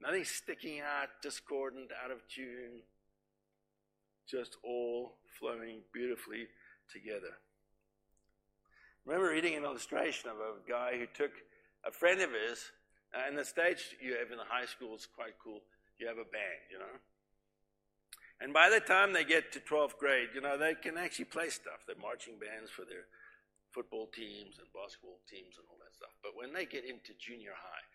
Nothing 0.00 0.24
sticking 0.24 0.80
out, 0.80 1.08
discordant, 1.22 1.90
out 2.04 2.10
of 2.10 2.18
tune, 2.28 2.82
just 4.28 4.56
all 4.62 5.16
flowing 5.38 5.80
beautifully 5.92 6.46
together 6.92 7.34
remember 9.04 9.28
reading 9.28 9.54
an 9.54 9.64
illustration 9.64 10.30
of 10.30 10.36
a 10.36 10.68
guy 10.68 10.96
who 10.98 11.06
took 11.14 11.32
a 11.86 11.90
friend 11.90 12.20
of 12.20 12.30
his, 12.30 12.70
uh, 13.14 13.28
and 13.28 13.36
the 13.36 13.44
stage 13.44 13.96
you 14.00 14.16
have 14.16 14.30
in 14.30 14.38
the 14.38 14.48
high 14.48 14.66
school 14.66 14.94
is 14.96 15.06
quite 15.06 15.34
cool. 15.42 15.60
You 15.98 16.06
have 16.08 16.16
a 16.16 16.24
band, 16.24 16.64
you 16.70 16.78
know. 16.78 16.96
And 18.40 18.52
by 18.52 18.68
the 18.68 18.80
time 18.80 19.12
they 19.12 19.24
get 19.24 19.52
to 19.52 19.60
12th 19.60 19.96
grade, 19.98 20.34
you 20.34 20.40
know, 20.40 20.58
they 20.58 20.74
can 20.74 20.98
actually 20.98 21.30
play 21.30 21.48
stuff. 21.48 21.86
They're 21.86 22.00
marching 22.00 22.34
bands 22.38 22.70
for 22.70 22.82
their 22.82 23.06
football 23.70 24.10
teams 24.10 24.58
and 24.58 24.66
basketball 24.74 25.22
teams 25.26 25.58
and 25.58 25.66
all 25.70 25.78
that 25.82 25.94
stuff. 25.94 26.14
But 26.22 26.34
when 26.34 26.54
they 26.54 26.66
get 26.66 26.86
into 26.86 27.14
junior 27.18 27.54
high, 27.54 27.86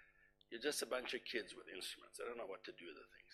you're 0.51 0.63
just 0.63 0.81
a 0.81 0.89
bunch 0.89 1.13
of 1.13 1.21
kids 1.27 1.53
with 1.53 1.69
instruments. 1.69 2.17
They 2.17 2.25
don't 2.25 2.39
know 2.39 2.49
what 2.49 2.65
to 2.65 2.75
do 2.75 2.89
with 2.89 2.97
the 2.97 3.09
things. 3.15 3.33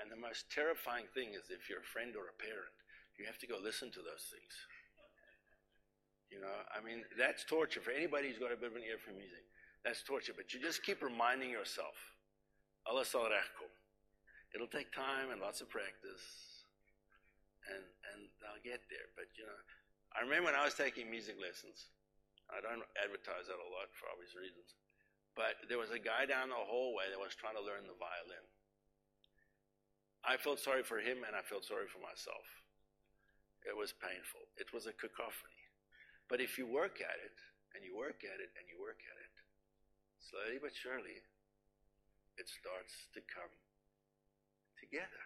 And 0.00 0.08
the 0.08 0.18
most 0.18 0.48
terrifying 0.48 1.06
thing 1.12 1.36
is 1.36 1.52
if 1.52 1.68
you're 1.68 1.84
a 1.84 1.92
friend 1.94 2.16
or 2.16 2.32
a 2.32 2.36
parent, 2.40 2.72
you 3.18 3.26
have 3.28 3.38
to 3.44 3.46
go 3.50 3.60
listen 3.60 3.92
to 3.92 4.02
those 4.02 4.26
things. 4.32 4.54
You 6.32 6.40
know, 6.40 6.56
I 6.72 6.80
mean, 6.80 7.04
that's 7.18 7.44
torture 7.44 7.84
for 7.84 7.92
anybody 7.92 8.32
who's 8.32 8.40
got 8.40 8.50
a 8.50 8.56
bit 8.56 8.72
of 8.72 8.76
an 8.80 8.88
ear 8.88 8.96
for 8.96 9.12
music. 9.12 9.44
That's 9.84 10.02
torture. 10.02 10.32
But 10.32 10.54
you 10.54 10.60
just 10.60 10.82
keep 10.82 11.02
reminding 11.04 11.50
yourself, 11.50 11.92
Allah 12.88 13.04
Salrachko. 13.04 13.68
It'll 14.52 14.70
take 14.70 14.92
time 14.92 15.32
and 15.32 15.40
lots 15.40 15.64
of 15.64 15.72
practice, 15.72 16.24
and 17.72 17.84
and 18.12 18.28
I'll 18.44 18.60
get 18.60 18.84
there. 18.92 19.08
But 19.16 19.32
you 19.36 19.48
know, 19.48 19.60
I 20.12 20.20
remember 20.20 20.52
when 20.52 20.58
I 20.58 20.68
was 20.68 20.76
taking 20.76 21.08
music 21.08 21.40
lessons. 21.40 21.88
I 22.52 22.60
don't 22.60 22.84
advertise 23.00 23.48
that 23.48 23.56
a 23.56 23.70
lot 23.72 23.88
for 23.96 24.12
obvious 24.12 24.36
reasons, 24.36 24.76
but 25.32 25.56
there 25.72 25.80
was 25.80 25.88
a 25.88 25.96
guy 25.96 26.28
down 26.28 26.52
the 26.52 26.58
hallway 26.58 27.08
that 27.08 27.16
was 27.16 27.32
trying 27.32 27.56
to 27.56 27.64
learn 27.64 27.88
the 27.88 27.96
violin. 27.96 28.44
I 30.20 30.36
felt 30.36 30.60
sorry 30.60 30.84
for 30.84 31.00
him, 31.00 31.24
and 31.24 31.32
I 31.32 31.40
felt 31.40 31.64
sorry 31.64 31.88
for 31.88 32.04
myself. 32.04 32.44
It 33.64 33.72
was 33.72 33.96
painful. 33.96 34.44
It 34.60 34.68
was 34.74 34.84
a 34.84 34.92
cacophony. 34.92 35.64
But 36.28 36.44
if 36.44 36.60
you 36.60 36.68
work 36.68 37.00
at 37.00 37.18
it, 37.24 37.38
and 37.72 37.80
you 37.80 37.96
work 37.96 38.20
at 38.20 38.38
it, 38.38 38.52
and 38.58 38.68
you 38.68 38.76
work 38.76 39.00
at 39.00 39.16
it, 39.16 39.34
slowly 40.20 40.60
but 40.60 40.76
surely, 40.76 41.24
it 42.36 42.46
starts 42.52 43.08
to 43.16 43.20
come 43.32 43.50
together. 44.92 45.24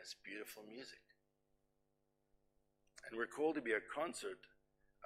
it's 0.00 0.16
beautiful 0.24 0.64
music. 0.68 0.98
And 3.08 3.16
we're 3.16 3.28
called 3.28 3.54
to 3.54 3.62
be 3.62 3.72
a 3.72 3.94
concert 3.94 4.38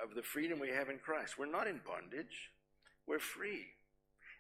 of 0.03 0.15
the 0.15 0.23
freedom 0.23 0.59
we 0.59 0.71
have 0.71 0.89
in 0.89 0.99
Christ. 0.99 1.35
We're 1.39 1.53
not 1.53 1.67
in 1.67 1.81
bondage, 1.85 2.51
we're 3.07 3.19
free. 3.19 3.67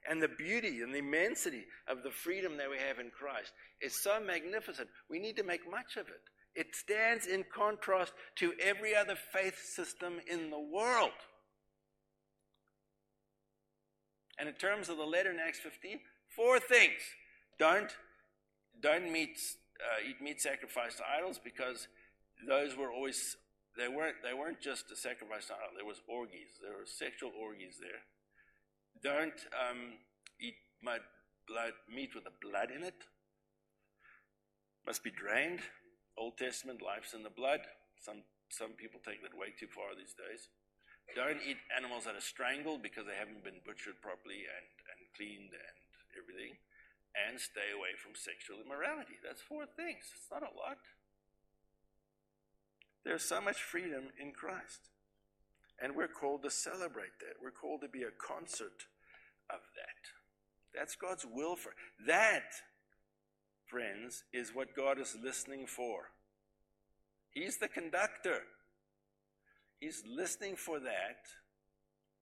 And 0.09 0.23
the 0.23 0.29
beauty 0.29 0.81
and 0.81 0.95
the 0.95 1.01
immensity 1.01 1.65
of 1.89 2.03
the 2.03 2.11
freedom 2.11 2.57
that 2.57 2.71
we 2.71 2.79
have 2.79 2.99
in 2.99 3.11
Christ 3.11 3.53
is 3.83 4.03
so 4.03 4.19
magnificent. 4.19 4.89
We 5.11 5.19
need 5.19 5.37
to 5.37 5.43
make 5.43 5.71
much 5.71 5.97
of 5.97 6.09
it. 6.09 6.23
It 6.55 6.75
stands 6.75 7.27
in 7.27 7.45
contrast 7.55 8.13
to 8.37 8.55
every 8.63 8.95
other 8.95 9.17
faith 9.33 9.59
system 9.59 10.21
in 10.31 10.49
the 10.51 10.61
world. 10.61 11.11
And 14.39 14.49
in 14.49 14.55
terms 14.55 14.89
of 14.89 14.97
the 14.97 15.05
letter 15.05 15.31
in 15.31 15.39
Acts 15.39 15.59
15, 15.59 15.99
four 16.35 16.61
things. 16.61 17.03
Don't, 17.59 17.91
don't 18.83 19.11
meet, 19.13 19.39
uh, 19.81 20.09
eat 20.09 20.21
meat 20.21 20.41
sacrificed 20.41 20.99
to 20.99 21.05
idols 21.07 21.41
because 21.43 21.89
those 22.47 22.77
were 22.77 22.91
always, 22.91 23.37
they 23.77 23.89
weren't, 23.89 24.17
they 24.23 24.35
weren't 24.35 24.61
just 24.61 24.91
a 24.91 24.97
sacrifice 24.97 25.47
to 25.49 25.55
idols, 25.55 25.77
there 25.77 25.87
was 25.87 26.01
orgies. 26.09 26.61
There 26.63 26.77
were 26.77 26.87
sexual 26.87 27.33
orgies 27.39 27.77
there. 27.81 28.03
Don't 29.03 29.37
um, 29.53 30.01
eat 30.41 30.57
mud, 30.83 31.01
blood, 31.49 31.73
meat 31.93 32.15
with 32.15 32.25
the 32.25 32.37
blood 32.41 32.71
in 32.71 32.83
it. 32.83 33.07
Must 34.87 35.03
be 35.03 35.11
drained. 35.11 35.61
Old 36.17 36.39
Testament, 36.39 36.81
life's 36.81 37.13
in 37.13 37.23
the 37.23 37.33
blood. 37.33 37.61
Some, 38.01 38.23
some 38.49 38.73
people 38.73 39.01
take 39.05 39.21
that 39.23 39.37
way 39.37 39.53
too 39.59 39.69
far 39.69 39.93
these 39.93 40.17
days. 40.17 40.49
Don't 41.15 41.39
eat 41.45 41.61
animals 41.71 42.05
that 42.05 42.19
are 42.19 42.25
strangled 42.25 42.83
because 42.83 43.07
they 43.07 43.15
haven't 43.15 43.45
been 43.45 43.63
butchered 43.63 44.01
properly 44.03 44.43
and, 44.49 44.67
and 44.91 45.01
cleaned 45.15 45.55
and 45.55 45.79
everything. 46.19 46.59
And 47.17 47.41
stay 47.41 47.73
away 47.73 47.97
from 47.97 48.13
sexual 48.15 48.59
immorality. 48.61 49.17
That's 49.25 49.41
four 49.41 49.65
things. 49.65 50.13
It's 50.13 50.31
not 50.31 50.43
a 50.43 50.53
lot. 50.53 50.79
There's 53.05 53.25
so 53.25 53.41
much 53.41 53.63
freedom 53.63 54.13
in 54.21 54.33
Christ. 54.33 54.91
And 55.81 55.97
we're 55.97 56.09
called 56.09 56.43
to 56.43 56.51
celebrate 56.51 57.19
that. 57.21 57.41
We're 57.43 57.51
called 57.51 57.81
to 57.83 57.89
be 57.89 58.03
a 58.03 58.11
concert 58.11 58.85
of 59.49 59.61
that. 59.77 60.03
That's 60.75 60.97
God's 60.97 61.25
will 61.25 61.57
for 61.57 61.73
that, 62.07 62.53
friends, 63.65 64.25
is 64.33 64.55
what 64.55 64.77
God 64.77 64.99
is 64.99 65.17
listening 65.23 65.67
for. 65.67 66.11
He's 67.31 67.59
the 67.59 67.69
conductor. 67.69 68.41
He's 69.81 70.03
listening 70.07 70.57
for 70.57 70.81
that 70.81 71.29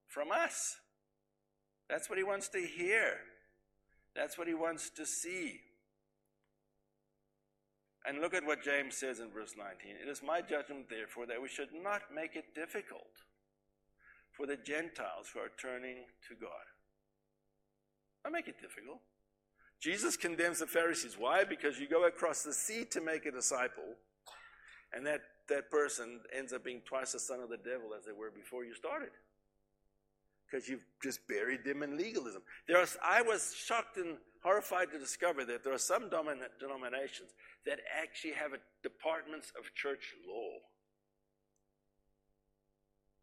from 0.07 0.31
us. 0.31 0.77
That's 1.89 2.09
what 2.09 2.19
he 2.19 2.25
wants 2.25 2.49
to 2.51 2.61
hear. 2.61 3.19
That's 4.15 4.39
what 4.39 4.47
he 4.47 4.55
wants 4.55 4.91
to 4.91 5.07
see. 5.07 5.61
And 8.07 8.21
look 8.21 8.35
at 8.35 8.45
what 8.45 8.63
James 8.63 8.97
says 8.97 9.19
in 9.19 9.31
verse 9.31 9.55
19. 9.57 9.97
It 10.03 10.09
is 10.09 10.23
my 10.23 10.43
judgment, 10.43 10.91
therefore, 10.91 11.27
that 11.27 11.41
we 11.41 11.49
should 11.49 11.71
not 11.83 12.03
make 12.15 12.37
it 12.37 12.55
difficult 12.55 13.25
for 14.33 14.47
the 14.47 14.57
Gentiles 14.57 15.31
who 15.33 15.41
are 15.41 15.53
turning 15.61 16.05
to 16.29 16.35
God. 16.35 16.67
Not 18.25 18.33
make 18.33 18.49
it 18.49 18.61
difficult. 18.61 19.01
Jesus 19.81 20.17
condemns 20.17 20.61
the 20.61 20.67
Pharisees. 20.67 21.17
Why? 21.19 21.45
Because 21.45 21.79
you 21.79 21.89
go 21.89 22.07
across 22.07 22.43
the 22.43 22.53
sea 22.53 22.85
to 22.91 23.01
make 23.01 23.27
a 23.27 23.31
disciple, 23.31 23.97
and 24.93 25.07
that, 25.07 25.21
that 25.49 25.71
person 25.71 26.21
ends 26.37 26.53
up 26.53 26.65
being 26.65 26.83
twice 26.87 27.13
the 27.13 27.21
son 27.21 27.41
of 27.41 27.49
the 27.49 27.59
devil 27.59 27.91
as 27.97 28.05
they 28.05 28.13
were 28.13 28.31
before 28.31 28.65
you 28.65 28.75
started. 28.75 29.11
Because 30.51 30.69
you've 30.69 30.85
just 31.03 31.27
buried 31.27 31.65
them 31.65 31.83
in 31.83 31.97
legalism. 31.97 32.43
There 32.69 32.79
are, 32.79 32.87
I 33.03 33.23
was 33.23 33.55
shocked 33.57 33.97
and 33.97 34.19
horrified 34.43 34.93
to 34.93 34.99
discover 34.99 35.45
that 35.47 35.65
there 35.65 35.73
are 35.73 35.79
some 35.79 36.11
denominations 36.11 37.31
that 37.67 37.81
actually 38.01 38.35
have 38.35 38.53
departments 38.83 39.53
of 39.59 39.75
church 39.75 40.15
law. 40.29 40.59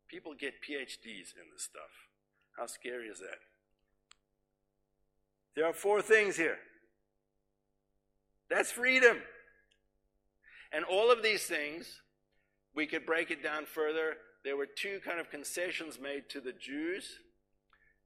People 0.07 0.33
get 0.37 0.55
PhDs 0.55 1.33
in 1.35 1.47
this 1.53 1.63
stuff. 1.63 2.09
How 2.57 2.65
scary 2.65 3.07
is 3.07 3.19
that? 3.19 3.39
There 5.55 5.65
are 5.65 5.73
four 5.73 6.01
things 6.01 6.35
here. 6.35 6.57
That's 8.49 8.71
freedom. 8.71 9.17
And 10.73 10.83
all 10.85 11.11
of 11.11 11.23
these 11.23 11.43
things, 11.43 12.01
we 12.75 12.87
could 12.87 13.05
break 13.05 13.31
it 13.31 13.43
down 13.43 13.65
further. 13.65 14.17
There 14.43 14.57
were 14.57 14.65
two 14.65 14.99
kind 15.05 15.19
of 15.19 15.29
concessions 15.29 15.99
made 16.01 16.29
to 16.29 16.41
the 16.41 16.53
Jews, 16.53 17.19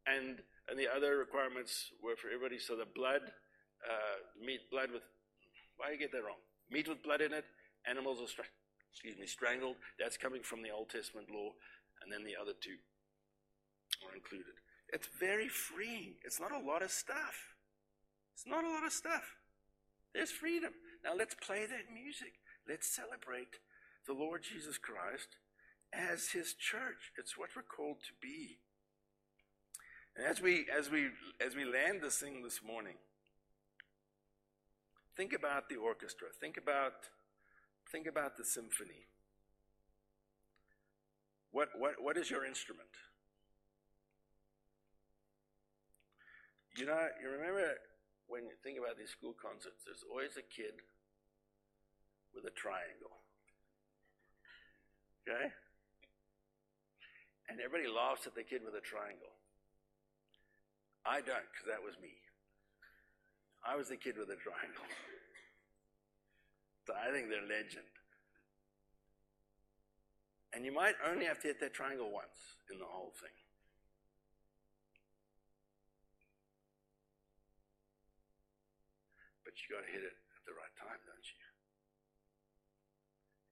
and, 0.06 0.42
and 0.70 0.78
the 0.78 0.88
other 0.88 1.18
requirements 1.18 1.92
were 2.04 2.16
for 2.16 2.28
everybody. 2.28 2.60
So 2.60 2.76
the 2.76 2.86
blood, 2.86 3.22
uh, 3.88 4.18
meat, 4.46 4.70
blood 4.70 4.92
with, 4.92 5.04
why 5.78 5.92
you 5.92 5.98
get 5.98 6.12
that 6.12 6.24
wrong? 6.24 6.42
Meat 6.70 6.90
with 6.90 7.02
blood 7.04 7.22
in 7.22 7.32
it, 7.32 7.46
animals 7.88 8.20
are, 8.20 8.44
excuse 8.92 9.18
me, 9.18 9.26
strangled. 9.26 9.78
That's 9.98 10.18
coming 10.18 10.44
from 10.44 10.62
the 10.62 10.72
Old 10.72 10.90
Testament 10.90 11.28
law, 11.32 11.52
and 12.04 12.12
then 12.12 12.26
the 12.26 12.36
other 12.40 12.54
two 12.60 12.78
are 14.04 14.14
included. 14.14 14.60
It's 14.92 15.08
very 15.20 15.48
freeing. 15.48 16.16
It's 16.26 16.40
not 16.40 16.52
a 16.52 16.60
lot 16.60 16.84
of 16.84 16.92
stuff. 16.92 17.56
It's 18.36 18.46
not 18.46 18.66
a 18.66 18.70
lot 18.70 18.86
of 18.86 18.92
stuff. 18.92 19.24
There's 20.14 20.32
freedom. 20.32 20.72
Now 21.04 21.16
let's 21.16 21.36
play 21.36 21.66
that 21.66 21.94
music. 21.94 22.34
Let's 22.68 22.88
celebrate 22.88 23.60
the 24.08 24.14
Lord 24.14 24.44
Jesus 24.44 24.78
Christ 24.78 25.38
as 25.96 26.30
his 26.30 26.54
church. 26.54 27.12
It's 27.18 27.38
what 27.38 27.50
we're 27.56 27.64
called 27.64 27.98
to 28.04 28.14
be. 28.22 28.60
And 30.16 30.26
as 30.26 30.42
we 30.42 30.66
as 30.76 30.90
we 30.90 31.10
as 31.46 31.56
we 31.56 31.66
land 31.66 32.02
this 32.02 32.18
thing 32.18 32.42
this 32.44 32.62
morning, 32.66 32.96
think 35.16 35.34
about 35.34 35.70
the 35.70 35.76
orchestra. 35.76 36.28
Think 36.40 36.58
about 36.58 37.10
think 37.92 38.08
about 38.08 38.38
the 38.38 38.46
symphony. 38.46 39.08
What 41.52 41.70
what 41.78 41.96
what 42.02 42.18
is 42.18 42.30
your 42.30 42.46
instrument? 42.46 42.90
You 46.78 46.86
know, 46.86 47.08
you 47.22 47.30
remember 47.30 47.76
when 48.28 48.44
you 48.44 48.52
think 48.64 48.78
about 48.78 48.98
these 48.98 49.12
school 49.12 49.34
concerts, 49.40 49.84
there's 49.86 50.04
always 50.10 50.36
a 50.36 50.44
kid 50.44 50.76
with 52.34 52.44
a 52.46 52.52
triangle. 52.52 53.24
Okay? 55.24 55.54
And 57.50 57.60
everybody 57.60 57.90
laughs 57.92 58.26
at 58.26 58.34
the 58.34 58.44
kid 58.44 58.62
with 58.66 58.74
a 58.74 58.82
triangle. 58.82 59.34
I 61.06 61.22
don't, 61.22 61.46
because 61.54 61.70
that 61.70 61.84
was 61.84 61.94
me. 62.02 62.18
I 63.62 63.76
was 63.76 63.90
the 63.90 63.98
kid 63.98 64.18
with 64.18 64.30
a 64.30 64.40
triangle. 64.40 64.86
So 66.86 66.94
I 66.94 67.10
think 67.10 67.34
they're 67.34 67.42
legend. 67.42 67.90
And 70.54 70.64
you 70.64 70.72
might 70.72 70.94
only 71.02 71.26
have 71.26 71.42
to 71.42 71.48
hit 71.48 71.60
that 71.62 71.74
triangle 71.74 72.14
once 72.14 72.62
in 72.72 72.78
the 72.78 72.86
whole 72.86 73.10
thing. 73.20 73.34
but 79.56 79.64
you 79.64 79.72
got 79.72 79.88
to 79.88 79.92
hit 79.96 80.04
it 80.04 80.20
at 80.36 80.44
the 80.44 80.52
right 80.52 80.76
time, 80.76 81.00
don't 81.08 81.24
you? 81.32 81.40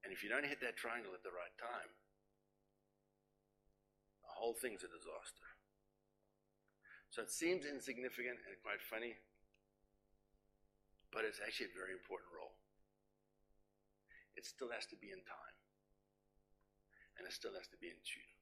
And 0.04 0.12
if 0.12 0.20
you 0.20 0.28
don't 0.28 0.44
hit 0.44 0.60
that 0.60 0.76
triangle 0.76 1.16
at 1.16 1.24
the 1.24 1.32
right 1.32 1.56
time, 1.56 1.88
the 4.34 4.42
whole 4.42 4.58
thing's 4.58 4.82
a 4.82 4.90
disaster. 4.90 5.46
So 7.14 7.22
it 7.22 7.30
seems 7.30 7.70
insignificant 7.70 8.42
and 8.50 8.58
quite 8.66 8.82
funny, 8.82 9.14
but 11.14 11.22
it's 11.22 11.38
actually 11.38 11.70
a 11.70 11.78
very 11.78 11.94
important 11.94 12.34
role. 12.34 12.58
It 14.34 14.50
still 14.50 14.74
has 14.74 14.90
to 14.90 14.98
be 14.98 15.14
in 15.14 15.22
time, 15.22 15.58
and 17.22 17.30
it 17.30 17.34
still 17.38 17.54
has 17.54 17.70
to 17.70 17.78
be 17.78 17.94
in 17.94 18.02
tune. 18.02 18.34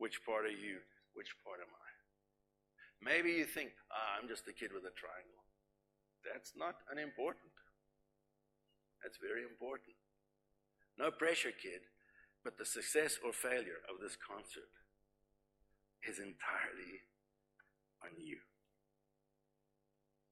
Which 0.00 0.24
part 0.24 0.48
are 0.48 0.56
you? 0.56 0.80
Which 1.12 1.36
part 1.44 1.60
am 1.60 1.68
I? 1.68 1.88
Maybe 3.04 3.36
you 3.36 3.44
think, 3.44 3.76
ah, 3.92 4.16
I'm 4.16 4.32
just 4.32 4.48
a 4.48 4.56
kid 4.56 4.72
with 4.72 4.88
a 4.88 4.96
triangle. 4.96 5.44
That's 6.24 6.56
not 6.56 6.80
unimportant. 6.88 7.52
That's 9.04 9.20
very 9.20 9.44
important. 9.44 9.92
No 10.96 11.12
pressure, 11.12 11.52
kid, 11.52 11.84
but 12.48 12.56
the 12.56 12.64
success 12.64 13.20
or 13.20 13.28
failure 13.28 13.84
of 13.92 14.00
this 14.00 14.16
concert 14.16 14.72
is 16.08 16.16
entirely 16.16 17.04
on 18.00 18.16
you. 18.16 18.40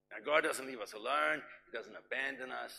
Now, 0.08 0.24
God 0.24 0.40
doesn't 0.40 0.64
leave 0.64 0.80
us 0.80 0.94
alone, 0.94 1.44
He 1.68 1.76
doesn't 1.76 1.92
abandon 1.92 2.48
us. 2.48 2.72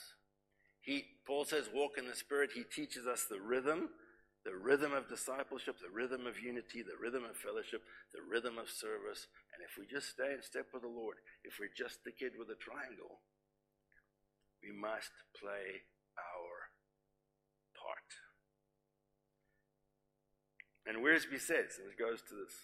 He, 0.81 1.21
Paul 1.27 1.45
says, 1.45 1.69
walk 1.69 1.99
in 2.01 2.07
the 2.07 2.15
Spirit. 2.15 2.49
He 2.55 2.63
teaches 2.63 3.05
us 3.05 3.27
the 3.29 3.37
rhythm 3.39 3.89
the 4.47 4.55
rhythm 4.55 4.93
of 4.93 5.11
discipleship, 5.11 5.75
the 5.83 5.91
rhythm 5.91 6.25
of 6.25 6.39
unity, 6.39 6.79
the 6.79 6.95
rhythm 6.95 7.27
of 7.27 7.35
fellowship, 7.35 7.83
the 8.15 8.23
rhythm 8.23 8.55
of 8.57 8.71
service. 8.71 9.27
And 9.51 9.59
if 9.59 9.75
we 9.75 9.83
just 9.83 10.07
stay 10.07 10.31
in 10.31 10.41
step 10.41 10.71
with 10.71 10.87
the 10.87 10.87
Lord, 10.87 11.19
if 11.43 11.59
we're 11.59 11.75
just 11.75 11.99
the 12.07 12.15
kid 12.15 12.31
with 12.39 12.47
a 12.47 12.55
triangle, 12.55 13.19
we 14.63 14.71
must 14.71 15.11
play 15.35 15.83
our 16.15 16.71
part. 17.75 18.26
And 20.87 21.03
Wiersbe 21.03 21.39
says, 21.39 21.77
and 21.77 21.91
it 21.91 21.99
goes 21.99 22.21
to 22.29 22.35
this 22.35 22.55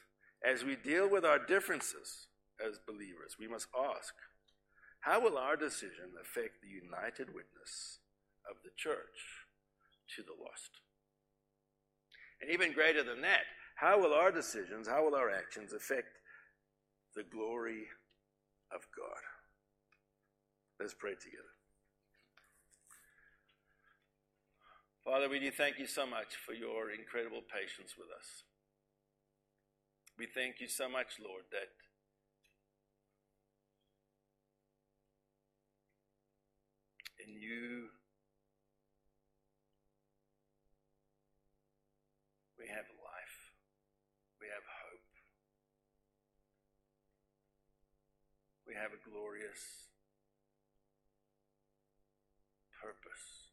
as 0.44 0.64
we 0.64 0.76
deal 0.76 1.10
with 1.10 1.26
our 1.26 1.40
differences 1.40 2.28
as 2.60 2.80
believers, 2.86 3.38
we 3.40 3.48
must 3.48 3.68
ask, 3.78 4.14
How 5.02 5.22
will 5.22 5.38
our 5.38 5.56
decision 5.56 6.12
affect 6.22 6.62
the 6.62 6.70
united 6.70 7.28
witness 7.34 8.00
of 8.50 8.58
the 8.64 8.72
church 8.76 9.48
to 10.16 10.22
the 10.22 10.36
lost? 10.40 10.82
And 12.42 12.52
even 12.52 12.74
greater 12.74 13.04
than 13.04 13.22
that, 13.22 13.44
how 13.76 14.00
will 14.00 14.14
our 14.14 14.32
decisions, 14.32 14.88
how 14.88 15.06
will 15.06 15.16
our 15.16 15.32
actions 15.32 15.74
affect 15.74 16.20
the 17.16 17.24
glory 17.24 17.88
of 18.74 18.82
God? 18.96 19.24
Let's 20.80 20.94
pray 20.94 21.16
together. 21.16 21.53
Father, 25.04 25.28
we 25.28 25.38
do 25.38 25.52
thank 25.52 25.80
you 25.80 25.86
so 25.86 26.08
much 26.08 26.40
for 26.46 26.54
your 26.54 26.90
incredible 26.90 27.42
patience 27.44 27.96
with 28.00 28.08
us. 28.08 28.44
We 30.18 30.28
thank 30.28 30.62
you 30.62 30.68
so 30.70 30.88
much, 30.88 31.20
Lord, 31.20 31.44
that 31.52 31.76
in 37.20 37.36
you 37.36 37.92
we 42.58 42.68
have 42.70 42.88
life, 43.04 43.38
we 44.40 44.48
have 44.48 44.64
hope, 44.64 45.12
we 48.66 48.74
have 48.74 48.92
a 48.96 49.10
glorious 49.10 49.92
purpose. 52.82 53.44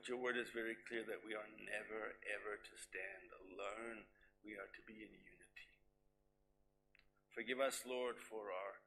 But 0.00 0.08
your 0.08 0.24
word 0.24 0.40
is 0.40 0.48
very 0.56 0.80
clear 0.88 1.04
that 1.04 1.20
we 1.28 1.36
are 1.36 1.44
never, 1.60 2.16
ever 2.24 2.56
to 2.56 2.74
stand 2.80 3.36
alone. 3.36 4.08
We 4.40 4.56
are 4.56 4.72
to 4.72 4.82
be 4.88 4.96
in 4.96 5.12
unity. 5.12 5.68
Forgive 7.36 7.60
us, 7.60 7.84
Lord, 7.84 8.16
for 8.16 8.48
our, 8.48 8.80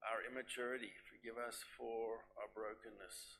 our 0.00 0.24
immaturity. 0.24 0.96
Forgive 1.12 1.36
us 1.36 1.60
for 1.76 2.24
our 2.40 2.48
brokenness. 2.56 3.36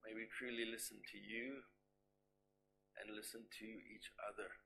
May 0.00 0.16
we 0.16 0.24
truly 0.32 0.64
listen 0.64 1.04
to 1.12 1.20
you 1.20 1.68
and 2.96 3.12
listen 3.12 3.44
to 3.44 3.68
each 3.92 4.08
other 4.24 4.56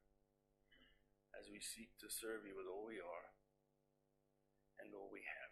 as 1.35 1.51
we 1.51 1.59
seek 1.59 1.99
to 1.99 2.07
serve 2.07 2.47
you 2.47 2.55
with 2.55 2.71
all 2.71 2.87
we 2.87 3.03
are 3.03 3.35
and 4.79 4.95
all 4.95 5.11
we 5.11 5.27
have. 5.27 5.50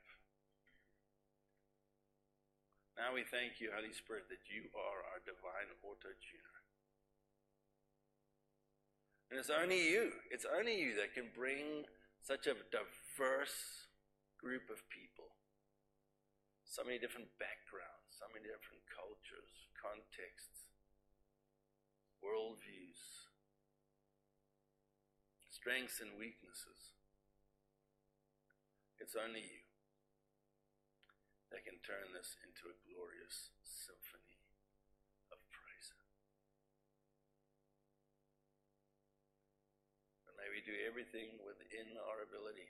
Now 2.98 3.14
we 3.14 3.22
thank 3.22 3.62
you, 3.62 3.70
Holy 3.70 3.94
Spirit, 3.94 4.26
that 4.26 4.42
you 4.50 4.66
are 4.74 5.06
our 5.14 5.22
divine 5.22 5.70
auto 5.86 6.10
tuner. 6.18 6.58
And 9.30 9.38
it's 9.38 9.54
only 9.54 9.78
you, 9.78 10.10
it's 10.34 10.42
only 10.42 10.74
you 10.74 10.98
that 10.98 11.14
can 11.14 11.30
bring 11.30 11.86
such 12.18 12.50
a 12.50 12.58
diverse 12.74 13.86
group 14.42 14.66
of 14.66 14.82
people. 14.90 15.30
So 16.66 16.82
many 16.82 16.98
different 16.98 17.30
backgrounds, 17.38 18.18
so 18.18 18.26
many 18.34 18.50
different 18.50 18.82
cultures, 18.90 19.52
contexts, 19.78 20.66
worldviews, 22.18 22.98
strengths 25.54 26.02
and 26.02 26.18
weaknesses. 26.18 26.98
It's 28.98 29.14
only 29.14 29.46
you 29.46 29.57
that 31.50 31.64
can 31.64 31.80
turn 31.80 32.12
this 32.12 32.36
into 32.44 32.68
a 32.68 32.76
glorious 32.84 33.50
symphony 33.64 34.36
of 35.32 35.40
praise. 35.48 35.88
And 40.28 40.36
may 40.36 40.48
we 40.52 40.60
do 40.60 40.76
everything 40.84 41.40
within 41.40 41.96
our 41.96 42.20
ability 42.24 42.68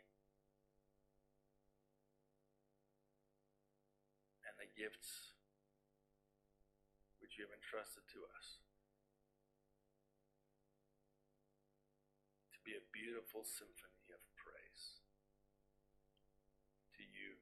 and 4.47 4.55
the 4.63 4.71
gifts 4.79 5.35
which 7.19 7.37
you 7.37 7.45
have 7.45 7.53
entrusted 7.53 8.07
to 8.15 8.25
us 8.39 8.63
to 12.55 12.59
be 12.65 12.73
a 12.73 12.85
beautiful 12.95 13.45
symphony 13.45 14.09
of 14.15 14.23
praise 14.39 15.03
to 16.97 17.05
you 17.05 17.37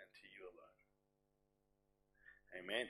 and 0.00 0.08
to 0.16 0.24
you 0.24 0.42
alone. 0.48 0.80
Amen. 2.56 2.88